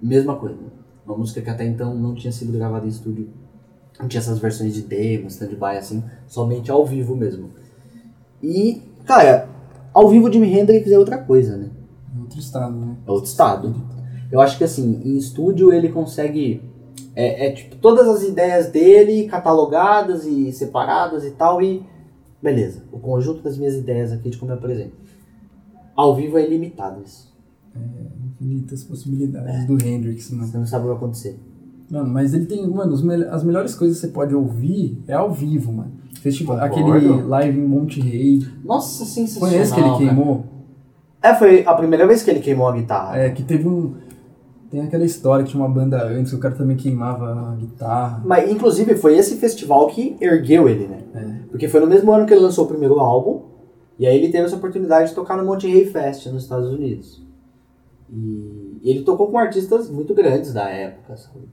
Mesma 0.00 0.36
coisa. 0.36 0.56
Uma 1.04 1.16
música 1.16 1.40
que 1.42 1.50
até 1.50 1.64
então 1.66 1.94
não 1.94 2.14
tinha 2.14 2.32
sido 2.32 2.52
gravada 2.52 2.86
em 2.86 2.88
estúdio. 2.88 3.28
Não 3.98 4.08
tinha 4.08 4.20
essas 4.20 4.38
versões 4.38 4.74
de 4.74 4.82
demo, 4.82 5.26
stand-by 5.28 5.76
assim, 5.78 6.02
somente 6.26 6.70
ao 6.70 6.84
vivo 6.84 7.16
mesmo. 7.16 7.50
E, 8.42 8.82
cara, 9.04 9.48
ao 9.92 10.08
vivo 10.08 10.30
Jimi 10.32 10.52
Hendrix 10.52 10.90
é 10.90 10.98
outra 10.98 11.18
coisa, 11.18 11.56
né? 11.56 11.70
É 12.14 12.20
outro 12.20 12.38
estado, 12.38 12.76
né? 12.76 12.96
É 13.06 13.10
outro 13.10 13.28
estado. 13.28 13.74
Eu 14.30 14.40
acho 14.40 14.58
que 14.58 14.64
assim, 14.64 15.00
em 15.04 15.16
estúdio 15.16 15.72
ele 15.72 15.88
consegue. 15.90 16.62
É, 17.14 17.46
é, 17.46 17.52
tipo 17.52 17.76
todas 17.76 18.06
as 18.06 18.22
ideias 18.22 18.70
dele 18.70 19.26
catalogadas 19.26 20.26
e 20.26 20.52
separadas 20.52 21.24
e 21.24 21.30
tal, 21.30 21.62
e 21.62 21.82
beleza. 22.42 22.82
O 22.92 22.98
conjunto 22.98 23.42
das 23.42 23.56
minhas 23.56 23.74
ideias 23.74 24.12
aqui 24.12 24.28
de 24.28 24.36
como 24.36 24.52
eu 24.52 24.56
apresento. 24.56 24.92
Ao 25.94 26.14
vivo 26.14 26.36
é 26.36 26.46
ilimitado 26.46 27.02
isso. 27.02 27.34
Infinitas 28.38 28.84
possibilidades 28.84 29.66
do 29.66 29.82
Hendrix, 29.82 30.30
mano. 30.30 30.46
Você 30.46 30.58
não 30.58 30.66
sabe 30.66 30.84
o 30.84 30.88
que 30.88 30.88
vai 30.88 30.96
acontecer. 30.98 31.40
Mano, 31.90 32.12
mas 32.12 32.34
ele 32.34 32.46
tem, 32.46 32.66
mano, 32.68 32.92
as 33.30 33.44
melhores 33.44 33.74
coisas 33.74 33.98
que 33.98 34.06
você 34.06 34.12
pode 34.12 34.34
ouvir 34.34 35.02
é 35.06 35.14
ao 35.14 35.32
vivo, 35.32 35.72
mano. 35.72 35.92
Festival, 36.18 36.58
Concordo. 36.68 36.96
aquele 36.96 37.22
live 37.22 37.58
em 37.58 37.66
Monte 37.66 38.00
Rei. 38.00 38.40
Nossa, 38.64 39.04
sensacional. 39.04 39.50
Foi 39.50 39.60
esse 39.60 39.72
que 39.72 39.80
ele 39.80 39.88
cara. 39.88 39.98
queimou? 39.98 40.44
É, 41.22 41.34
foi 41.34 41.64
a 41.64 41.74
primeira 41.74 42.06
vez 42.06 42.22
que 42.22 42.30
ele 42.30 42.40
queimou 42.40 42.68
a 42.68 42.72
guitarra. 42.72 43.18
É, 43.18 43.30
que 43.30 43.42
teve 43.42 43.68
um. 43.68 43.94
Tem 44.70 44.80
aquela 44.80 45.04
história 45.04 45.44
que 45.44 45.52
tinha 45.52 45.62
uma 45.62 45.72
banda 45.72 46.02
antes, 46.04 46.32
o 46.32 46.38
cara 46.38 46.54
também 46.54 46.76
queimava 46.76 47.52
a 47.52 47.54
guitarra. 47.54 48.22
Mas, 48.24 48.50
inclusive, 48.50 48.96
foi 48.96 49.16
esse 49.16 49.36
festival 49.36 49.86
que 49.86 50.16
ergueu 50.20 50.68
ele, 50.68 50.86
né? 50.88 50.98
É. 51.14 51.48
Porque 51.50 51.68
foi 51.68 51.80
no 51.80 51.86
mesmo 51.86 52.12
ano 52.12 52.26
que 52.26 52.34
ele 52.34 52.42
lançou 52.42 52.64
o 52.64 52.68
primeiro 52.68 52.98
álbum. 52.98 53.42
E 53.98 54.06
aí 54.06 54.16
ele 54.16 54.30
teve 54.30 54.44
essa 54.44 54.56
oportunidade 54.56 55.10
de 55.10 55.14
tocar 55.14 55.36
no 55.36 55.44
Monte 55.44 55.66
Rei 55.66 55.86
Fest, 55.86 56.26
nos 56.26 56.42
Estados 56.42 56.70
Unidos. 56.70 57.24
E 58.10 58.90
ele 58.90 59.02
tocou 59.02 59.28
com 59.30 59.38
artistas 59.38 59.90
muito 59.90 60.14
grandes 60.14 60.52
da 60.52 60.68
época, 60.68 61.16
sabe? 61.16 61.48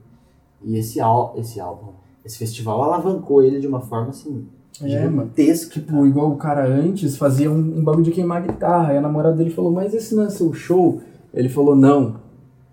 E 0.62 0.78
esse, 0.78 1.00
ál 1.00 1.34
esse 1.36 1.60
álbum, 1.60 1.92
esse 2.24 2.38
festival 2.38 2.82
alavancou 2.82 3.42
ele 3.42 3.60
de 3.60 3.66
uma 3.66 3.80
forma, 3.80 4.08
assim, 4.08 4.46
É, 4.82 4.88
gigantesca. 4.88 5.72
Tipo, 5.74 6.06
igual 6.06 6.30
o 6.32 6.36
cara 6.36 6.66
antes 6.66 7.16
fazia 7.16 7.50
um, 7.50 7.78
um 7.78 7.84
bagulho 7.84 8.04
de 8.04 8.10
queimar 8.10 8.42
guitarra. 8.42 8.94
E 8.94 8.96
a 8.96 9.00
namorada 9.00 9.36
dele 9.36 9.50
falou, 9.50 9.70
mas 9.70 9.94
esse 9.94 10.14
não 10.14 10.24
é 10.24 10.30
seu 10.30 10.52
show? 10.52 11.00
Ele 11.32 11.48
falou, 11.48 11.76
não. 11.76 12.16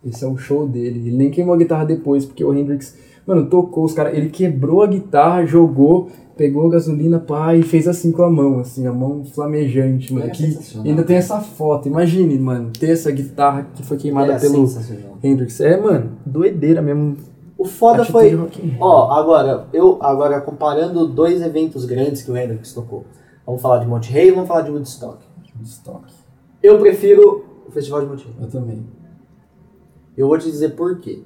Esse 0.04 0.24
é 0.24 0.28
o 0.28 0.38
show 0.38 0.68
dele. 0.68 0.99
Ele 0.99 1.16
nem 1.16 1.30
queimou 1.30 1.54
a 1.54 1.58
guitarra 1.58 1.86
depois, 1.86 2.26
porque 2.26 2.43
o 2.43 2.54
Hendrix. 2.54 2.95
Mano, 3.28 3.45
tocou 3.47 3.84
os 3.84 3.93
caras. 3.93 4.18
Ele 4.18 4.30
quebrou 4.30 4.82
a 4.82 4.88
guitarra, 4.88 5.45
jogou, 5.45 6.10
pegou 6.36 6.66
a 6.66 6.72
gasolina, 6.72 7.20
pá, 7.20 7.56
e 7.56 7.62
fez 7.62 7.88
assim 7.88 8.12
com 8.12 8.24
a 8.24 8.30
mão, 8.32 8.60
assim, 8.60 8.88
a 8.88 8.91
mão 8.91 9.24
flamejante, 9.24 10.12
mano. 10.12 10.26
É 10.26 10.30
que 10.32 10.58
ainda 10.84 11.04
tem 11.04 11.18
essa 11.18 11.39
foto. 11.39 11.88
Imagine, 11.88 12.39
mano, 12.39 12.72
ter 12.72 12.89
essa 12.89 13.12
guitarra 13.12 13.68
que 13.76 13.84
foi 13.84 13.97
queimada 13.97 14.34
Era 14.34 14.41
pelo. 14.41 14.68
Hendrix. 15.24 15.60
É, 15.62 15.80
mano, 15.80 16.14
doideira 16.26 16.82
mesmo. 16.82 17.16
O 17.62 17.66
foda 17.66 18.01
Atitude 18.01 18.41
foi. 18.57 18.78
Ó, 18.80 19.12
agora, 19.12 19.68
eu 19.72 19.99
agora 20.01 20.41
comparando 20.41 21.07
dois 21.07 21.43
eventos 21.43 21.86
grandes 21.86 22.24
que 22.24 22.32
o 22.32 22.36
Hendrix 22.36 22.74
tocou. 22.74 23.05
Vamos 23.45 23.62
falar 23.62 23.78
de 23.78 23.86
Monte 23.86 24.12
Rei 24.12 24.30
e 24.30 24.32
vamos 24.32 24.47
falar 24.47 24.64
de 24.64 24.72
Woodstock. 24.72 25.24
Estoque. 25.62 26.12
Eu 26.64 26.80
prefiro 26.80 27.45
o 27.68 27.72
Festival 27.72 28.01
de 28.01 28.07
Monte 28.07 28.26
Rei. 28.26 28.36
Eu 28.41 28.49
também. 28.49 28.84
Eu 30.18 30.28
vou 30.28 30.39
te 30.39 30.45
dizer 30.49 30.70
por 30.70 30.99
quê. 31.01 31.22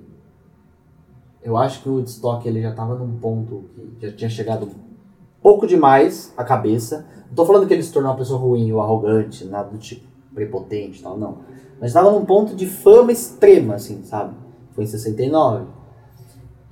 Eu 1.41 1.55
acho 1.55 1.81
que 1.81 1.87
o 1.87 1.93
Woodstock 1.93 2.45
ele 2.45 2.61
já 2.61 2.73
tava 2.73 2.95
num 2.95 3.17
ponto 3.17 3.63
que 3.97 4.05
já 4.05 4.11
tinha 4.11 4.29
chegado 4.29 4.69
pouco 5.41 5.65
demais 5.65 6.33
a 6.35 6.43
cabeça. 6.43 7.05
Não 7.29 7.35
tô 7.35 7.45
falando 7.45 7.65
que 7.65 7.73
ele 7.73 7.81
se 7.81 7.93
tornou 7.93 8.11
uma 8.11 8.17
pessoa 8.17 8.37
ruim 8.37 8.69
ou 8.73 8.81
arrogante, 8.81 9.45
nada 9.45 9.69
do 9.69 9.77
tipo 9.77 10.05
prepotente 10.33 10.99
e 10.99 11.01
tal, 11.01 11.17
não. 11.17 11.37
Mas 11.79 11.93
tava 11.93 12.11
num 12.11 12.25
ponto 12.25 12.53
de 12.53 12.67
fama 12.67 13.13
extrema, 13.13 13.75
assim, 13.75 14.03
sabe? 14.03 14.35
Foi 14.73 14.83
em 14.83 14.87
69. 14.87 15.84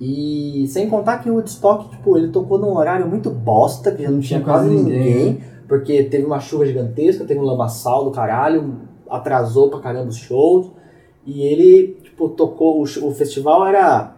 E 0.00 0.66
sem 0.68 0.88
contar 0.88 1.18
que 1.18 1.30
o 1.30 1.34
Woodstock, 1.34 1.88
tipo, 1.90 2.16
ele 2.16 2.28
tocou 2.28 2.58
num 2.58 2.76
horário 2.76 3.06
muito 3.06 3.30
bosta, 3.30 3.92
que 3.92 4.02
já 4.02 4.10
não, 4.10 4.20
tinha 4.20 4.40
quase 4.40 4.68
ninguém, 4.68 4.98
ninguém. 4.98 5.40
porque 5.68 6.02
teve 6.04 6.24
uma 6.24 6.40
chuva 6.40 6.66
gigantesca, 6.66 7.24
teve 7.24 7.38
um 7.38 7.44
lamaçal 7.44 8.04
do 8.04 8.10
caralho, 8.10 8.80
atrasou 9.08 9.70
pra 9.70 9.80
caramba 9.80 10.08
os 10.08 10.16
shows. 10.16 10.70
E 11.24 11.42
ele, 11.42 11.98
tipo, 12.02 12.28
tocou. 12.30 12.82
O 12.82 13.14
festival 13.14 13.66
era. 13.66 14.14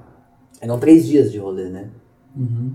Eram 0.61 0.79
três 0.79 1.07
dias 1.07 1.31
de 1.31 1.39
rolê, 1.39 1.69
né? 1.69 1.91
Uhum. 2.35 2.73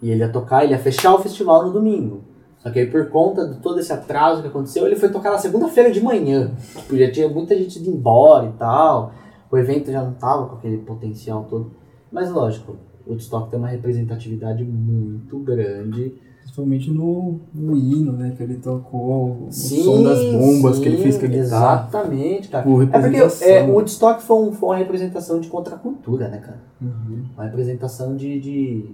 E 0.00 0.10
ele 0.10 0.20
ia 0.20 0.28
tocar, 0.28 0.64
ele 0.64 0.72
ia 0.72 0.78
fechar 0.78 1.14
o 1.14 1.18
festival 1.18 1.66
no 1.66 1.72
domingo. 1.72 2.22
Só 2.58 2.70
que 2.70 2.78
aí, 2.78 2.86
por 2.86 3.10
conta 3.10 3.46
de 3.46 3.56
todo 3.56 3.78
esse 3.78 3.92
atraso 3.92 4.40
que 4.40 4.48
aconteceu, 4.48 4.86
ele 4.86 4.96
foi 4.96 5.10
tocar 5.10 5.30
na 5.30 5.38
segunda-feira 5.38 5.90
de 5.90 6.02
manhã. 6.02 6.52
Tipo, 6.76 6.96
já 6.96 7.10
tinha 7.10 7.28
muita 7.28 7.56
gente 7.56 7.78
indo 7.78 7.90
embora 7.90 8.46
e 8.46 8.52
tal. 8.52 9.12
O 9.50 9.58
evento 9.58 9.92
já 9.92 10.02
não 10.02 10.14
tava 10.14 10.46
com 10.46 10.56
aquele 10.56 10.78
potencial 10.78 11.46
todo. 11.48 11.70
Mas 12.14 12.30
lógico, 12.30 12.76
o 13.04 13.10
Woodstock 13.10 13.50
tem 13.50 13.58
uma 13.58 13.68
representatividade 13.68 14.62
muito 14.64 15.36
grande. 15.40 16.14
Principalmente 16.42 16.90
no, 16.90 17.40
no 17.54 17.74
hino, 17.74 18.12
né? 18.12 18.32
Que 18.36 18.42
ele 18.42 18.56
tocou, 18.56 19.46
o 19.46 19.48
Sim, 19.50 19.82
som 19.82 20.04
das 20.04 20.20
bombas 20.20 20.78
que 20.78 20.86
ele 20.86 20.98
sim, 20.98 21.02
fez 21.02 21.18
com 21.18 21.24
a 21.24 21.28
guitarra. 21.28 21.88
Exatamente, 21.88 22.48
cara. 22.48 22.64
Por 22.64 22.82
É 22.82 22.86
porque 22.86 23.44
é, 23.44 23.62
o 23.64 23.72
Woodstock 23.72 24.22
foi, 24.22 24.36
um- 24.36 24.52
foi 24.52 24.68
uma 24.68 24.76
representação 24.76 25.40
de 25.40 25.48
contracultura, 25.48 26.28
né, 26.28 26.38
cara? 26.38 26.60
Uhum. 26.80 27.24
Uma 27.34 27.44
representação 27.44 28.14
de, 28.14 28.38
de. 28.38 28.84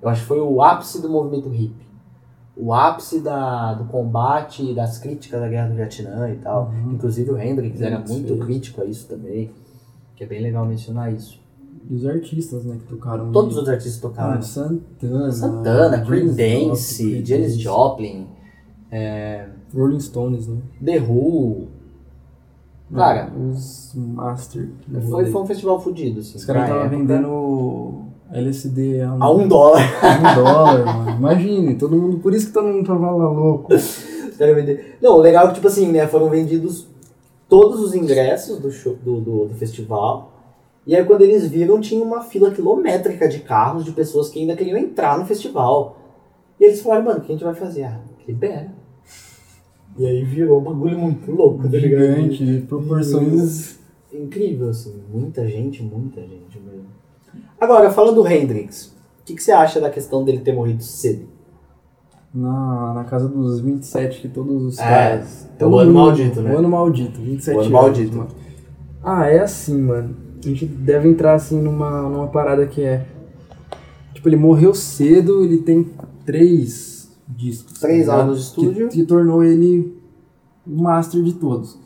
Eu 0.00 0.08
acho 0.08 0.22
que 0.22 0.28
foi 0.28 0.40
o 0.40 0.62
ápice 0.62 1.02
do 1.02 1.10
movimento 1.10 1.48
hippie. 1.48 1.84
O 2.56 2.72
ápice 2.72 3.20
da, 3.20 3.74
do 3.74 3.84
combate 3.86 4.72
das 4.72 4.96
críticas 4.98 5.40
da 5.40 5.48
guerra 5.48 5.68
do 5.68 5.74
Vietnã 5.74 6.30
e 6.30 6.36
tal. 6.36 6.70
Uhum. 6.72 6.92
Inclusive 6.92 7.30
o 7.32 7.38
Hendrix 7.38 7.82
era 7.82 7.98
muito 7.98 8.36
crítico 8.38 8.82
a 8.82 8.84
isso 8.84 9.08
também. 9.08 9.50
Que 10.14 10.22
é 10.24 10.26
bem 10.28 10.40
legal 10.40 10.64
mencionar 10.64 11.12
isso. 11.12 11.39
E 11.88 11.94
os 11.94 12.06
artistas, 12.06 12.64
né, 12.64 12.76
que 12.78 12.86
tocaram. 12.86 13.32
Todos 13.32 13.56
ali. 13.56 13.62
os 13.64 13.68
artistas 13.68 14.00
tocaram. 14.00 14.38
Ah, 14.38 14.42
Santana. 14.42 15.32
Santana, 15.32 16.04
Janis 16.04 16.36
Dance, 16.36 17.24
Janis 17.24 17.56
Joplin, 17.58 18.26
Rolling 19.74 20.00
Stones, 20.00 20.46
né? 20.46 20.58
The 20.84 20.98
Who. 21.00 21.68
Cara, 22.94 23.30
Os 23.32 23.92
Master. 23.94 24.68
foi, 25.08 25.26
foi 25.26 25.42
um 25.42 25.46
festival 25.46 25.80
fudido, 25.80 26.20
assim. 26.20 26.36
Os 26.36 26.44
caras 26.44 26.62
estavam 26.64 26.84
época. 26.86 26.98
vendendo 26.98 28.02
LSD 28.32 29.00
a 29.02 29.14
um, 29.14 29.22
A 29.22 29.30
um 29.32 29.48
dólar. 29.48 29.80
um 29.80 30.42
dólar, 30.42 30.84
mano. 30.86 31.10
Imagine, 31.18 31.74
todo 31.76 31.96
mundo. 31.96 32.18
Por 32.18 32.34
isso 32.34 32.48
que 32.48 32.52
todo 32.52 32.66
mundo 32.66 32.84
tava 32.86 33.10
lá 33.10 33.30
louco. 33.30 33.68
Não, 35.00 35.16
o 35.18 35.20
legal 35.20 35.44
é 35.44 35.48
que, 35.48 35.54
tipo 35.56 35.66
assim, 35.68 35.92
né, 35.92 36.06
foram 36.06 36.30
vendidos 36.30 36.86
todos 37.48 37.80
os 37.80 37.94
ingressos 37.94 38.58
do, 38.58 38.70
show, 38.72 38.96
do, 39.04 39.20
do, 39.20 39.44
do 39.46 39.54
festival. 39.54 40.29
E 40.90 40.96
aí, 40.96 41.04
quando 41.04 41.22
eles 41.22 41.46
viram, 41.46 41.80
tinha 41.80 42.02
uma 42.04 42.20
fila 42.20 42.50
quilométrica 42.50 43.28
de 43.28 43.38
carros 43.38 43.84
de 43.84 43.92
pessoas 43.92 44.28
que 44.28 44.40
ainda 44.40 44.56
queriam 44.56 44.76
entrar 44.76 45.16
no 45.16 45.24
festival. 45.24 45.96
E 46.58 46.64
eles 46.64 46.80
falaram, 46.82 47.04
mano, 47.04 47.18
o 47.18 47.22
que 47.22 47.30
a 47.30 47.34
gente 47.36 47.44
vai 47.44 47.54
fazer? 47.54 47.84
Ah, 47.84 48.00
libera. 48.26 48.72
E 49.96 50.04
aí 50.04 50.24
virou 50.24 50.58
um 50.58 50.64
bagulho 50.64 50.98
muito 50.98 51.30
louco, 51.30 51.62
tá 51.68 51.78
ligado? 51.78 52.00
Gigante, 52.02 52.44
de 52.44 52.60
proporções. 52.66 53.78
Incrível, 54.12 54.70
assim. 54.70 55.00
Muita 55.12 55.46
gente, 55.48 55.80
muita 55.80 56.22
gente 56.22 56.58
mesmo. 56.58 56.86
Agora, 57.60 57.88
falando 57.92 58.16
do 58.16 58.26
Hendrix, 58.28 58.86
o 59.20 59.24
que, 59.24 59.36
que 59.36 59.42
você 59.44 59.52
acha 59.52 59.80
da 59.80 59.90
questão 59.90 60.24
dele 60.24 60.40
ter 60.40 60.52
morrido 60.52 60.82
cedo? 60.82 61.28
Na, 62.34 62.94
na 62.94 63.04
casa 63.04 63.28
dos 63.28 63.60
27, 63.60 64.22
que 64.22 64.28
todos 64.28 64.60
os 64.64 64.78
É, 64.80 64.82
caras. 64.82 65.48
é 65.56 65.64
o 65.64 65.78
ano 65.78 65.92
mundo- 65.92 66.04
maldito, 66.04 66.40
né? 66.40 66.52
O 66.52 66.58
ano 66.58 66.68
maldito, 66.68 67.20
27 67.20 67.56
O 67.56 67.60
ano 67.60 67.68
anos, 67.68 67.70
maldito. 67.82 68.16
mano. 68.16 68.30
Ah, 69.04 69.26
é 69.28 69.38
assim, 69.38 69.80
mano. 69.80 70.16
A 70.44 70.48
gente 70.48 70.64
deve 70.66 71.08
entrar 71.08 71.34
assim 71.34 71.60
numa, 71.60 72.02
numa 72.08 72.28
parada 72.28 72.66
que 72.66 72.82
é. 72.82 73.06
Tipo, 74.14 74.28
ele 74.28 74.36
morreu 74.36 74.74
cedo, 74.74 75.44
ele 75.44 75.58
tem 75.58 75.86
três 76.24 77.10
discos. 77.28 77.78
Três 77.78 78.06
tá 78.06 78.12
ligado? 78.12 78.20
álbuns 78.28 78.38
de 78.38 78.44
estúdio. 78.44 78.88
Que, 78.88 78.96
que 78.98 79.04
tornou 79.04 79.42
ele 79.44 79.96
o 80.66 80.82
master 80.82 81.22
de 81.22 81.34
todos. 81.34 81.78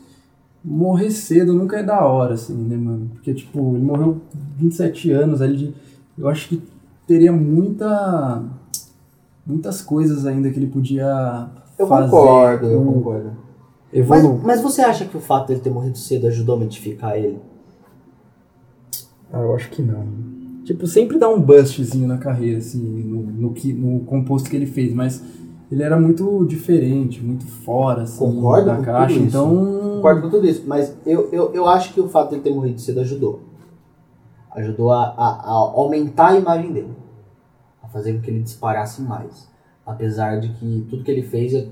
Morrer 0.63 1.11
cedo 1.11 1.53
nunca 1.53 1.77
é 1.77 1.83
da 1.83 2.03
hora, 2.05 2.33
assim, 2.33 2.55
né, 2.55 2.75
mano? 2.75 3.11
Porque, 3.13 3.33
tipo, 3.33 3.75
ele 3.75 3.83
morreu 3.85 4.19
27 4.57 5.11
anos 5.11 5.41
ali 5.41 5.57
de. 5.57 5.73
Eu 6.17 6.27
acho 6.27 6.49
que 6.49 6.61
teria 7.05 7.31
muita. 7.31 8.43
Muitas 9.45 9.81
coisas 9.81 10.25
ainda 10.25 10.49
que 10.49 10.57
ele 10.57 10.67
podia 10.67 11.47
Eu 11.77 11.85
fazer. 11.87 12.09
concordo, 12.09 12.65
eu 12.65 12.83
com- 12.83 12.93
concordo. 12.93 13.31
Mas, 14.07 14.23
mas 14.43 14.61
você 14.61 14.81
acha 14.81 15.05
que 15.05 15.15
o 15.15 15.19
fato 15.21 15.47
dele 15.49 15.59
ter 15.59 15.69
morrido 15.69 15.97
cedo 15.97 16.25
ajudou 16.27 16.55
a 16.55 16.59
mitificar 16.59 17.15
ele? 17.15 17.37
Ah, 19.31 19.41
eu 19.41 19.55
acho 19.55 19.69
que 19.69 19.81
não. 19.81 20.07
Tipo, 20.63 20.87
sempre 20.87 21.19
dá 21.19 21.29
um 21.29 21.39
bustzinho 21.39 22.07
na 22.07 22.17
carreira, 22.17 22.57
assim, 22.57 22.81
no, 22.81 23.21
no, 23.21 23.53
que, 23.53 23.71
no 23.71 23.99
composto 24.01 24.49
que 24.49 24.55
ele 24.55 24.65
fez, 24.65 24.93
mas 24.93 25.23
ele 25.71 25.83
era 25.83 25.99
muito 25.99 26.45
diferente, 26.45 27.23
muito 27.23 27.45
fora, 27.45 28.03
assim, 28.03 28.17
Concordo 28.17 28.65
da 28.67 28.77
com 28.77 28.83
caixa, 28.83 29.13
tudo 29.13 29.27
isso. 29.27 29.37
então... 29.37 29.91
Concordo 29.95 30.21
com 30.21 30.29
tudo 30.29 30.47
isso, 30.47 30.63
mas 30.67 30.95
eu, 31.05 31.29
eu, 31.31 31.53
eu 31.53 31.67
acho 31.67 31.93
que 31.93 32.01
o 32.01 32.07
fato 32.07 32.31
dele 32.31 32.41
ter 32.41 32.53
morrido 32.53 32.79
cedo 32.81 32.99
ajudou. 33.01 33.41
Ajudou 34.51 34.91
a, 34.91 35.03
a, 35.03 35.27
a 35.43 35.51
aumentar 35.51 36.29
a 36.29 36.37
imagem 36.37 36.71
dele. 36.71 36.93
A 37.83 37.87
fazer 37.87 38.13
com 38.13 38.21
que 38.21 38.29
ele 38.29 38.41
disparasse 38.41 39.01
mais. 39.01 39.49
Apesar 39.85 40.39
de 40.39 40.49
que 40.49 40.85
tudo 40.89 41.03
que 41.03 41.11
ele 41.11 41.23
fez 41.23 41.51
já 41.51 41.65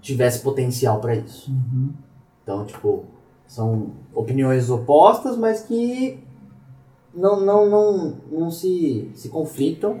tivesse 0.00 0.40
potencial 0.40 1.00
pra 1.00 1.14
isso. 1.14 1.50
Uhum. 1.50 1.90
Então, 2.42 2.64
tipo, 2.64 3.04
são 3.46 3.92
opiniões 4.14 4.68
opostas, 4.70 5.36
mas 5.36 5.62
que 5.62 6.18
não, 7.16 7.40
não, 7.40 7.68
não, 7.68 8.16
não 8.30 8.50
se, 8.50 9.10
se 9.14 9.28
conflitam, 9.28 9.98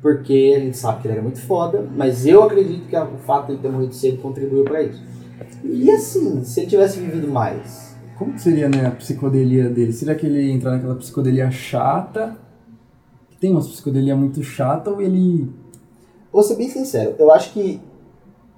porque 0.00 0.54
a 0.56 0.60
gente 0.60 0.76
sabe 0.76 1.02
que 1.02 1.08
ele 1.08 1.14
era 1.14 1.22
muito 1.22 1.40
foda, 1.40 1.88
mas 1.96 2.26
eu 2.26 2.42
acredito 2.42 2.86
que 2.86 2.96
o 2.96 3.18
fato 3.18 3.46
de 3.46 3.52
ele 3.52 3.62
ter 3.62 3.68
morrido 3.68 3.94
cedo 3.94 4.22
contribuiu 4.22 4.64
pra 4.64 4.82
isso. 4.82 5.02
E 5.64 5.90
assim, 5.90 6.44
se 6.44 6.60
ele 6.60 6.70
tivesse 6.70 7.00
vivido 7.00 7.28
mais, 7.28 7.96
Como 8.16 8.32
que 8.32 8.40
seria, 8.40 8.68
né, 8.68 8.86
a 8.86 8.90
psicodelia 8.92 9.68
dele? 9.68 9.92
Será 9.92 10.14
que 10.14 10.24
ele 10.24 10.42
ia 10.42 10.52
entrar 10.52 10.70
naquela 10.70 10.94
psicodelia 10.94 11.50
chata? 11.50 12.36
Tem 13.38 13.50
umas 13.50 13.68
psicodelia 13.68 14.16
muito 14.16 14.42
chata 14.42 14.90
ou 14.90 15.02
ele... 15.02 15.50
vou 16.32 16.42
ser 16.42 16.56
bem 16.56 16.70
sincero, 16.70 17.14
eu 17.18 17.30
acho 17.30 17.52
que 17.52 17.80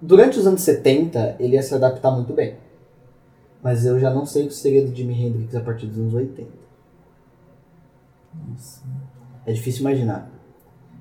durante 0.01 0.39
os 0.39 0.47
anos 0.47 0.61
70 0.61 1.37
ele 1.41 1.55
ia 1.55 1.63
se 1.63 1.75
adaptar 1.75 2.13
muito 2.13 2.33
bem. 2.33 2.55
Mas 3.61 3.85
eu 3.85 3.99
já 3.99 4.15
não 4.15 4.25
sei 4.25 4.45
o 4.45 4.49
que 4.49 4.55
seria 4.55 4.87
do 4.87 4.95
Jimi 4.95 5.21
Hendrix 5.21 5.57
a 5.57 5.61
partir 5.61 5.87
dos 5.87 5.99
anos 5.99 6.15
80. 6.15 6.68
É 9.47 9.53
difícil 9.53 9.81
imaginar. 9.81 10.31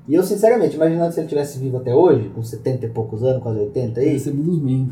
E 0.07 0.15
eu, 0.15 0.23
sinceramente, 0.23 0.75
imaginando 0.75 1.13
se 1.13 1.19
ele 1.19 1.27
tivesse 1.27 1.59
vivo 1.59 1.77
até 1.77 1.93
hoje, 1.93 2.29
com 2.29 2.41
70 2.41 2.85
e 2.85 2.89
poucos 2.89 3.23
anos, 3.23 3.43
quase 3.43 3.59
80 3.59 3.99
Ele 3.99 4.09
aí, 4.09 4.13
ia 4.15 4.19
ser 4.19 4.31
bluesman. 4.31 4.89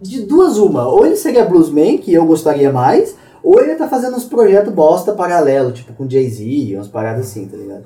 de 0.00 0.20
duas 0.22 0.56
uma, 0.56 0.86
ou 0.86 1.04
ele 1.04 1.16
seria 1.16 1.44
bluesman, 1.44 1.98
que 1.98 2.14
eu 2.14 2.24
gostaria 2.24 2.72
mais, 2.72 3.16
ou 3.42 3.60
ele 3.60 3.74
tá 3.74 3.88
fazendo 3.88 4.16
uns 4.16 4.24
projetos 4.24 4.72
bosta 4.72 5.12
paralelo, 5.12 5.72
tipo 5.72 5.92
com 5.94 6.08
Jay-Z, 6.08 6.76
umas 6.76 6.86
paradas 6.86 7.26
assim, 7.26 7.46
tá 7.46 7.56
ligado? 7.56 7.84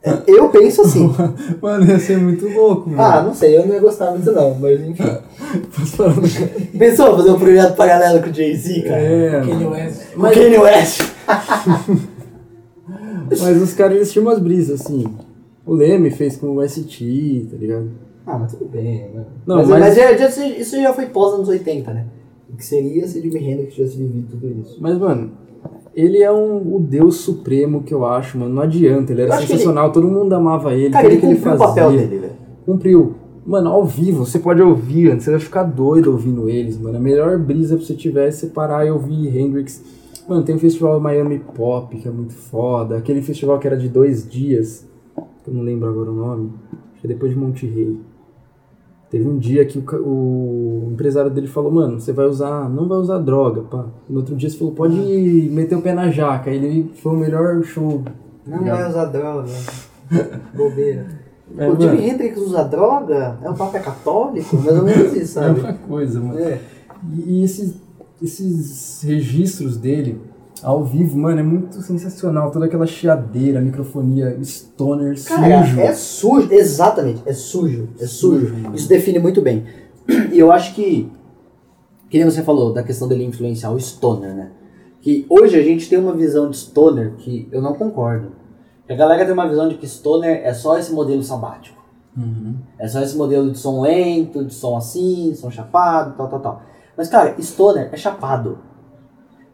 É, 0.00 0.22
Eu 0.28 0.48
penso 0.50 0.82
assim. 0.82 1.12
Mano, 1.60 1.84
ia 1.84 1.98
ser 1.98 2.18
muito 2.18 2.48
louco, 2.48 2.88
mano. 2.88 3.02
Ah, 3.02 3.22
não 3.22 3.34
sei, 3.34 3.56
eu 3.56 3.66
não 3.66 3.74
ia 3.74 3.80
gostar 3.80 4.12
muito 4.12 4.30
não, 4.30 4.54
mas 4.54 4.80
enfim. 4.80 5.02
Pensou 6.78 7.16
fazer 7.16 7.30
um 7.30 7.38
projeto 7.38 7.74
paralelo 7.74 8.22
com 8.22 8.30
o 8.30 8.34
Jay-Z, 8.34 8.82
cara? 8.82 9.00
É, 9.00 9.40
Kanye. 9.40 9.66
West. 9.66 10.12
Com 10.14 10.20
o 10.20 10.30
Kanye 10.30 10.58
West. 10.58 11.02
mas 13.40 13.62
os 13.62 13.72
caras, 13.74 13.96
eles 13.96 14.12
tinham 14.12 14.26
umas 14.26 14.38
brisas, 14.38 14.80
assim. 14.80 15.04
O 15.64 15.74
Leme 15.74 16.10
fez 16.10 16.36
com 16.36 16.56
o 16.56 16.62
ST, 16.68 17.46
tá 17.50 17.56
ligado? 17.56 17.88
Ah, 18.26 18.38
mas 18.38 18.52
tudo 18.52 18.66
bem, 18.66 19.10
né? 19.14 19.24
Não, 19.46 19.56
mas 19.56 19.68
mas- 19.68 19.80
mas 19.80 19.96
já- 19.96 20.16
já- 20.16 20.46
isso 20.48 20.76
já 20.80 20.92
foi 20.92 21.06
pós 21.06 21.34
anos 21.34 21.48
80, 21.48 21.92
né? 21.92 22.06
O 22.52 22.56
que 22.56 22.64
seria 22.64 23.06
se 23.06 23.18
o 23.18 23.22
Jimi 23.22 23.38
Hendrix 23.38 23.74
tivesse 23.74 23.96
vivido 23.96 24.28
tudo 24.30 24.46
isso? 24.62 24.76
Mas, 24.80 24.98
mano, 24.98 25.30
Ele 25.94 26.22
é 26.22 26.30
um, 26.30 26.76
o 26.76 26.78
deus 26.78 27.16
supremo 27.16 27.82
que 27.82 27.94
eu 27.94 28.04
acho, 28.04 28.36
mano. 28.36 28.54
Não 28.54 28.62
adianta, 28.62 29.12
ele 29.12 29.22
era 29.22 29.38
que 29.38 29.46
sensacional, 29.46 29.90
todo 29.90 30.06
mundo 30.06 30.30
amava 30.34 30.74
ele. 30.74 30.90
Cara, 30.90 31.06
ele 31.06 31.16
que 31.16 31.24
ele 31.24 31.36
cumpriu 31.36 31.54
o 31.54 31.58
papel 31.58 31.90
dele, 31.92 32.18
velho. 32.18 32.32
Cumpriu. 32.66 33.14
Mano, 33.46 33.70
ao 33.70 33.82
vivo, 33.84 34.26
você 34.26 34.38
pode 34.38 34.60
ouvir 34.60 35.10
antes, 35.10 35.24
você 35.24 35.30
vai 35.30 35.40
ficar 35.40 35.62
doido 35.62 36.10
ouvindo 36.12 36.50
eles, 36.50 36.78
mano. 36.78 36.98
A 36.98 37.00
melhor 37.00 37.38
brisa 37.38 37.76
pra 37.78 37.86
você 37.86 37.94
tiver 37.94 38.28
é 38.28 38.30
você 38.30 38.48
parar 38.48 38.84
e 38.86 38.90
ouvir 38.90 39.38
Hendrix. 39.38 39.82
Mano, 40.28 40.42
tem 40.42 40.56
o 40.56 40.58
festival 40.58 40.98
Miami 41.00 41.38
Pop, 41.38 41.96
que 41.96 42.08
é 42.08 42.10
muito 42.10 42.34
foda. 42.34 42.96
Aquele 42.98 43.22
festival 43.22 43.58
que 43.58 43.66
era 43.66 43.76
de 43.76 43.88
dois 43.88 44.28
dias, 44.28 44.86
que 45.44 45.50
eu 45.50 45.54
não 45.54 45.62
lembro 45.62 45.88
agora 45.88 46.10
o 46.10 46.14
nome. 46.14 46.52
Acho 46.92 47.00
que 47.02 47.06
é 47.06 47.08
depois 47.08 47.32
de 47.32 47.38
Monte 47.38 47.66
Rei. 47.66 48.00
Teve 49.08 49.28
um 49.28 49.38
dia 49.38 49.64
que 49.64 49.78
o, 49.78 49.82
o 50.02 50.88
empresário 50.92 51.30
dele 51.30 51.46
falou, 51.46 51.70
mano, 51.70 52.00
você 52.00 52.12
vai 52.12 52.26
usar, 52.26 52.68
não 52.68 52.88
vai 52.88 52.98
usar 52.98 53.18
droga, 53.18 53.62
pá. 53.62 53.86
No 54.08 54.18
outro 54.18 54.34
dia 54.34 54.50
você 54.50 54.58
falou, 54.58 54.74
pode 54.74 54.96
meter 55.52 55.76
o 55.76 55.82
pé 55.82 55.94
na 55.94 56.10
jaca. 56.10 56.50
Ele 56.50 56.90
foi 56.94 57.12
o 57.12 57.16
melhor 57.16 57.62
show. 57.62 58.02
Não 58.44 58.56
Obrigado. 58.58 58.78
vai 58.80 58.88
usar 58.90 59.04
droga. 59.04 59.48
Bobeira. 60.54 61.06
É, 61.56 61.68
o 61.70 61.80
Jimi. 61.80 62.08
Hendrix 62.10 62.36
usa 62.38 62.64
droga? 62.64 63.38
É 63.40 63.48
o 63.48 63.54
Papa 63.54 63.78
católico? 63.78 64.56
Mais 64.56 64.76
ou 64.76 64.82
menos 64.84 65.12
isso, 65.14 65.38
É 65.38 65.42
sabe? 65.44 65.60
uma 65.60 65.72
coisa, 65.74 66.20
mano. 66.20 66.38
É. 66.40 66.60
E, 67.14 67.38
e 67.40 67.44
esses, 67.44 67.76
esses 68.22 69.02
registros 69.02 69.76
dele 69.76 70.20
ao 70.62 70.84
vivo, 70.84 71.18
mano, 71.18 71.40
é 71.40 71.42
muito 71.42 71.80
sensacional. 71.82 72.50
Toda 72.50 72.66
aquela 72.66 72.86
chiadeira, 72.86 73.60
microfonia, 73.60 74.38
stoner, 74.42 75.14
Cara, 75.24 75.64
sujo. 75.64 75.80
é 75.80 75.94
sujo, 75.94 76.52
exatamente, 76.52 77.22
é 77.26 77.32
sujo, 77.32 77.88
é 78.00 78.06
sujo. 78.06 78.48
Sujo. 78.48 78.74
Isso 78.74 78.88
define 78.88 79.18
muito 79.18 79.40
bem. 79.42 79.64
E 80.32 80.38
eu 80.38 80.52
acho 80.52 80.74
que, 80.74 81.10
que 82.08 82.16
nem 82.18 82.30
você 82.30 82.42
falou 82.42 82.72
da 82.72 82.82
questão 82.82 83.08
dele 83.08 83.24
influenciar 83.24 83.70
o 83.70 83.80
stoner, 83.80 84.34
né? 84.34 84.50
Que 85.00 85.26
hoje 85.28 85.58
a 85.58 85.62
gente 85.62 85.88
tem 85.88 85.98
uma 85.98 86.12
visão 86.12 86.48
de 86.48 86.56
stoner 86.56 87.14
que 87.16 87.48
eu 87.50 87.60
não 87.60 87.74
concordo. 87.74 88.32
A 88.88 88.94
galera 88.94 89.24
tem 89.24 89.34
uma 89.34 89.48
visão 89.48 89.68
de 89.68 89.74
que 89.76 89.86
stoner 89.86 90.42
é 90.44 90.54
só 90.54 90.78
esse 90.78 90.92
modelo 90.92 91.22
sabático. 91.22 91.76
Uhum. 92.16 92.54
É 92.78 92.86
só 92.86 93.00
esse 93.02 93.16
modelo 93.16 93.50
de 93.50 93.58
som 93.58 93.82
lento, 93.82 94.44
de 94.44 94.54
som 94.54 94.76
assim, 94.76 95.34
som 95.34 95.50
chapado, 95.50 96.16
tal, 96.16 96.28
tal, 96.28 96.40
tal. 96.40 96.62
Mas, 96.96 97.08
cara, 97.08 97.34
stoner 97.40 97.90
é 97.92 97.96
chapado. 97.96 98.58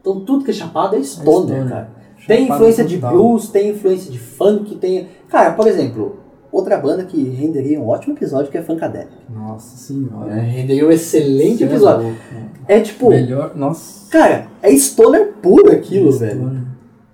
Então 0.01 0.20
tudo 0.20 0.45
que 0.45 0.51
é 0.51 0.55
chapado 0.55 0.97
é 0.97 1.01
stoner, 1.01 1.57
stoner. 1.57 1.68
cara. 1.68 1.90
Tem 2.26 2.43
Chapado 2.43 2.55
influência 2.55 2.84
de 2.84 2.99
blues, 2.99 3.49
tem 3.49 3.70
influência 3.70 4.11
de 4.11 4.18
funk, 4.18 4.76
tem. 4.76 5.09
Cara, 5.28 5.53
por 5.53 5.66
exemplo, 5.66 6.20
outra 6.53 6.76
banda 6.76 7.05
que 7.05 7.20
renderia 7.30 7.80
um 7.80 7.88
ótimo 7.88 8.14
episódio 8.14 8.51
que 8.51 8.59
é 8.59 8.62
Funkadelic. 8.62 9.11
Nossa 9.28 9.76
senhora. 9.76 10.32
É, 10.32 10.40
renderia 10.40 10.86
um 10.86 10.90
excelente 10.90 11.59
Cê 11.59 11.64
é 11.64 11.66
episódio. 11.66 12.07
louco, 12.07 12.20
mano. 12.32 12.51
É 12.68 12.80
tipo, 12.80 13.09
Melhor. 13.09 13.57
Nossa. 13.57 14.09
cara, 14.11 14.47
é 14.62 14.70
stoner 14.76 15.32
puro 15.43 15.72
aquilo, 15.72 16.12
velho. 16.12 16.40
Stoner. 16.40 16.62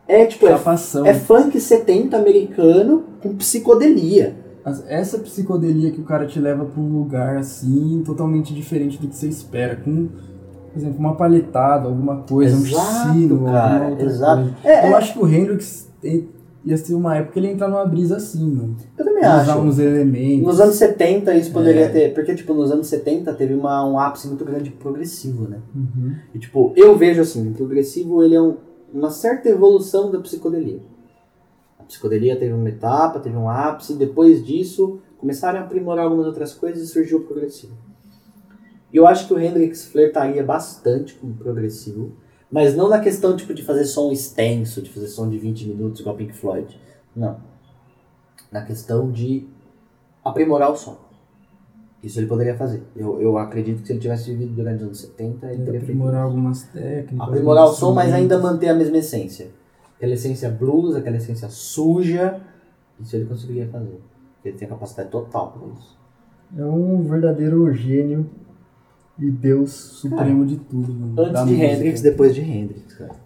É 0.06 0.24
tipo, 0.24 0.46
é, 0.46 0.58
é 1.04 1.14
funk 1.14 1.60
70 1.60 2.16
americano 2.16 3.04
com 3.22 3.34
psicodelia. 3.36 4.47
Essa 4.88 5.18
psicodelia 5.18 5.90
que 5.90 6.00
o 6.00 6.04
cara 6.04 6.26
te 6.26 6.38
leva 6.40 6.64
pra 6.64 6.80
um 6.80 6.98
lugar 6.98 7.36
assim, 7.36 8.02
totalmente 8.04 8.54
diferente 8.54 8.98
do 8.98 9.08
que 9.08 9.16
você 9.16 9.28
espera. 9.28 9.76
Com, 9.76 10.06
por 10.72 10.78
exemplo, 10.78 10.98
uma 10.98 11.14
palhetada, 11.16 11.88
alguma 11.88 12.18
coisa, 12.18 12.56
Exato, 12.56 13.08
um 13.08 13.12
sino, 13.14 13.44
cara, 13.46 13.96
exato. 14.02 14.42
coisa. 14.42 14.56
É, 14.64 14.88
Eu 14.88 14.92
é. 14.92 14.94
acho 14.94 15.12
que 15.14 15.18
o 15.18 15.26
Hendrix 15.28 15.88
ia 16.64 16.76
ser 16.76 16.94
uma 16.94 17.16
época 17.16 17.32
que 17.34 17.38
ele 17.38 17.46
ia 17.48 17.52
entrar 17.54 17.68
numa 17.68 17.86
brisa 17.86 18.16
assim, 18.16 18.50
mano. 18.50 18.76
Eu 18.98 19.04
também 19.04 19.22
Usar 19.22 19.40
acho. 19.40 19.58
uns 19.60 19.78
elementos. 19.78 20.46
Nos 20.46 20.60
anos 20.60 20.76
70 20.76 21.34
isso 21.34 21.50
poderia 21.52 21.86
É. 21.86 21.88
ter. 21.88 22.14
Porque, 22.14 22.34
tipo, 22.34 22.52
nos 22.54 22.70
anos 22.70 22.86
70 22.88 23.32
teve 23.34 23.54
uma, 23.54 23.84
um 23.88 23.98
ápice 23.98 24.28
muito 24.28 24.44
grande 24.44 24.70
progressivo, 24.70 25.48
né? 25.48 25.58
Uhum. 25.74 26.12
E, 26.34 26.38
tipo, 26.38 26.72
eu 26.76 26.96
vejo 26.96 27.22
assim, 27.22 27.48
o 27.50 27.54
progressivo 27.54 28.22
ele 28.22 28.34
é 28.34 28.42
um- 28.42 28.56
uma 28.92 29.10
certa 29.10 29.48
evolução 29.48 30.10
da 30.10 30.18
psicodelia. 30.20 30.80
Psicodelia 31.88 32.36
teve 32.36 32.52
uma 32.52 32.68
etapa, 32.68 33.18
teve 33.18 33.36
um 33.36 33.48
ápice, 33.48 33.94
depois 33.94 34.44
disso 34.46 35.00
começaram 35.16 35.58
a 35.58 35.62
aprimorar 35.62 36.04
algumas 36.04 36.26
outras 36.26 36.54
coisas 36.54 36.82
e 36.82 36.86
surgiu 36.86 37.18
o 37.18 37.24
progressivo. 37.24 37.72
E 38.92 38.96
eu 38.96 39.06
acho 39.06 39.26
que 39.26 39.34
o 39.34 39.40
Hendrix 39.40 39.86
flertaria 39.86 40.44
bastante 40.44 41.14
com 41.14 41.26
o 41.26 41.34
progressivo, 41.34 42.12
mas 42.50 42.76
não 42.76 42.88
na 42.88 43.00
questão 43.00 43.36
tipo, 43.36 43.52
de 43.52 43.62
fazer 43.62 43.84
som 43.84 44.12
extenso, 44.12 44.80
de 44.80 44.90
fazer 44.90 45.08
som 45.08 45.28
de 45.28 45.38
20 45.38 45.66
minutos 45.68 46.00
igual 46.00 46.14
Pink 46.14 46.32
Floyd. 46.32 46.78
Não. 47.16 47.40
Na 48.52 48.62
questão 48.62 49.10
de 49.10 49.46
aprimorar 50.24 50.70
o 50.70 50.76
som. 50.76 50.96
Isso 52.02 52.20
ele 52.20 52.26
poderia 52.26 52.56
fazer. 52.56 52.82
Eu, 52.94 53.20
eu 53.20 53.36
acredito 53.36 53.80
que 53.80 53.86
se 53.88 53.92
ele 53.92 54.00
tivesse 54.00 54.30
vivido 54.30 54.54
durante 54.54 54.76
os 54.76 54.82
anos 54.84 55.00
70, 55.00 55.46
ele 55.46 55.52
Ainda 55.54 55.64
teria 55.64 55.80
feito 55.80 55.92
aprimorar 55.92 56.22
algumas 56.22 56.62
técnicas. 56.64 57.28
aprimorar 57.28 57.64
o 57.64 57.72
som, 57.72 57.92
mas 57.92 58.12
ainda 58.12 58.38
manter 58.38 58.68
a 58.68 58.74
mesma 58.74 58.98
essência. 58.98 59.50
Aquela 59.98 60.14
essência 60.14 60.48
blues, 60.48 60.94
aquela 60.94 61.16
essência 61.16 61.48
suja, 61.48 62.40
isso 63.00 63.16
ele 63.16 63.26
conseguiria 63.26 63.68
fazer. 63.68 64.00
Ele 64.44 64.56
tem 64.56 64.68
capacidade 64.68 65.10
total 65.10 65.52
para 65.52 65.68
isso. 65.74 65.98
É 66.56 66.64
um 66.64 67.02
verdadeiro 67.02 67.70
gênio 67.74 68.30
e 69.18 69.28
Deus 69.28 69.72
supremo 69.72 70.46
de 70.46 70.56
tudo, 70.56 70.94
mano. 70.94 71.20
Antes 71.20 71.44
de 71.44 71.52
música. 71.52 71.72
Hendrix, 71.72 72.00
depois 72.00 72.34
de 72.34 72.40
Hendrix, 72.40 72.94
cara. 72.94 73.16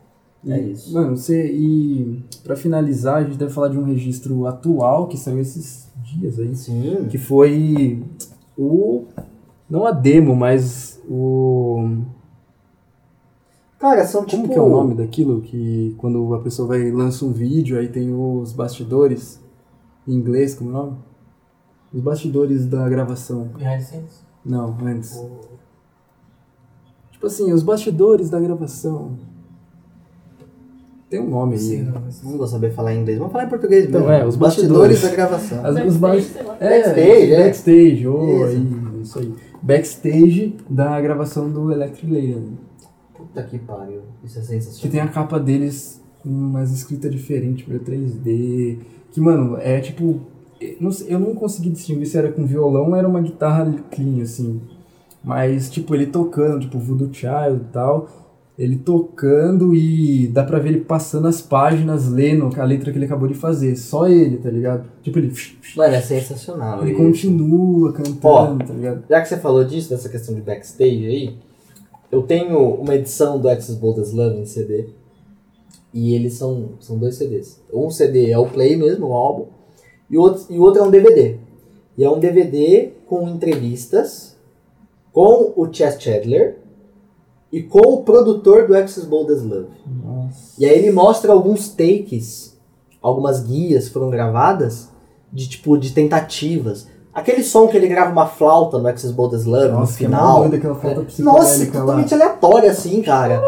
É 0.47 0.61
isso. 0.61 0.93
Mano, 0.93 1.17
você. 1.17 1.53
E 1.53 2.25
pra 2.43 2.57
finalizar, 2.57 3.17
a 3.17 3.25
gente 3.25 3.37
deve 3.37 3.53
falar 3.53 3.69
de 3.69 3.79
um 3.79 3.85
registro 3.85 4.47
atual 4.47 5.07
que 5.07 5.17
saiu 5.17 5.39
esses 5.39 5.89
dias 6.03 6.39
aí. 6.39 6.57
Sim. 6.57 7.07
Que 7.09 7.19
foi 7.19 8.03
o. 8.59 9.05
Não 9.71 9.87
a 9.87 9.93
demo, 9.93 10.35
mas 10.35 11.01
o. 11.09 11.99
Cara, 13.83 14.07
são 14.07 14.21
Como 14.25 14.43
tipo... 14.45 14.49
que 14.53 14.59
é 14.59 14.63
o 14.63 14.69
nome 14.69 14.95
daquilo? 14.95 15.41
Que 15.41 15.93
quando 15.99 16.33
a 16.35 16.39
pessoa 16.39 16.69
vai 16.69 16.89
lança 16.93 17.25
um 17.25 17.33
vídeo, 17.33 17.77
aí 17.77 17.89
tem 17.89 18.15
os 18.15 18.53
bastidores. 18.53 19.41
Em 20.07 20.15
inglês, 20.15 20.55
como 20.55 20.71
é 20.71 20.73
o 20.73 20.77
nome? 20.77 20.97
Os 21.93 22.01
bastidores 22.01 22.65
da 22.65 22.89
gravação. 22.89 23.49
Behind 23.57 23.79
the 23.79 23.81
scenes? 23.81 24.25
Não, 24.45 24.77
antes. 24.85 25.21
Tipo 27.11 27.27
assim, 27.27 27.53
os 27.53 27.65
bastidores 27.65 28.31
da 28.31 28.39
gravação. 28.39 29.19
Tem 31.11 31.19
um 31.21 31.29
nome 31.29 31.55
aí. 31.55 31.59
Sim, 31.59 31.83
não, 31.83 32.01
mas... 32.01 32.23
Não 32.23 32.39
vou 32.39 32.47
saber 32.47 32.71
falar 32.73 32.95
em 32.95 33.01
inglês. 33.03 33.19
Vamos 33.19 33.33
falar 33.33 33.45
em 33.47 33.49
português 33.49 33.87
Então, 33.87 34.03
mesmo. 34.03 34.13
é, 34.15 34.25
os 34.27 34.37
bastidores 34.37 35.01
bastidores. 35.01 35.03
da 35.03 35.11
gravação. 35.11 35.67
As, 35.67 35.87
os 35.93 35.97
Backstage, 35.97 36.45
ba- 36.47 36.57
é, 36.61 36.79
Backstage, 36.79 37.33
é. 37.33 37.45
backstage, 37.45 38.09
oh, 38.09 38.25
Isso. 38.25 38.45
aí, 38.47 39.01
isso 39.03 39.19
aí. 39.19 39.35
Backstage 39.61 40.57
da 40.71 41.01
gravação 41.01 41.51
do 41.51 41.71
Electric 41.73 42.07
Lady. 42.13 42.43
Puta 43.33 43.43
que 43.47 43.59
pariu. 43.59 44.01
Isso 44.25 44.39
é 44.39 44.41
Que 44.43 44.47
sensacional. 44.47 44.91
tem 44.93 45.01
a 45.01 45.09
capa 45.09 45.39
deles 45.41 46.01
com 46.23 46.29
umas 46.29 46.71
escritas 46.71 47.11
diferentes 47.11 47.65
pra 47.65 47.79
3D. 47.79 48.79
Que, 49.11 49.21
mano, 49.21 49.57
é 49.59 49.81
tipo. 49.81 50.21
eu 50.61 50.77
não 50.81 50.93
sei- 50.93 51.13
Eu 51.15 51.19
não 51.19 51.35
consegui 51.35 51.71
distinguir 51.71 52.07
se 52.07 52.17
era 52.17 52.31
com 52.31 52.45
violão 52.47 52.89
ou 52.91 52.97
era 52.97 53.09
uma 53.09 53.21
guitarra 53.21 53.73
clean, 53.91 54.23
assim. 54.23 54.61
Mas, 55.25 55.71
tipo, 55.71 55.95
ele 55.95 56.07
tocando, 56.07 56.61
tipo, 56.61 56.79
Voodoo 56.79 57.13
Child 57.13 57.57
e 57.69 57.73
tal. 57.73 58.09
Ele 58.59 58.77
tocando 58.77 59.75
e 59.75 60.27
dá 60.29 60.45
pra 60.45 60.59
ver 60.59 60.69
ele 60.69 60.81
passando 60.83 61.27
as 61.27 61.41
páginas, 61.41 62.09
lendo 62.09 62.51
a 62.61 62.65
letra 62.65 62.93
que 62.93 62.99
ele 62.99 63.07
acabou 63.07 63.27
de 63.27 63.35
fazer. 63.35 63.75
Só 63.77 64.07
ele, 64.07 64.37
tá 64.37 64.51
ligado? 64.51 64.85
Tipo, 65.03 65.19
ele. 65.19 65.33
Mano, 65.77 65.95
é 65.95 66.01
sensacional. 66.03 66.83
Ele 66.83 66.93
isso. 66.93 67.03
continua 67.03 67.93
cantando, 67.93 68.19
Ó. 68.23 68.57
tá 68.59 68.75
ligado? 68.75 69.05
Já 69.09 69.21
que 69.23 69.29
você 69.29 69.39
falou 69.39 69.65
disso, 69.65 69.89
dessa 69.91 70.09
questão 70.09 70.35
de 70.35 70.43
backstage 70.43 71.07
aí, 71.07 71.37
eu 72.13 72.23
tenho 72.23 72.75
uma 72.75 72.95
edição 72.95 73.41
do 73.41 73.49
Access 73.49 73.81
Bold 73.81 73.99
as 73.99 74.13
Love 74.13 74.37
em 74.37 74.45
CD. 74.45 74.91
E 75.95 76.15
eles 76.15 76.35
são, 76.35 76.75
são 76.79 76.99
dois 76.99 77.17
CDs. 77.17 77.61
Um 77.73 77.91
CD 77.91 78.31
é 78.31 78.39
o 78.39 78.47
Play 78.47 78.77
mesmo, 78.77 79.09
o 79.09 79.15
álbum, 79.15 79.47
e 80.09 80.19
o 80.19 80.21
outro, 80.21 80.45
e 80.51 80.59
o 80.59 80.63
outro 80.63 80.83
é 80.83 80.85
um 80.85 80.91
DVD. 80.91 81.39
E 81.97 82.05
é 82.05 82.11
um 82.11 82.21
DVD 82.21 82.93
com 83.07 83.27
entrevistas 83.29 84.37
com 85.11 85.53
o 85.57 85.73
Chess 85.73 86.01
Chandler 86.01 86.59
e 87.51 87.63
com 87.63 87.81
o 87.81 88.03
produtor 88.03 88.67
do 88.67 88.75
Access 88.75 89.07
Bold 89.07 89.33
as 89.33 89.43
Love. 89.43 89.69
Nossa. 89.87 90.55
E 90.59 90.65
aí 90.65 90.79
ele 90.79 90.91
mostra 90.91 91.33
alguns 91.33 91.69
takes, 91.69 92.59
algumas 93.01 93.43
guias 93.43 93.89
foram 93.89 94.11
gravadas 94.11 94.89
de 95.31 95.49
tipo 95.49 95.77
de 95.77 95.93
tentativas. 95.93 96.89
Aquele 97.15 97.43
som 97.43 97.69
que 97.69 97.77
ele 97.77 97.89
grava 97.89 98.11
uma 98.11 98.27
flauta 98.27 98.79
no 98.79 98.89
Access 98.89 99.13
Bold 99.13 99.37
as 99.37 99.45
Love 99.45 99.69
no 99.69 99.81
Nossa, 99.81 99.99
que 99.99 100.05
é 100.05 100.09
final. 100.09 100.39
doido 100.41 100.57
aquela 100.57 100.75
flauta 100.75 101.01
É. 101.19 101.23
Nossa, 101.23 101.65
lá. 101.65 101.71
totalmente 101.71 102.15
aleatório 102.15 102.71
assim, 102.71 103.03
cara. 103.03 103.43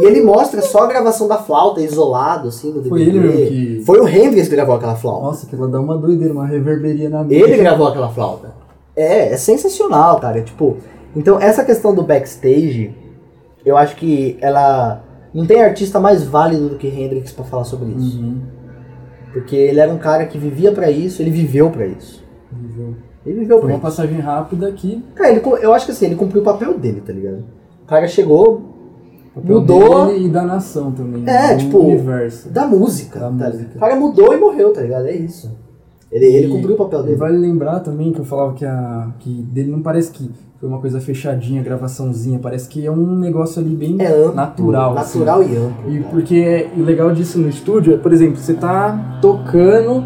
E 0.00 0.04
ele 0.04 0.22
mostra 0.22 0.62
só 0.62 0.84
a 0.84 0.86
gravação 0.86 1.26
da 1.26 1.38
flauta 1.38 1.80
isolado 1.80 2.48
assim 2.48 2.68
no 2.68 2.80
DVD. 2.80 2.88
Foi 2.90 3.02
ele 3.02 3.18
mesmo 3.18 3.46
que. 3.48 3.82
Foi 3.84 4.00
o 4.00 4.08
Hendrix 4.08 4.48
que 4.48 4.54
gravou 4.54 4.76
aquela 4.76 4.94
flauta. 4.94 5.22
Nossa, 5.24 5.46
que 5.46 5.54
ela 5.56 5.66
dá 5.66 5.80
uma 5.80 5.98
doideira, 5.98 6.32
uma 6.32 6.46
reverberia 6.46 7.08
na 7.10 7.26
Ele 7.28 7.56
gravou 7.56 7.88
aquela 7.88 8.08
flauta. 8.08 8.54
É, 8.94 9.32
é 9.32 9.36
sensacional, 9.36 10.20
cara. 10.20 10.40
Tipo, 10.42 10.76
então 11.16 11.40
essa 11.40 11.64
questão 11.64 11.92
do 11.92 12.02
backstage, 12.04 12.94
eu 13.66 13.76
acho 13.76 13.96
que 13.96 14.38
ela 14.40 15.02
não 15.34 15.44
tem 15.44 15.60
artista 15.60 15.98
mais 15.98 16.22
válido 16.22 16.68
do 16.68 16.76
que 16.76 16.86
Hendrix 16.86 17.32
pra 17.32 17.44
falar 17.44 17.64
sobre 17.64 17.90
isso. 17.90 18.20
Uhum. 18.20 18.40
Porque 19.32 19.56
ele 19.56 19.80
era 19.80 19.92
um 19.92 19.98
cara 19.98 20.24
que 20.26 20.38
vivia 20.38 20.70
pra 20.70 20.88
isso, 20.90 21.20
ele 21.20 21.30
viveu 21.30 21.70
pra 21.70 21.84
isso. 21.86 22.24
Viveu. 22.52 22.94
Ele 23.28 23.40
viveu 23.40 23.60
Foi 23.60 23.70
uma 23.70 23.78
passagem 23.78 24.18
rápida 24.20 24.68
aqui. 24.68 25.02
Cara, 25.14 25.30
ele, 25.30 25.42
eu 25.60 25.72
acho 25.74 25.86
que 25.86 25.92
assim, 25.92 26.06
ele 26.06 26.14
cumpriu 26.16 26.40
o 26.42 26.44
papel 26.44 26.78
dele, 26.78 27.00
tá 27.04 27.12
ligado? 27.12 27.44
O 27.82 27.86
cara 27.86 28.06
chegou, 28.08 28.62
papel 29.34 29.60
Mudou. 29.60 30.06
dele 30.06 30.26
e 30.26 30.28
da 30.28 30.42
nação 30.42 30.90
também. 30.92 31.22
É, 31.26 31.54
do 31.54 31.60
tipo, 31.60 31.78
universo. 31.78 32.48
Da 32.48 32.66
música. 32.66 33.18
Da 33.20 33.26
tá 33.26 33.30
música. 33.32 33.52
ligado? 33.56 33.76
O 33.76 33.78
cara 33.80 33.96
mudou 33.96 34.34
e 34.34 34.36
morreu, 34.38 34.72
tá 34.72 34.80
ligado? 34.80 35.06
É 35.06 35.14
isso. 35.14 35.50
Ele, 36.10 36.24
ele 36.24 36.48
cumpriu 36.48 36.74
o 36.74 36.78
papel 36.78 37.00
E 37.00 37.02
dele. 37.04 37.16
vale 37.16 37.36
lembrar 37.36 37.80
também 37.80 38.12
que 38.12 38.18
eu 38.18 38.24
falava 38.24 38.54
que 38.54 38.64
a 38.64 39.08
que 39.18 39.42
dele 39.42 39.70
não 39.70 39.82
parece 39.82 40.10
que 40.10 40.30
foi 40.58 40.66
uma 40.68 40.80
coisa 40.80 41.00
fechadinha, 41.00 41.62
gravaçãozinha, 41.62 42.38
parece 42.42 42.66
que 42.68 42.84
é 42.84 42.90
um 42.90 43.14
negócio 43.18 43.60
ali 43.62 43.76
bem 43.76 43.96
É 44.00 44.06
amplo. 44.06 44.34
natural. 44.34 44.96
assim. 44.98 45.18
Natural 45.20 45.42
e 45.42 45.56
amplo. 45.56 45.92
E 45.92 45.98
cara. 45.98 46.10
porque 46.10 46.66
o 46.76 46.80
legal 46.82 47.12
disso 47.12 47.38
no 47.38 47.48
estúdio 47.48 47.92
é, 47.94 47.96
por 47.98 48.12
exemplo, 48.12 48.36
você 48.38 48.54
tá 48.54 49.18
tocando 49.20 50.02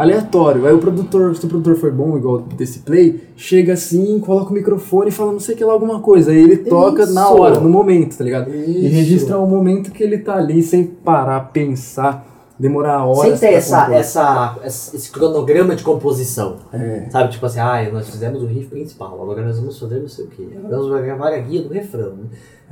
aleatório. 0.00 0.66
Aí 0.66 0.72
o 0.74 0.78
produtor, 0.78 1.34
se 1.36 1.44
o 1.44 1.48
produtor 1.48 1.76
for 1.76 1.92
bom, 1.92 2.16
igual 2.16 2.38
desse 2.40 2.80
play, 2.80 3.20
chega 3.36 3.72
assim, 3.74 4.18
coloca 4.20 4.50
o 4.50 4.54
microfone 4.54 5.08
e 5.08 5.12
fala 5.12 5.32
não 5.32 5.40
sei 5.40 5.54
o 5.54 5.58
que 5.58 5.64
lá, 5.64 5.72
alguma 5.72 6.00
coisa. 6.00 6.30
Aí 6.30 6.38
ele 6.38 6.58
toca 6.58 7.02
Isso. 7.02 7.14
na 7.14 7.28
hora, 7.30 7.58
no 7.60 7.68
momento, 7.68 8.16
tá 8.16 8.24
ligado? 8.24 8.50
E 8.54 8.86
Isso. 8.86 8.94
registra 8.94 9.38
o 9.38 9.46
momento 9.46 9.90
que 9.90 10.02
ele 10.02 10.18
tá 10.18 10.36
ali, 10.36 10.62
sem 10.62 10.84
parar, 10.84 11.40
pensar, 11.52 12.26
demorar 12.58 12.98
Sem 13.00 13.08
horas. 13.08 13.40
ter 13.40 13.48
pra 13.48 13.56
essa, 13.96 14.58
essa, 14.62 14.96
esse 14.96 15.10
cronograma 15.10 15.76
de 15.76 15.82
composição. 15.84 16.56
É. 16.72 17.06
Sabe, 17.10 17.30
tipo 17.32 17.46
assim, 17.46 17.60
ah, 17.60 17.88
nós 17.92 18.08
fizemos 18.08 18.42
o 18.42 18.46
riff 18.46 18.66
principal, 18.66 19.20
agora 19.22 19.44
nós 19.44 19.58
vamos 19.58 19.78
fazer 19.78 20.00
não 20.00 20.08
sei 20.08 20.24
o 20.24 20.28
quê. 20.28 20.48
Agora 20.56 20.76
nós 20.76 20.86
vamos 20.88 21.04
gravar 21.04 21.28
a 21.32 21.38
guia 21.38 21.62
do 21.62 21.68
refrão. 21.72 22.14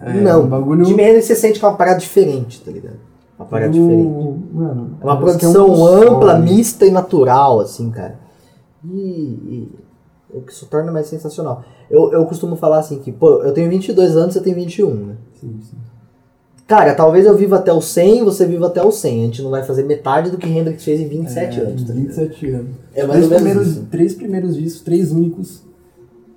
É, 0.03 0.13
não, 0.21 0.43
um 0.43 0.47
bagulho- 0.47 0.85
Jimi 0.85 1.03
Hendrix 1.03 1.25
você 1.25 1.35
sente 1.35 1.59
que 1.59 1.65
é 1.65 1.69
uma 1.69 1.77
parada 1.77 1.99
diferente, 1.99 2.61
tá 2.63 2.71
ligado? 2.71 2.97
Uma 3.39 3.47
parada 3.47 3.71
O- 3.71 3.73
diferente. 3.73 4.39
Mano, 4.53 4.97
É 5.01 5.05
uma 5.05 5.13
é 5.13 5.15
um 5.15 5.19
produção 5.21 5.87
ampla, 5.87 6.37
som. 6.37 6.43
mista 6.43 6.87
e 6.87 6.91
natural, 6.91 7.61
assim, 7.61 7.91
cara. 7.91 8.19
E, 8.85 8.99
e 8.99 9.69
o 10.33 10.41
que 10.43 10.53
isso 10.53 10.67
torna 10.67 10.91
mais 10.93 11.07
sensacional. 11.07 11.63
Eu, 11.91 12.13
eu 12.13 12.25
costumo 12.27 12.57
falar 12.57 12.79
assim 12.79 12.99
que, 12.99 13.13
pô, 13.13 13.43
eu 13.43 13.53
tenho 13.53 13.69
22 13.69 14.17
anos, 14.17 14.35
você 14.35 14.41
tem 14.41 14.55
21, 14.55 14.95
né? 14.95 15.17
Sim, 15.41 15.59
sim. 15.61 15.77
Cara, 16.67 16.95
talvez 16.97 17.27
eu 17.27 17.37
viva 17.37 17.57
até 17.57 17.73
os 17.73 17.85
100, 17.85 18.25
você 18.25 18.45
viva 18.45 18.67
até 18.67 18.85
os 18.85 18.97
100. 18.97 19.23
A 19.23 19.27
gente 19.27 19.43
não 19.43 19.51
vai 19.51 19.63
fazer 19.63 19.85
metade 19.85 20.31
do 20.31 20.37
que 20.39 20.49
Hendrix 20.49 20.83
fez 20.83 21.01
em 21.01 21.07
27 21.07 21.61
É, 21.61 21.63
anos, 21.63 21.85
tá 21.85 21.93
ligado? 21.93 22.07
27 22.17 22.51
anos. 22.51 22.71
É 22.93 23.07
mais 23.07 23.19
três, 23.19 23.25
ou 23.25 23.31
menos 23.31 23.43
primeiros, 23.45 23.67
isso. 23.69 23.87
três 23.91 24.15
primeiros 24.15 24.57
discos, 24.57 24.83
três 24.83 25.13
únicos. 25.13 25.63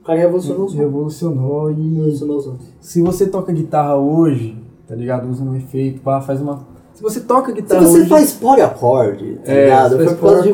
O 0.02 0.06
cara 0.06 0.20
revolucionou 0.20 0.66
os 0.66 0.74
Revolucionou 0.76 1.72
e 1.72 1.93
revolucionou 1.95 2.38
os 2.38 2.45
outros. 2.47 2.68
se 2.80 3.02
você 3.02 3.26
toca 3.28 3.52
guitarra 3.52 3.95
hoje, 3.95 4.56
tá 4.88 4.93
ligado? 4.95 5.28
Usa 5.30 5.43
um 5.43 5.56
efeito, 5.56 6.02
pá, 6.02 6.22
faz 6.22 6.39
uma. 6.41 6.68
Se 6.94 7.02
você 7.02 7.22
toca 7.22 7.48
Se 7.54 7.62
guitarra 7.62 7.82
você 7.88 8.00
hoje. 8.00 8.10
faz 8.10 8.34
poliacorde, 8.34 9.36
tá 9.46 9.52
é, 9.54 9.64
ligado? 9.64 9.96
Foi 9.98 10.16
por 10.16 10.30
causa 10.34 10.42
de. 10.44 10.52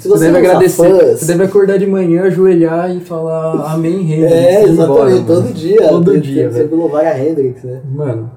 Se 0.00 0.08
Você, 0.08 0.08
você 0.08 0.24
deve 0.26 0.38
agradecer. 0.38 0.88
fuzz- 0.88 1.18
Você 1.18 1.26
deve 1.26 1.44
acordar 1.44 1.78
de 1.78 1.86
manhã, 1.86 2.22
ajoelhar 2.24 2.94
e 2.94 3.00
falar 3.00 3.54
Amém 3.74 4.00
Hendrix. 4.12 4.32
É, 4.32 4.62
exatamente, 4.62 4.82
embora, 4.82 5.10
mano. 5.10 5.26
todo 5.26 5.52
dia. 5.52 5.88
Todo 5.88 6.12
Tem- 6.12 6.20
dia. 6.20 6.50
Você 6.50 6.64
louvar 6.64 7.04
a 7.06 7.18
Hendrix, 7.18 7.64
né? 7.64 7.80
Mano, 7.92 8.30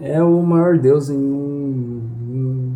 é 0.00 0.20
o 0.22 0.42
maior 0.42 0.76
Deus 0.78 1.08
em 1.08 1.16
um. 1.16 2.02
em- 2.28 2.74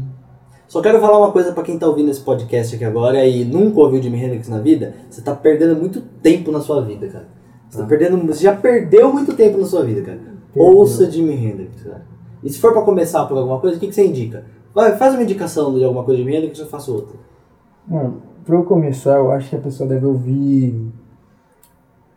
Só 0.68 0.80
quero 0.80 1.00
falar 1.00 1.18
uma 1.18 1.32
coisa 1.32 1.50
pra 1.50 1.64
quem 1.64 1.76
tá 1.76 1.88
ouvindo 1.88 2.10
esse 2.12 2.20
podcast 2.20 2.76
aqui 2.76 2.84
agora 2.84 3.26
e 3.26 3.44
nunca 3.44 3.80
ouviu 3.80 4.00
Jimi 4.00 4.22
Hendrix 4.22 4.48
na 4.48 4.58
vida, 4.58 4.94
você 5.10 5.20
tá 5.20 5.34
perdendo 5.34 5.74
muito 5.74 6.00
tempo 6.22 6.52
na 6.52 6.60
sua 6.60 6.80
vida, 6.82 7.08
cara. 7.08 7.26
Você, 7.68 7.78
tá 7.78 7.84
Ah. 7.84 7.86
perdendo, 7.88 8.16
você 8.26 8.44
já 8.44 8.54
perdeu 8.54 9.12
muito 9.12 9.32
tempo 9.32 9.58
na 9.58 9.66
sua 9.66 9.82
vida, 9.82 10.02
cara. 10.02 10.18
Perdeu. 10.54 10.72
Ouça 10.72 11.10
Jimi 11.10 11.34
Hendrix, 11.34 11.82
cara. 11.82 12.09
E 12.42 12.50
se 12.50 12.58
for 12.58 12.72
pra 12.72 12.82
começar 12.82 13.24
por 13.26 13.36
alguma 13.36 13.58
coisa, 13.60 13.76
o 13.76 13.80
que, 13.80 13.86
que 13.88 13.94
você 13.94 14.06
indica? 14.06 14.44
Vai, 14.74 14.96
faz 14.96 15.14
uma 15.14 15.22
indicação 15.22 15.74
de 15.74 15.84
alguma 15.84 16.04
coisa 16.04 16.18
de 16.18 16.24
Jimi 16.24 16.36
Hendrix 16.36 16.58
eu 16.58 16.66
faço 16.66 16.94
outra. 16.94 17.16
Mano, 17.86 18.22
pra 18.44 18.56
eu 18.56 18.62
começar, 18.64 19.16
eu 19.18 19.30
acho 19.32 19.50
que 19.50 19.56
a 19.56 19.60
pessoa 19.60 19.88
deve 19.88 20.06
ouvir 20.06 20.74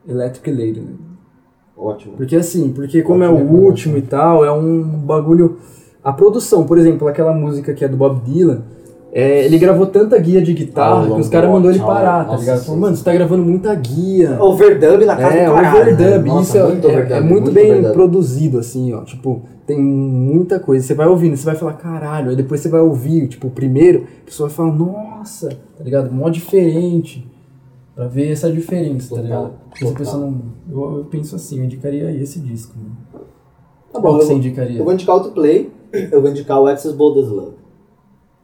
Electric 0.07 0.51
Lady, 0.51 0.79
né? 0.81 0.93
Ótimo. 1.77 2.13
Porque 2.15 2.35
assim, 2.35 2.71
porque 2.71 3.01
como 3.01 3.23
é 3.23 3.29
o 3.29 3.35
último 3.35 3.97
e 3.97 4.01
tal, 4.01 4.45
é 4.45 4.51
um 4.51 4.81
bagulho. 4.83 5.57
A 6.03 6.11
produção, 6.13 6.65
por 6.65 6.77
exemplo, 6.77 7.07
aquela 7.07 7.33
música 7.33 7.73
que 7.73 7.83
é 7.83 7.87
do 7.87 7.97
Bob 7.97 8.21
Dylan, 8.21 8.61
é, 9.11 9.45
ele 9.45 9.57
gravou 9.57 9.85
tanta 9.87 10.17
guia 10.19 10.41
de 10.41 10.53
guitarra 10.53 11.05
que 11.07 11.19
os 11.21 11.29
caras 11.29 11.49
mandou 11.49 11.71
ele 11.71 11.79
parar, 11.79 12.25
tá 12.27 12.35
ligado? 12.35 12.63
Falou, 12.63 12.81
mano, 12.81 12.95
você 12.95 13.03
tá 13.03 13.13
gravando 13.13 13.43
muita 13.43 13.73
guia. 13.75 14.37
Overdub 14.41 15.05
na 15.05 15.15
casa 15.15 15.35
É, 15.37 15.45
do 15.47 15.53
caralho. 15.53 15.81
overdub, 15.81 16.01
né? 16.09 16.17
Nossa, 16.33 16.43
isso 16.43 16.57
é, 16.57 16.67
muito 16.67 16.87
é- 16.89 17.17
é 17.17 17.21
muito, 17.21 17.51
bem 17.51 17.71
overdub. 17.71 17.93
produzido, 17.93 18.59
assim, 18.59 18.93
ó. 18.93 19.01
Tipo, 19.03 19.43
tem 19.65 19.79
muita 19.79 20.59
coisa. 20.59 20.85
Você 20.85 20.93
vai 20.93 21.07
ouvindo, 21.07 21.35
você 21.37 21.45
vai 21.45 21.55
falar, 21.55 21.73
caralho, 21.73 22.29
aí 22.29 22.35
depois 22.35 22.61
você 22.61 22.69
vai 22.69 22.81
ouvir, 22.81 23.27
tipo, 23.27 23.47
o 23.47 23.51
primeiro, 23.51 24.07
a 24.21 24.25
pessoa 24.25 24.49
vai 24.49 24.55
falar, 24.55 24.73
nossa, 24.73 25.49
tá 25.77 25.83
ligado? 25.83 26.11
Mó 26.11 26.29
diferente. 26.29 27.29
Pra 27.95 28.07
ver 28.07 28.31
essa 28.31 28.51
diferença, 28.51 29.15
tá 29.15 29.21
ligado? 29.21 29.53
Se 29.75 29.83
a 29.83 29.87
total. 29.87 29.93
pessoa 29.93 30.21
não. 30.25 30.41
Eu, 30.67 30.97
eu 30.97 31.05
penso 31.05 31.35
assim, 31.35 31.59
eu 31.59 31.65
indicaria 31.65 32.11
esse 32.11 32.39
disco, 32.39 32.75
mano. 32.75 32.97
Tá 33.91 34.01
Qual 34.01 34.01
bom, 34.01 34.09
que 34.09 34.15
eu 34.15 34.21
você 34.21 34.27
vou, 34.29 34.37
indicaria? 34.37 34.79
eu 34.79 34.83
vou 34.83 34.93
indicar 34.93 35.15
outro 35.15 35.31
play, 35.31 35.71
eu 36.11 36.19
vou 36.19 36.31
indicar 36.31 36.59
o 36.59 36.65
Access 36.65 36.95
Bold 36.95 37.19
as 37.19 37.27
Love. 37.29 37.53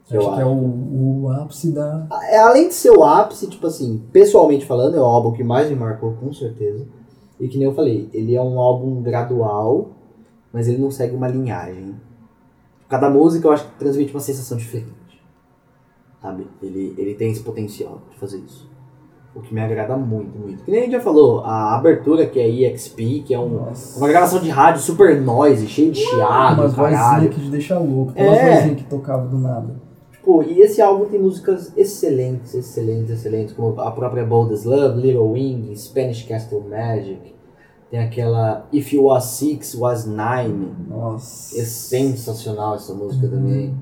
Acho 0.05 0.15
eu 0.15 0.34
que 0.34 0.41
é 0.41 0.45
o, 0.45 1.24
o 1.24 1.30
ápice 1.32 1.72
da. 1.72 2.07
É, 2.30 2.38
além 2.38 2.67
de 2.67 2.76
ser 2.76 2.91
o 2.91 3.03
ápice, 3.03 3.47
tipo 3.47 3.65
assim, 3.65 4.03
pessoalmente 4.11 4.65
falando, 4.67 4.95
é 4.95 4.99
o 4.99 5.03
álbum 5.03 5.32
que 5.32 5.43
mais 5.43 5.67
me 5.67 5.76
marcou, 5.76 6.13
com 6.13 6.32
certeza. 6.32 6.86
E 7.39 7.47
que 7.47 7.57
nem 7.57 7.65
eu 7.67 7.74
falei, 7.74 8.07
ele 8.13 8.36
é 8.36 8.41
um 8.41 8.59
álbum 8.59 9.01
gradual, 9.01 9.91
mas 10.53 10.67
ele 10.67 10.77
não 10.77 10.91
segue 10.91 11.15
uma 11.15 11.27
linhagem. 11.27 11.95
Cada 12.87 13.09
música 13.09 13.47
eu 13.47 13.51
acho 13.51 13.65
que 13.65 13.77
transmite 13.79 14.13
uma 14.13 14.19
sensação 14.19 14.57
diferente. 14.57 14.93
Sabe? 16.21 16.47
Ele, 16.61 16.93
ele 16.97 17.15
tem 17.15 17.31
esse 17.31 17.41
potencial 17.41 18.01
de 18.11 18.17
fazer 18.17 18.37
isso. 18.39 18.69
O 19.33 19.41
que 19.41 19.53
me 19.53 19.61
agrada 19.61 19.95
muito, 19.95 20.37
muito. 20.37 20.63
Que 20.63 20.71
nem 20.71 20.81
a 20.81 20.83
gente 20.83 20.93
já 20.93 20.99
falou, 20.99 21.41
a 21.45 21.75
abertura 21.77 22.25
que 22.25 22.39
é 22.39 22.49
EXP, 22.49 23.21
que 23.25 23.33
é 23.33 23.39
um, 23.39 23.71
uma 23.97 24.07
gravação 24.07 24.39
de 24.41 24.49
rádio 24.49 24.81
super 24.81 25.21
noise, 25.21 25.67
cheio 25.67 25.91
de 25.91 25.99
chiado, 25.99 26.61
Umas 26.61 26.73
vozinhas 26.73 27.33
que 27.33 27.39
te 27.41 27.49
deixa 27.49 27.77
louco. 27.77 28.11
Aquelas 28.11 28.37
É. 28.37 28.55
vozinhas 28.55 28.77
que 28.81 28.89
tocavam 28.89 29.29
do 29.29 29.37
nada. 29.37 29.79
Tipo, 30.11 30.43
e 30.43 30.59
esse 30.61 30.81
álbum 30.81 31.05
tem 31.05 31.21
músicas 31.21 31.71
excelentes, 31.77 32.53
excelentes, 32.55 33.11
excelentes, 33.11 33.53
como 33.53 33.79
a 33.79 33.91
própria 33.91 34.25
Bold 34.25 34.53
Love, 34.67 34.99
Little 34.99 35.31
Wing, 35.31 35.73
Spanish 35.75 36.23
Castle 36.23 36.65
Magic. 36.67 37.35
Tem 37.89 37.99
aquela 37.99 38.67
If 38.71 38.93
You 38.93 39.05
Was 39.05 39.25
Six, 39.25 39.75
Was 39.75 40.05
Nine. 40.05 40.73
Nossa. 40.87 41.59
É 41.59 41.63
sensacional 41.63 42.75
essa 42.75 42.93
música 42.93 43.27
também. 43.27 43.73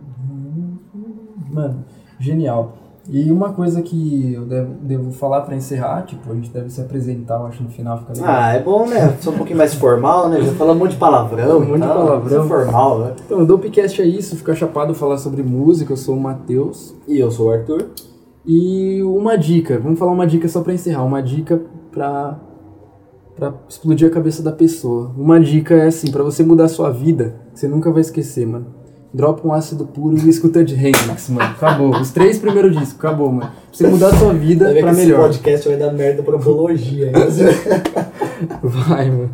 Mano, 1.52 1.84
genial. 2.20 2.74
E 3.10 3.32
uma 3.32 3.54
coisa 3.54 3.82
que 3.82 4.34
eu 4.34 4.46
devo, 4.46 4.74
devo 4.82 5.12
falar 5.12 5.42
pra 5.42 5.56
encerrar, 5.56 6.02
tipo, 6.02 6.30
a 6.30 6.36
gente 6.36 6.50
deve 6.50 6.70
se 6.70 6.82
apresentar, 6.82 7.40
eu 7.40 7.46
acho, 7.46 7.64
no 7.64 7.70
final 7.70 7.98
fica 8.00 8.12
legal. 8.14 8.28
Ah, 8.30 8.54
é 8.54 8.62
bom, 8.62 8.86
né? 8.86 9.16
Sou 9.22 9.32
um 9.34 9.38
pouquinho 9.38 9.58
mais 9.58 9.74
formal, 9.74 10.28
né? 10.28 10.42
Já 10.42 10.52
fala 10.54 10.74
um 10.74 10.76
monte 10.76 10.92
de 10.92 10.98
palavrão. 10.98 11.60
Um 11.60 11.66
monte 11.68 11.82
de 11.82 11.88
palavrão. 11.88 12.40
Sou 12.40 12.48
formal, 12.48 13.00
né? 13.00 13.14
Então, 13.26 13.40
o 13.40 13.46
Dopecast 13.46 14.02
é 14.02 14.06
isso, 14.06 14.36
fica 14.36 14.54
chapado 14.54 14.94
falar 14.94 15.18
sobre 15.18 15.42
música, 15.42 15.94
eu 15.94 15.98
sou 15.98 16.18
o 16.18 16.20
Matheus. 16.20 16.94
E 17.08 17.18
eu 17.18 17.32
sou 17.32 17.48
o 17.48 17.52
Arthur. 17.52 17.92
E 18.46 19.02
uma 19.04 19.38
dica, 19.38 19.80
vamos 19.80 19.98
falar 19.98 20.12
uma 20.12 20.28
dica 20.28 20.48
só 20.50 20.62
pra 20.62 20.74
encerrar, 20.74 21.04
uma 21.04 21.22
dica 21.24 21.62
pra, 21.92 22.38
pra 23.38 23.54
explodir 23.70 24.08
a 24.08 24.12
cabeça 24.12 24.42
da 24.44 24.52
pessoa. 24.52 25.12
Uma 25.18 25.40
dica 25.40 25.76
é 25.76 25.88
assim, 25.88 26.12
pra 26.12 26.24
você 26.24 26.44
mudar 26.44 26.66
a 26.66 26.70
sua 26.70 26.92
vida, 26.92 27.36
você 27.54 27.68
nunca 27.68 27.92
vai 27.92 28.02
esquecer, 28.02 28.46
mano. 28.46 28.76
Dropa 29.14 29.48
um 29.48 29.54
ácido 29.54 29.86
puro 29.86 30.18
e 30.18 30.28
escuta 30.30 30.64
de 30.64 30.76
Hendrix, 30.76 31.30
mano. 31.30 31.50
Acabou. 31.52 31.92
Os 31.92 32.12
três 32.12 32.38
primeiros 32.38 32.76
discos, 32.78 33.00
acabou, 33.00 33.32
mano. 33.32 33.50
Pra 33.52 33.54
você 33.72 33.88
mudar 33.88 34.08
a 34.10 34.16
sua 34.18 34.34
vida 34.34 34.74
ver 34.74 34.82
pra 34.82 34.90
que 34.94 34.98
esse 34.98 35.06
melhor. 35.08 35.22
podcast 35.28 35.68
vai 35.70 35.78
dar 35.78 35.94
merda 35.94 36.22
pra 36.24 36.36
apologia. 36.36 37.12
Vai, 38.62 39.10
mano. 39.10 39.32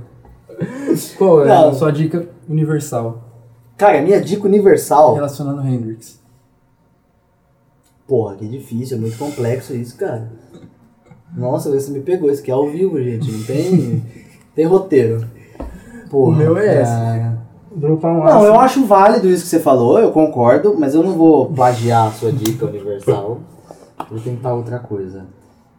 Qual 1.18 1.43
é 1.43 1.47
Não. 1.47 1.70
a 1.70 1.74
sua 1.74 1.91
dica 1.91 2.30
universal 2.47 3.30
Cara, 3.76 4.01
minha 4.01 4.22
dica 4.22 4.45
universal. 4.45 5.16
relacionando 5.16 5.62
Hendrix? 5.68 6.22
Porra, 8.08 8.36
que 8.36 8.47
difícil, 8.47 8.97
é 8.97 8.99
muito 8.99 9.18
complexo 9.18 9.74
isso, 9.74 9.97
cara. 9.97 10.32
Nossa, 11.36 11.71
você 11.71 11.91
me 11.91 11.99
pegou, 12.01 12.29
isso 12.29 12.41
aqui 12.41 12.51
é 12.51 12.53
ao 12.53 12.67
vivo, 12.69 13.01
gente. 13.01 13.31
Não 13.31 13.43
tem, 13.43 14.03
tem 14.55 14.65
roteiro. 14.65 15.25
Porra, 16.09 16.31
O 16.34 16.36
meu 16.36 16.57
é 16.57 16.81
esse. 16.81 16.91
cara. 16.91 17.43
Dropar 17.75 18.11
um 18.13 18.23
Não, 18.23 18.43
eu 18.45 18.59
acho 18.59 18.86
válido 18.86 19.27
isso 19.27 19.43
que 19.45 19.49
você 19.49 19.59
falou, 19.59 19.97
eu 19.99 20.11
concordo, 20.11 20.75
mas 20.77 20.93
eu 20.93 21.01
não 21.01 21.13
vou 21.13 21.47
plagiar 21.51 22.07
a 22.07 22.11
sua 22.11 22.31
dica 22.31 22.67
universal. 22.67 23.39
Vou 24.11 24.19
tentar 24.19 24.53
outra 24.53 24.77
coisa. 24.77 25.25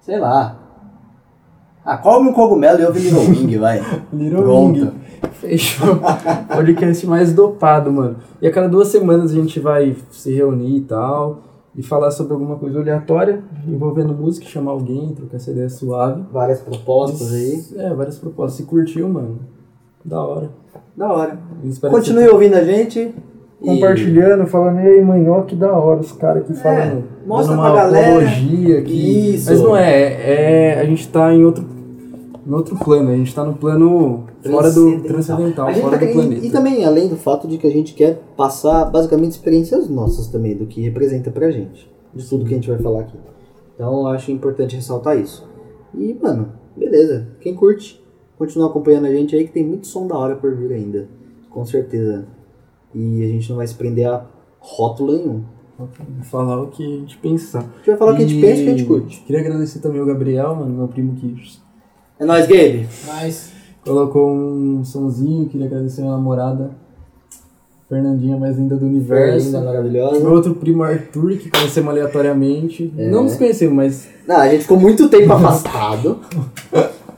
Sei 0.01 0.19
lá. 0.19 0.59
Ah, 1.85 1.97
come 1.99 2.31
um 2.31 2.33
cogumelo 2.33 2.81
e 2.81 2.85
ouve 2.85 2.99
Little 2.99 3.21
Wing, 3.31 3.59
vai. 3.59 3.81
Little 4.13 4.43
Pronto. 4.43 4.81
Wing. 4.81 4.93
Fechou. 5.35 6.01
Podcast 6.53 7.07
mais 7.07 7.33
dopado, 7.33 7.93
mano. 7.93 8.17
E 8.43 8.49
a 8.49 8.51
cada 8.51 8.69
duas 8.69 8.89
semanas 8.89 9.31
a 9.31 9.35
gente 9.35 9.61
vai 9.61 9.95
se 10.11 10.35
reunir 10.35 10.79
e 10.79 10.81
tal. 10.81 11.43
E 11.77 11.83
falar 11.83 12.11
sobre 12.13 12.35
alguma 12.35 12.57
coisa 12.57 12.79
aleatória, 12.79 13.43
envolvendo 13.67 14.15
música, 14.15 14.47
chamar 14.47 14.73
alguém, 14.73 15.13
trocar 15.15 15.37
essa 15.37 15.51
ideia 15.51 15.69
suave. 15.69 16.23
Várias 16.33 16.61
propostas 16.61 17.33
aí. 17.33 17.65
É, 17.77 17.93
várias 17.93 18.17
propostas. 18.17 18.59
Se 18.59 18.63
curtiu, 18.63 19.09
mano, 19.09 19.41
da 20.05 20.23
hora. 20.23 20.51
Da 20.97 21.13
hora. 21.13 21.39
Continue 21.91 22.29
ouvindo 22.29 22.55
a 22.55 22.63
gente. 22.63 23.13
você 23.61 23.71
compartilhando, 23.71 24.47
falando, 24.47 24.81
ei, 24.81 25.03
manhó, 25.03 25.43
que 25.43 25.57
da 25.57 25.73
hora, 25.73 26.01
os 26.01 26.13
caras 26.13 26.47
que 26.47 26.55
falam. 26.55 26.79
É, 26.79 27.03
mostra 27.27 27.57
dando 27.57 27.63
pra 27.63 27.71
uma 27.73 27.77
galera. 27.77 28.07
apologia 28.07 28.79
aqui. 28.79 29.35
Isso. 29.35 29.51
Mas 29.51 29.61
não 29.61 29.77
é, 29.77 30.75
é. 30.75 30.81
A 30.81 30.85
gente 30.85 31.09
tá 31.09 31.35
em 31.35 31.45
outro. 31.45 31.74
Em 32.47 32.53
outro 32.53 32.77
plano. 32.77 33.11
A 33.11 33.17
gente 33.17 33.35
tá 33.35 33.45
no 33.45 33.55
plano 33.55 34.25
fora 34.43 34.71
do 34.71 35.03
transcendental, 35.03 35.73
fora 35.75 35.99
tá 35.99 36.07
do 36.07 36.13
planeta. 36.13 36.47
E 36.47 36.51
também, 36.51 36.85
além 36.85 37.09
do 37.09 37.17
fato 37.17 37.49
de 37.49 37.59
que 37.59 37.67
a 37.67 37.71
gente 37.71 37.95
quer 37.95 38.21
passar 38.37 38.85
basicamente 38.87 39.33
experiências 39.33 39.89
nossas 39.89 40.29
também, 40.29 40.57
do 40.57 40.67
que 40.67 40.81
representa 40.81 41.31
pra 41.31 41.51
gente, 41.51 41.91
de 42.15 42.29
tudo 42.29 42.45
que 42.45 42.53
a 42.53 42.57
gente 42.57 42.69
vai 42.69 42.79
falar 42.79 43.01
aqui. 43.01 43.17
Então 43.75 44.01
eu 44.01 44.07
acho 44.09 44.31
importante 44.31 44.77
ressaltar 44.77 45.19
isso. 45.19 45.49
E, 45.95 46.15
mano, 46.15 46.53
beleza. 46.77 47.29
Quem 47.41 47.55
curte, 47.55 48.03
continua 48.37 48.69
acompanhando 48.69 49.07
a 49.07 49.13
gente 49.13 49.35
aí, 49.35 49.47
que 49.47 49.53
tem 49.53 49.65
muito 49.65 49.87
som 49.87 50.07
da 50.07 50.17
hora 50.17 50.37
por 50.37 50.55
vir 50.55 50.73
ainda. 50.73 51.09
Com 51.51 51.65
certeza. 51.65 52.27
E 52.95 53.25
a 53.25 53.29
gente 53.29 53.49
não 53.51 53.57
vai 53.57 53.67
se 53.67 53.75
prender 53.75 54.07
a 54.07 54.25
rótulo 54.59 55.17
nenhum. 55.17 55.43
Falar 56.23 56.63
o 56.63 56.69
que 56.69 56.85
a 56.85 56.89
gente 57.01 57.19
pensar. 57.19 57.61
A 57.61 57.77
gente 57.79 57.87
vai 57.87 57.97
falar 57.97 58.13
o 58.13 58.17
que 58.17 58.23
a 58.23 58.27
gente 58.27 58.39
E 58.39 58.41
pensa 58.41 58.61
e 58.61 58.63
o 58.63 58.65
que 58.65 58.71
a 58.71 58.77
gente 58.77 58.87
curte. 58.87 59.21
Queria 59.23 59.41
agradecer 59.41 59.81
também 59.81 60.01
o 60.01 60.07
Gabriel, 60.07 60.55
mano, 60.55 60.73
meu 60.73 60.89
primo 60.89 61.15
que 61.17 61.35
É 62.19 62.25
nóis, 62.25 62.47
Gabe. 62.47 62.87
Mas, 63.07 63.51
colocou 63.85 64.31
um 64.31 64.85
sonzinho. 64.85 65.49
Queria 65.49 65.67
agradecer 65.67 66.01
a 66.01 66.05
minha 66.05 66.17
namorada, 66.17 66.71
Fernandinha, 67.89 68.37
mais 68.37 68.57
linda 68.57 68.77
do 68.77 68.87
universo. 68.87 69.51
Meu 69.51 69.63
maravilhosa. 69.63 70.29
outro 70.29 70.55
primo 70.55 70.83
Arthur, 70.83 71.37
que 71.37 71.51
conhecemos 71.51 71.91
aleatoriamente. 71.91 72.93
É. 72.97 73.09
Não 73.11 73.25
nos 73.25 73.37
conhecemos, 73.37 73.75
mas. 73.75 74.09
Não, 74.27 74.37
a 74.37 74.49
gente 74.49 74.63
ficou 74.63 74.79
muito 74.79 75.09
tempo 75.09 75.33
afastado. 75.35 76.21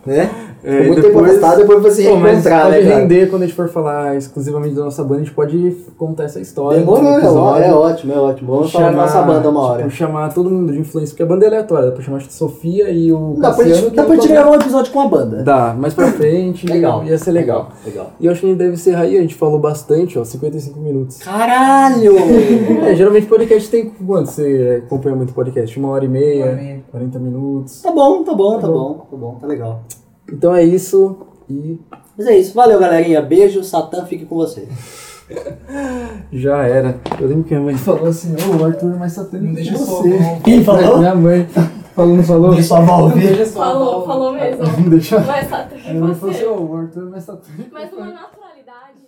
né? 0.04 0.45
É, 0.64 0.70
Ficou 0.70 0.86
muito 0.86 1.02
tempo 1.02 1.14
depois- 1.20 1.30
afastado, 1.38 1.58
depois 1.66 1.94
se 1.94 2.02
Pô, 2.04 2.16
reencontrar, 2.16 2.62
pode 2.64 2.76
né, 2.76 2.82
cara? 2.90 3.00
render 3.00 3.30
quando 3.30 3.42
a 3.42 3.46
gente 3.46 3.54
for 3.54 3.68
falar 3.68 4.16
exclusivamente 4.16 4.74
da 4.74 4.84
nossa 4.84 5.02
banda, 5.04 5.16
a 5.20 5.24
gente 5.24 5.32
pode 5.34 5.76
contar 5.96 6.24
essa 6.24 6.40
história. 6.40 6.78
Demorou, 6.80 7.04
é, 7.04 7.16
episódio. 7.18 7.64
é 7.64 7.72
ótimo, 7.72 8.12
é 8.12 8.18
ótimo. 8.18 8.54
Vamos 8.56 8.72
falar 8.72 8.90
da 8.90 8.96
nossa 8.96 9.22
banda 9.22 9.48
uma 9.48 9.60
hora. 9.60 9.82
Tipo, 9.84 9.90
chamar 9.94 10.32
todo 10.34 10.50
mundo 10.50 10.72
de 10.72 10.78
influência, 10.80 11.12
porque 11.12 11.22
a 11.22 11.26
banda 11.26 11.44
é 11.44 11.48
aleatória. 11.48 11.86
Dá 11.86 11.92
pra 11.92 12.02
chamar 12.02 12.18
a 12.18 12.20
Sofia 12.20 12.90
e 12.90 13.12
o 13.12 13.34
Dá 13.38 13.50
pra 13.52 13.58
Cassiano. 13.58 13.74
gente, 13.74 13.90
que 13.90 13.96
dá 13.96 14.02
é 14.02 14.06
pra 14.06 14.14
gente 14.14 14.28
banda- 14.28 14.34
gravar 14.40 14.50
um 14.50 14.54
episódio 14.60 14.92
com 14.92 15.00
a 15.00 15.06
banda. 15.08 15.42
Dá, 15.44 15.74
mais 15.78 15.94
pra 15.94 16.06
frente 16.12 16.66
Legal. 16.66 17.04
ia 17.04 17.16
ser 17.18 17.30
legal. 17.32 17.68
Legal. 17.84 18.10
E 18.18 18.26
eu 18.26 18.32
acho 18.32 18.40
que 18.40 18.46
a 18.46 18.50
gente 18.50 18.58
deve 18.58 18.72
encerrar 18.74 19.02
aí, 19.02 19.16
a 19.16 19.20
gente 19.20 19.34
falou 19.34 19.58
bastante, 19.60 20.18
ó, 20.18 20.24
55 20.24 20.80
minutos. 20.80 21.18
Caralho! 21.18 22.16
É, 22.86 22.94
geralmente 22.94 23.26
podcast 23.26 23.68
tem 23.70 23.90
quanto? 24.06 24.30
Você 24.30 24.82
acompanha 24.86 25.16
muito 25.16 25.32
podcast? 25.32 25.78
Uma 25.78 25.88
hora 25.90 26.04
e 26.04 26.08
meia, 26.08 26.44
Uma 26.44 26.52
hora 26.52 26.60
e 26.60 26.64
meia. 26.64 26.84
40 26.90 27.18
minutos. 27.18 27.82
tá 27.82 27.90
bom, 27.90 28.22
tá 28.22 28.34
bom, 28.34 28.54
tá 28.54 28.60
Tá 28.60 28.68
bom, 28.68 29.06
tá 29.10 29.16
bom, 29.16 29.34
tá 29.40 29.46
legal. 29.46 29.80
Então 30.32 30.54
é 30.54 30.62
isso. 30.64 31.16
E 31.48 31.78
Mas 32.16 32.26
é 32.26 32.36
isso, 32.36 32.54
valeu 32.54 32.78
galerinha, 32.78 33.22
beijo, 33.22 33.62
Satã 33.62 34.04
fique 34.04 34.26
com 34.26 34.36
vocês. 34.36 34.68
já 36.32 36.62
era. 36.66 37.00
Eu 37.20 37.28
lembro 37.28 37.44
que 37.44 37.54
a 37.54 37.60
mãe 37.60 37.76
falou 37.76 38.06
assim, 38.06 38.34
ô, 38.34 38.62
o 38.62 38.64
Arthur 38.64 38.96
mais 38.96 39.12
satânico 39.12 39.46
Não 39.46 39.54
deixa 39.54 39.76
você. 39.76 40.18
Quem 40.44 40.64
falou? 40.64 40.98
Minha 40.98 41.14
mãe. 41.14 41.46
Falou, 41.94 42.16
não 42.16 42.22
falou? 42.22 42.54
Deixa 42.54 42.74
ouvir. 42.78 43.46
Só 43.46 43.62
a 43.62 43.64
Falou, 43.64 44.06
falou 44.06 44.32
mesmo. 44.32 44.64
Deixa. 44.90 45.18
Mas 45.20 45.48
Minha 45.88 46.00
mãe 46.04 46.14
falou 46.14 46.34
assim, 46.34 46.44
você. 46.44 46.46
ô, 46.46 46.60
o 46.60 46.76
Arthur 46.76 47.10
mais 47.10 47.24
satânico. 47.24 47.70
Mas 47.72 47.92
uma 47.92 48.06
naturalidade. 48.06 49.05